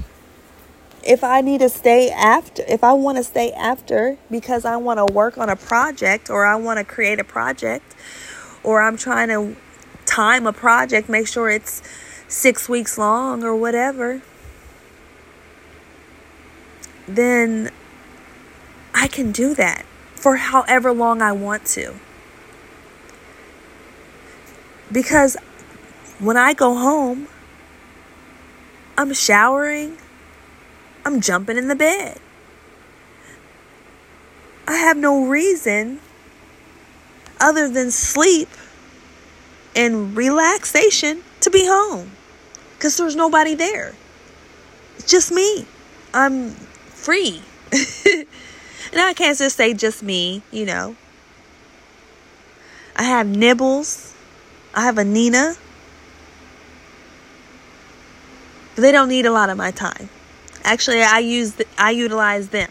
if 1.05 1.23
I 1.23 1.41
need 1.41 1.61
to 1.61 1.69
stay 1.69 2.11
after, 2.11 2.65
if 2.69 2.83
I 2.83 2.93
want 2.93 3.19
to 3.19 3.25
stay 3.25 3.53
after 3.53 4.19
because 4.31 4.65
I 4.65 4.77
want 4.77 4.99
to 4.99 5.07
work 5.07 5.39
on 5.39 5.49
a 5.49 5.57
project 5.57 6.29
or 6.29 6.45
I 6.45 6.57
want 6.57 6.79
to 6.79 6.85
create 6.85 7.21
a 7.21 7.25
project 7.25 7.95
or 8.65 8.83
I'm 8.83 8.97
trying 8.97 9.29
to 9.29 9.57
time 10.07 10.47
a 10.47 10.53
project, 10.53 11.09
make 11.09 11.29
sure 11.29 11.51
it's 11.51 11.83
six 12.29 12.69
weeks 12.69 12.99
long 12.99 13.43
or 13.43 13.57
whatever, 13.57 14.21
then 17.07 17.71
I 18.95 19.09
can 19.09 19.33
do 19.33 19.55
that 19.55 19.85
for 20.15 20.37
however 20.37 20.93
long 20.93 21.23
I 21.23 21.33
want 21.33 21.65
to. 21.67 21.95
Because 24.93 25.37
when 26.19 26.37
I 26.37 26.53
go 26.53 26.75
home, 26.75 27.29
I'm 28.97 29.13
showering, 29.15 29.97
I'm 31.05 31.21
jumping 31.21 31.57
in 31.57 31.69
the 31.69 31.77
bed. 31.77 32.19
I 34.67 34.77
have 34.77 34.97
no 34.97 35.25
reason 35.25 36.01
other 37.41 37.69
than 37.69 37.91
sleep 37.91 38.49
and 39.75 40.17
relaxation 40.17 41.23
to 41.41 41.51
be 41.51 41.67
home 41.67 42.11
because 42.79 42.97
there's 42.97 43.17
nobody 43.17 43.55
there. 43.55 43.95
It's 44.97 45.11
just 45.11 45.31
me. 45.33 45.67
I'm 46.15 46.53
free. 46.53 47.43
And 48.93 49.01
I 49.01 49.13
can't 49.13 49.37
just 49.37 49.57
say 49.57 49.75
just 49.75 50.03
me, 50.03 50.43
you 50.51 50.65
know. 50.65 50.97
I 52.97 53.05
have 53.05 53.27
Nibbles. 53.27 54.15
I 54.75 54.85
have 54.85 54.99
a 54.99 55.05
Nina. 55.05 55.55
They 58.77 58.93
don't 58.93 59.09
need 59.09 59.27
a 59.27 59.33
lot 59.33 59.51
of 59.51 59.57
my 59.57 59.71
time. 59.71 60.09
Actually, 60.65 61.03
I 61.03 61.19
use 61.19 61.53
the, 61.55 61.67
I 61.77 61.91
utilize 61.91 62.49
them 62.49 62.71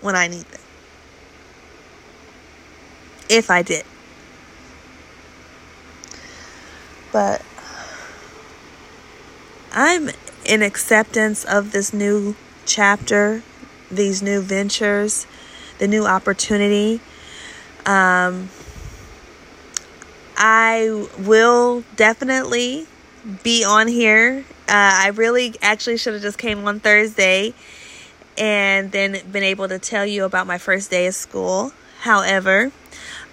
when 0.00 0.14
I 0.14 0.28
need 0.28 0.44
them. 0.44 0.60
If 3.28 3.50
I 3.50 3.62
did. 3.62 3.84
But 7.12 7.42
I'm 9.80 10.10
in 10.44 10.62
acceptance 10.62 11.44
of 11.44 11.70
this 11.70 11.92
new 11.92 12.34
chapter, 12.66 13.42
these 13.90 14.22
new 14.22 14.40
ventures 14.40 15.26
the 15.78 15.86
new 15.86 16.04
opportunity. 16.04 17.00
Um, 17.86 18.50
I 20.36 21.06
will 21.18 21.84
definitely 21.96 22.86
be 23.42 23.64
on 23.64 23.88
here. 23.88 24.44
Uh, 24.68 25.06
I 25.06 25.12
really 25.14 25.54
actually 25.62 25.96
should 25.96 26.14
have 26.14 26.22
just 26.22 26.38
came 26.38 26.66
on 26.66 26.80
Thursday 26.80 27.54
and 28.36 28.92
then 28.92 29.18
been 29.30 29.42
able 29.42 29.68
to 29.68 29.78
tell 29.78 30.04
you 30.04 30.24
about 30.24 30.46
my 30.46 30.58
first 30.58 30.90
day 30.90 31.06
of 31.06 31.14
school. 31.14 31.72
However, 32.00 32.70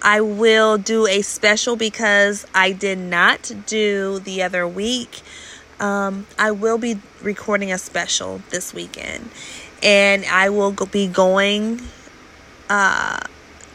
I 0.02 0.20
will 0.20 0.78
do 0.78 1.06
a 1.06 1.22
special 1.22 1.76
because 1.76 2.46
I 2.54 2.72
did 2.72 2.98
not 2.98 3.52
do 3.66 4.18
the 4.20 4.42
other 4.42 4.66
week. 4.66 5.22
Um, 5.78 6.26
I 6.38 6.52
will 6.52 6.78
be 6.78 6.98
recording 7.22 7.70
a 7.70 7.78
special 7.78 8.40
this 8.50 8.72
weekend, 8.72 9.28
and 9.82 10.24
I 10.24 10.48
will 10.48 10.72
be 10.72 11.06
going 11.06 11.82
uh, 12.70 13.20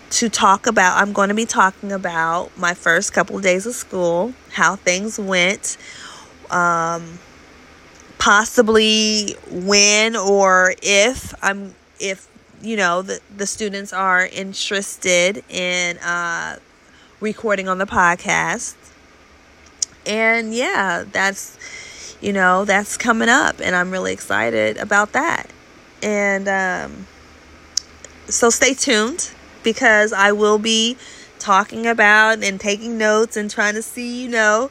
to 0.09 0.29
talk 0.29 0.65
about. 0.65 0.99
I'm 0.99 1.13
going 1.13 1.29
to 1.29 1.35
be 1.35 1.45
talking 1.45 1.91
about 1.91 2.57
my 2.57 2.73
first 2.73 3.13
couple 3.13 3.37
of 3.37 3.43
days 3.43 3.67
of 3.67 3.75
school, 3.75 4.33
how 4.53 4.77
things 4.77 5.19
went, 5.19 5.77
um, 6.49 7.19
possibly 8.17 9.35
when 9.49 10.15
or 10.15 10.73
if 10.81 11.35
I'm 11.43 11.75
if 11.99 12.27
you 12.63 12.77
know 12.77 13.03
the 13.03 13.19
the 13.35 13.45
students 13.45 13.93
are 13.93 14.25
interested 14.25 15.43
in 15.49 15.99
uh, 15.99 16.57
recording 17.19 17.67
on 17.67 17.77
the 17.77 17.85
podcast. 17.85 18.73
And 20.03 20.51
yeah, 20.51 21.03
that's 21.11 21.59
you 22.21 22.31
know 22.33 22.65
that's 22.65 22.97
coming 22.97 23.29
up, 23.29 23.59
and 23.61 23.75
I'm 23.75 23.91
really 23.91 24.13
excited 24.13 24.77
about 24.77 25.11
that. 25.13 25.49
And 26.01 26.47
um, 26.47 27.07
so 28.27 28.49
stay 28.49 28.73
tuned 28.73 29.31
because 29.63 30.13
I 30.13 30.31
will 30.31 30.57
be 30.57 30.97
talking 31.39 31.87
about 31.87 32.43
and 32.43 32.59
taking 32.59 32.97
notes 32.97 33.35
and 33.35 33.49
trying 33.49 33.73
to 33.73 33.81
see, 33.81 34.21
you 34.21 34.29
know, 34.29 34.69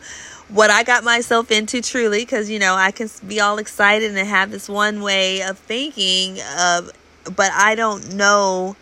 what 0.48 0.70
I 0.70 0.82
got 0.82 1.05
myself 1.05 1.51
into 1.51 1.80
truly 1.80 2.20
because, 2.20 2.48
you 2.48 2.59
know, 2.59 2.74
I 2.74 2.90
can 2.90 3.09
be 3.26 3.40
all 3.40 3.59
excited 3.59 4.16
and 4.16 4.28
have 4.28 4.51
this 4.51 4.68
one 4.68 5.03
way 5.03 5.42
of 5.42 5.59
thinking 5.59 6.38
of, 6.59 6.90
but 7.36 7.51
I 7.53 7.74
don't 7.74 8.14
know 8.14 8.76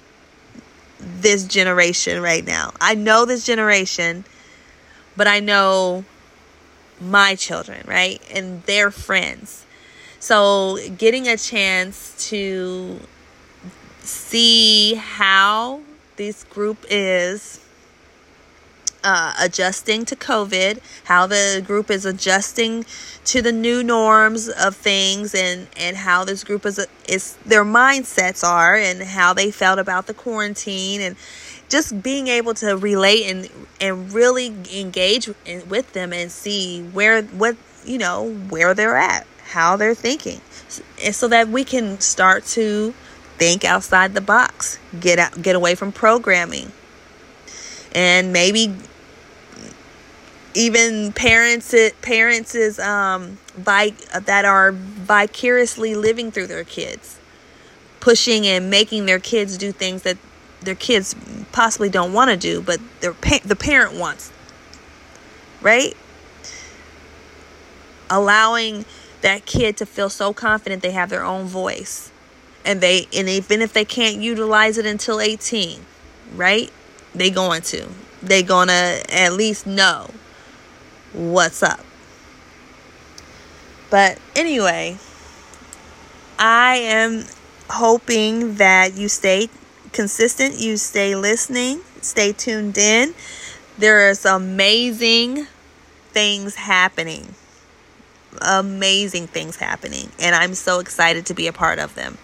this 0.99 1.47
generation 1.47 2.23
right 2.23 2.45
now. 2.45 2.73
I 2.81 2.95
know 2.95 3.25
this 3.25 3.45
generation, 3.45 4.25
but 5.17 5.27
I 5.27 5.41
know 5.41 6.05
my 7.01 7.35
children, 7.35 7.85
right? 7.87 8.21
And 8.33 8.63
their 8.65 8.91
friends. 8.91 9.65
So 10.21 10.79
getting 10.97 11.29
a 11.29 11.37
chance 11.37 12.29
to 12.31 13.01
see 14.01 14.95
how 14.95 15.81
this 16.17 16.45
group 16.45 16.85
is 16.91 17.61
uh, 19.05 19.33
adjusting 19.41 20.05
to 20.05 20.17
COVID, 20.17 20.81
how 21.05 21.27
the 21.27 21.63
group 21.65 21.91
is 21.91 22.05
adjusting 22.05 22.85
to 23.25 23.41
the 23.41 23.53
new 23.53 23.83
norms 23.83 24.49
of 24.49 24.75
things, 24.75 25.35
and 25.35 25.69
and 25.77 25.97
how 25.97 26.25
this 26.25 26.43
group 26.43 26.67
is 26.67 26.85
is 27.07 27.37
their 27.47 27.65
mindsets 27.65 28.43
are, 28.47 28.75
and 28.75 29.03
how 29.03 29.33
they 29.33 29.51
felt 29.51 29.79
about 29.79 30.07
the 30.07 30.15
quarantine, 30.15 31.01
and 31.01 31.17
just 31.69 32.03
being 32.03 32.29
able 32.29 32.55
to 32.55 32.77
relate 32.77 33.25
and 33.25 33.49
and 33.81 34.13
really 34.13 34.55
engage 34.73 35.29
with 35.69 35.93
them 35.93 36.13
and 36.13 36.31
see 36.31 36.83
where 36.83 37.23
what 37.23 37.57
you 37.85 37.99
know 37.99 38.33
where 38.49 38.75
they're 38.75 38.97
at, 38.97 39.27
how 39.49 39.77
they're 39.77 39.95
thinking, 39.95 40.41
and 41.03 41.15
so 41.15 41.29
that 41.29 41.49
we 41.49 41.65
can 41.65 42.01
start 42.01 42.45
to 42.45 42.95
think 43.37 43.65
outside 43.65 44.15
the 44.15 44.21
box, 44.21 44.79
get 44.99 45.19
out, 45.19 45.41
get 45.41 45.55
away 45.55 45.75
from 45.75 45.93
programming. 45.93 46.73
And 47.95 48.33
maybe 48.33 48.75
even 50.55 51.13
parents 51.13 51.75
parents 52.03 52.55
is 52.55 52.79
um 52.79 53.39
by 53.57 53.93
that 54.25 54.45
are 54.45 54.73
vicariously 54.73 55.95
living 55.95 56.33
through 56.33 56.47
their 56.47 56.65
kids 56.65 57.19
pushing 58.01 58.47
and 58.47 58.71
making 58.71 59.07
their 59.07 59.19
kids 59.19 59.59
do 59.59 59.73
things 59.73 60.03
that 60.03 60.17
their 60.61 60.75
kids 60.75 61.15
possibly 61.53 61.89
don't 61.89 62.13
want 62.13 62.31
to 62.31 62.37
do 62.37 62.61
but 62.61 62.81
their 63.01 63.15
pa- 63.15 63.41
the 63.45 63.57
parent 63.57 63.95
wants 63.95 64.33
right 65.61 65.97
allowing 68.11 68.85
that 69.21 69.45
kid 69.45 69.77
to 69.77 69.85
feel 69.85 70.09
so 70.09 70.33
confident 70.33 70.83
they 70.83 70.93
have 70.93 71.11
their 71.11 71.25
own 71.25 71.47
voice 71.47 72.11
and 72.65 72.81
they 72.81 73.07
and 73.15 73.29
even 73.29 73.61
if 73.61 73.73
they 73.73 73.85
can't 73.85 74.17
utilize 74.17 74.79
it 74.79 74.87
until 74.87 75.21
18 75.21 75.85
right 76.35 76.73
they 77.15 77.31
going 77.31 77.63
to 77.63 77.89
they 78.23 78.43
gonna 78.43 79.01
at 79.09 79.33
least 79.33 79.67
know 79.67 80.11
what's 81.13 81.63
up. 81.63 81.81
But 83.91 84.19
anyway, 84.37 84.99
I 86.39 86.77
am 86.77 87.25
hoping 87.71 88.57
that 88.57 88.97
you 88.97 89.09
stay 89.09 89.49
consistent, 89.93 90.61
you 90.61 90.77
stay 90.77 91.15
listening, 91.15 91.81
stay 92.01 92.33
tuned 92.33 92.79
in. 92.79 93.15
There 93.79 94.09
is 94.11 94.25
amazing 94.25 95.47
things 96.11 96.57
happening. 96.57 97.35
Amazing 98.41 99.29
things 99.29 99.57
happening. 99.57 100.11
And 100.21 100.35
I'm 100.35 100.55
so 100.55 100.81
excited 100.81 101.27
to 101.27 101.35
be 101.35 101.47
a 101.47 101.53
part 101.53 101.79
of 101.79 101.95
them. 101.95 102.19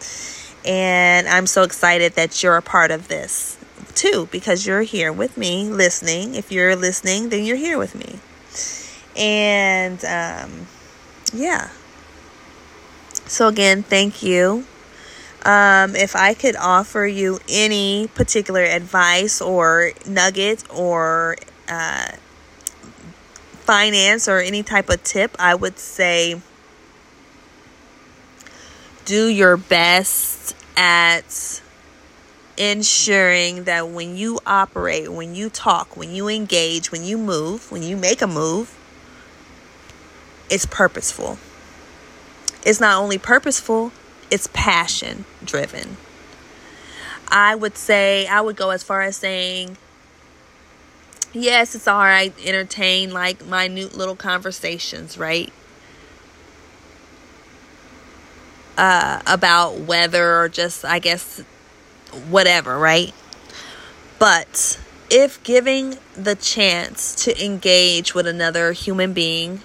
And 0.65 1.29
I'm 1.29 1.47
so 1.47 1.63
excited 1.63 2.15
that 2.15 2.43
you're 2.43 2.57
a 2.57 2.63
part 2.63 2.91
of 2.91 3.09
this 3.09 3.59
too, 3.95 4.29
because 4.33 4.67
you're 4.67 4.83
here 4.83 5.13
with 5.13 5.37
me 5.37 5.69
listening. 5.69 6.35
If 6.35 6.51
you're 6.51 6.75
listening, 6.75 7.29
then 7.29 7.45
you're 7.45 7.57
here 7.57 7.79
with 7.79 7.95
me. 7.95 8.19
And 9.17 10.05
um, 10.05 10.67
yeah. 11.33 11.71
So, 13.27 13.49
again, 13.49 13.83
thank 13.83 14.23
you. 14.23 14.65
Um, 15.45 15.95
if 15.95 16.17
I 16.17 16.33
could 16.33 16.57
offer 16.57 17.05
you 17.05 17.39
any 17.49 18.09
particular 18.15 18.63
advice 18.63 19.43
or 19.43 19.93
nugget 20.07 20.65
or 20.71 21.37
uh, 21.69 22.13
finance 23.61 24.27
or 24.27 24.39
any 24.39 24.63
type 24.63 24.89
of 24.89 25.03
tip, 25.05 25.37
I 25.39 25.55
would 25.55 25.79
say 25.79 26.41
do 29.05 29.29
your 29.29 29.59
best 29.59 30.57
at 30.79 31.61
ensuring 32.57 33.65
that 33.65 33.89
when 33.89 34.17
you 34.17 34.39
operate, 34.47 35.13
when 35.13 35.35
you 35.35 35.51
talk, 35.51 35.97
when 35.97 36.15
you 36.15 36.29
engage, 36.29 36.91
when 36.91 37.05
you 37.05 37.19
move, 37.19 37.71
when 37.71 37.83
you 37.83 37.97
make 37.97 38.23
a 38.23 38.27
move, 38.27 38.77
it's 40.49 40.67
purposeful. 40.67 41.39
It's 42.65 42.81
not 42.81 43.01
only 43.03 43.19
purposeful, 43.19 43.93
it's 44.31 44.49
passion 44.53 45.25
driven. 45.45 45.97
I 47.29 47.55
would 47.55 47.77
say, 47.77 48.27
I 48.27 48.41
would 48.41 48.57
go 48.57 48.71
as 48.71 48.83
far 48.83 49.03
as 49.03 49.17
saying, 49.17 49.77
yes, 51.33 51.75
it's 51.75 51.89
all 51.89 52.05
right, 52.05 52.33
entertain 52.45 53.13
like 53.13 53.45
minute 53.45 53.97
little 53.97 54.17
conversations, 54.17 55.19
right? 55.19 55.53
Uh, 58.77 59.23
about 59.27 59.79
weather 59.79 60.37
or 60.41 60.49
just, 60.49 60.85
I 60.85 60.99
guess, 60.99 61.41
whatever, 62.29 62.79
right? 62.79 63.13
But 64.19 64.81
if 65.11 65.43
giving 65.43 65.99
the 66.15 66.35
chance 66.35 67.15
to 67.25 67.45
engage 67.45 68.15
with 68.15 68.27
another 68.27 68.73
human 68.73 69.13
being, 69.13 69.61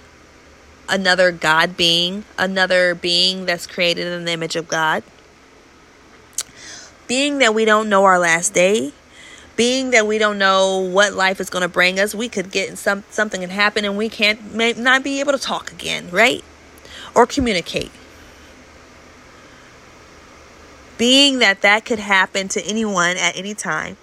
another 0.90 1.32
God 1.32 1.78
being, 1.78 2.26
another 2.38 2.96
being 2.96 3.46
that's 3.46 3.68
created 3.68 4.08
in 4.08 4.26
the 4.26 4.32
image 4.32 4.56
of 4.56 4.68
God, 4.68 5.04
being 7.08 7.40
that 7.40 7.54
we 7.54 7.66
don't 7.66 7.90
know 7.90 8.04
our 8.04 8.20
last 8.20 8.54
day, 8.54 8.94
being 9.56 9.92
that 9.92 10.08
we 10.08 10.18
don't 10.18 10.38
know 10.38 10.78
what 10.78 11.14
life 11.14 11.42
is 11.42 11.50
going 11.50 11.64
to 11.64 11.68
bring 11.68 12.00
us, 12.00 12.16
we 12.16 12.30
could 12.30 12.52
get 12.52 12.78
some 12.78 13.04
something 13.10 13.44
and 13.44 13.52
happen 13.52 13.84
and 13.84 13.98
we 13.98 14.08
can't 14.08 14.54
may 14.54 14.74
not 14.74 15.04
be 15.04 15.20
able 15.20 15.34
to 15.34 15.38
talk 15.38 15.72
again, 15.72 16.10
right? 16.12 16.44
Or 17.14 17.26
communicate. 17.26 17.92
Being 20.98 21.40
that 21.40 21.62
that 21.62 21.86
could 21.86 22.00
happen 22.00 22.48
to 22.50 22.62
anyone 22.64 23.18
at 23.18 23.38
any 23.38 23.54
time, 23.54 23.98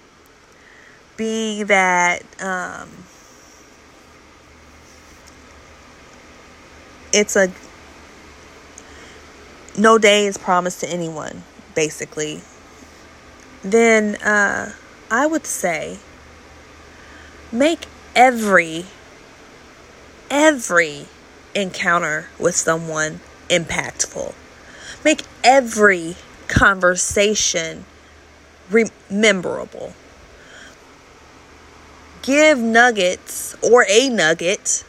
being 1.15 1.67
that 1.67 2.23
um, 2.41 2.89
it's 7.17 7.35
a 7.35 7.51
no 9.75 9.97
day 9.97 10.27
is 10.27 10.37
promised 10.37 10.81
to 10.81 10.89
anyone, 10.89 11.43
basically, 11.73 12.41
then 13.63 14.15
uh, 14.17 14.73
I 15.09 15.25
would 15.25 15.45
say 15.45 15.97
make 17.51 17.85
every 18.15 18.85
every 20.29 21.07
encounter 21.55 22.27
with 22.39 22.55
someone 22.55 23.19
impactful. 23.49 24.33
Make 25.03 25.23
every 25.43 26.15
conversation 26.47 27.85
rememberable. 28.69 29.93
Give 32.21 32.59
nuggets 32.59 33.55
or 33.63 33.85
a 33.89 34.09
nugget 34.09 34.83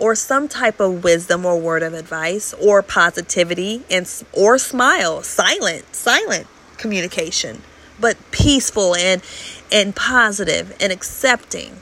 or 0.00 0.14
some 0.14 0.48
type 0.48 0.80
of 0.80 1.04
wisdom 1.04 1.44
or 1.44 1.56
word 1.58 1.82
of 1.82 1.94
advice 1.94 2.54
or 2.54 2.82
positivity 2.82 3.84
and 3.90 4.10
or 4.32 4.58
smile, 4.58 5.22
silent, 5.22 5.94
silent 5.94 6.46
communication, 6.78 7.62
but 8.00 8.16
peaceful 8.32 8.96
and 8.96 9.22
and 9.70 9.94
positive 9.94 10.76
and 10.80 10.90
accepting. 10.92 11.80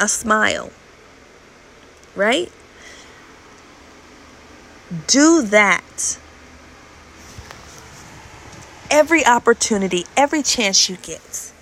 A 0.00 0.08
smile. 0.08 0.70
Right? 2.14 2.52
Do 5.06 5.42
that 5.42 6.18
every 8.90 9.24
opportunity, 9.24 10.04
every 10.16 10.42
chance 10.42 10.88
you 10.88 10.96
get. 10.96 11.52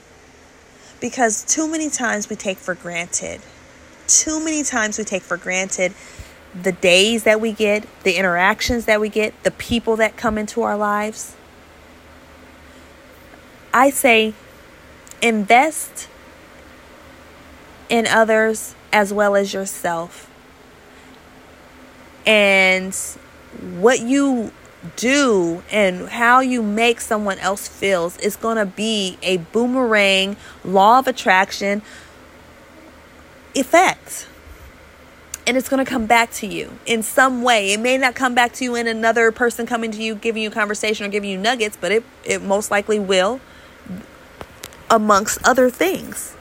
Because 1.01 1.45
too 1.45 1.69
many 1.69 1.91
times 1.91 2.29
we 2.29 2.37
take 2.37 2.59
for 2.59 2.75
granted, 2.75 3.41
too 4.09 4.43
many 4.43 4.63
times 4.63 4.99
we 4.99 5.05
take 5.05 5.23
for 5.23 5.37
granted 5.37 5.95
the 6.61 6.73
days 6.73 7.25
that 7.25 7.41
we 7.41 7.53
get, 7.53 7.87
the 8.03 8.17
interactions 8.17 8.87
that 8.87 9.01
we 9.01 9.09
get, 9.09 9.43
the 9.43 9.51
people 9.51 9.97
that 9.97 10.17
come 10.17 10.39
into 10.39 10.63
our 10.63 10.77
lives. 10.77 11.37
I 13.75 13.91
say 13.91 14.35
invest 15.21 16.09
in 17.89 18.07
others 18.07 18.75
as 18.93 19.13
well 19.13 19.37
as 19.37 19.53
yourself. 19.53 20.31
And 22.25 22.95
what 23.79 24.01
you 24.01 24.51
do 24.97 25.63
and 25.71 26.09
how 26.09 26.41
you 26.41 26.63
make 26.63 27.01
someone 27.01 27.39
else 27.39 27.69
feels 27.69 28.17
is 28.19 28.37
going 28.37 28.57
to 28.57 28.67
be 28.67 29.19
a 29.23 29.39
boomerang 29.39 30.37
law 30.65 30.99
of 30.99 31.07
attraction 31.07 31.83
effect. 33.57 34.29
And 35.47 35.57
it's 35.57 35.69
going 35.69 35.85
to 35.85 35.89
come 35.89 36.07
back 36.07 36.33
to 36.33 36.47
you 36.47 36.73
in 36.87 37.03
some 37.05 37.43
way. 37.43 37.73
It 37.73 37.79
may 37.79 37.97
not 37.99 38.17
come 38.17 38.35
back 38.35 38.53
to 38.55 38.65
you 38.65 38.75
in 38.75 38.89
another 38.89 39.31
person 39.31 39.65
coming 39.65 39.93
to 39.93 40.03
you, 40.03 40.17
giving 40.17 40.43
you 40.43 40.51
conversation 40.51 41.07
or 41.07 41.09
giving 41.09 41.31
you 41.31 41.39
nuggets, 41.39 41.79
but 41.81 41.93
it, 41.93 42.05
it 42.25 42.43
most 42.43 42.71
likely 42.71 42.99
will, 42.99 43.41
amongst 44.91 45.39
other 45.47 45.71
things. 45.71 46.35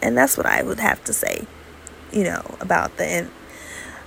And 0.00 0.16
that's 0.16 0.36
what 0.36 0.46
I 0.46 0.62
would 0.62 0.78
have 0.78 1.02
to 1.04 1.12
say, 1.12 1.46
you 2.12 2.22
know, 2.22 2.56
about 2.60 2.96
the 2.96 3.28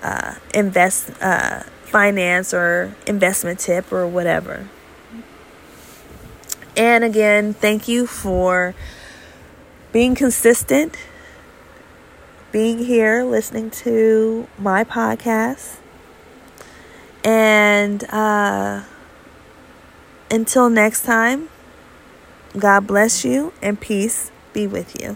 uh, 0.01 0.35
invest 0.53 1.11
uh, 1.21 1.63
finance 1.83 2.53
or 2.53 2.95
investment 3.05 3.59
tip 3.59 3.91
or 3.91 4.07
whatever. 4.07 4.69
And 6.75 7.03
again, 7.03 7.53
thank 7.53 7.87
you 7.87 8.07
for 8.07 8.73
being 9.93 10.15
consistent, 10.15 10.97
being 12.51 12.79
here, 12.79 13.23
listening 13.23 13.69
to 13.69 14.47
my 14.57 14.83
podcast. 14.83 15.77
And 17.23 18.03
uh, 18.09 18.81
until 20.29 20.69
next 20.69 21.03
time, 21.03 21.47
God 22.57 22.87
bless 22.87 23.23
you 23.23 23.53
and 23.61 23.79
peace 23.79 24.31
be 24.51 24.67
with 24.67 24.99
you. 24.99 25.15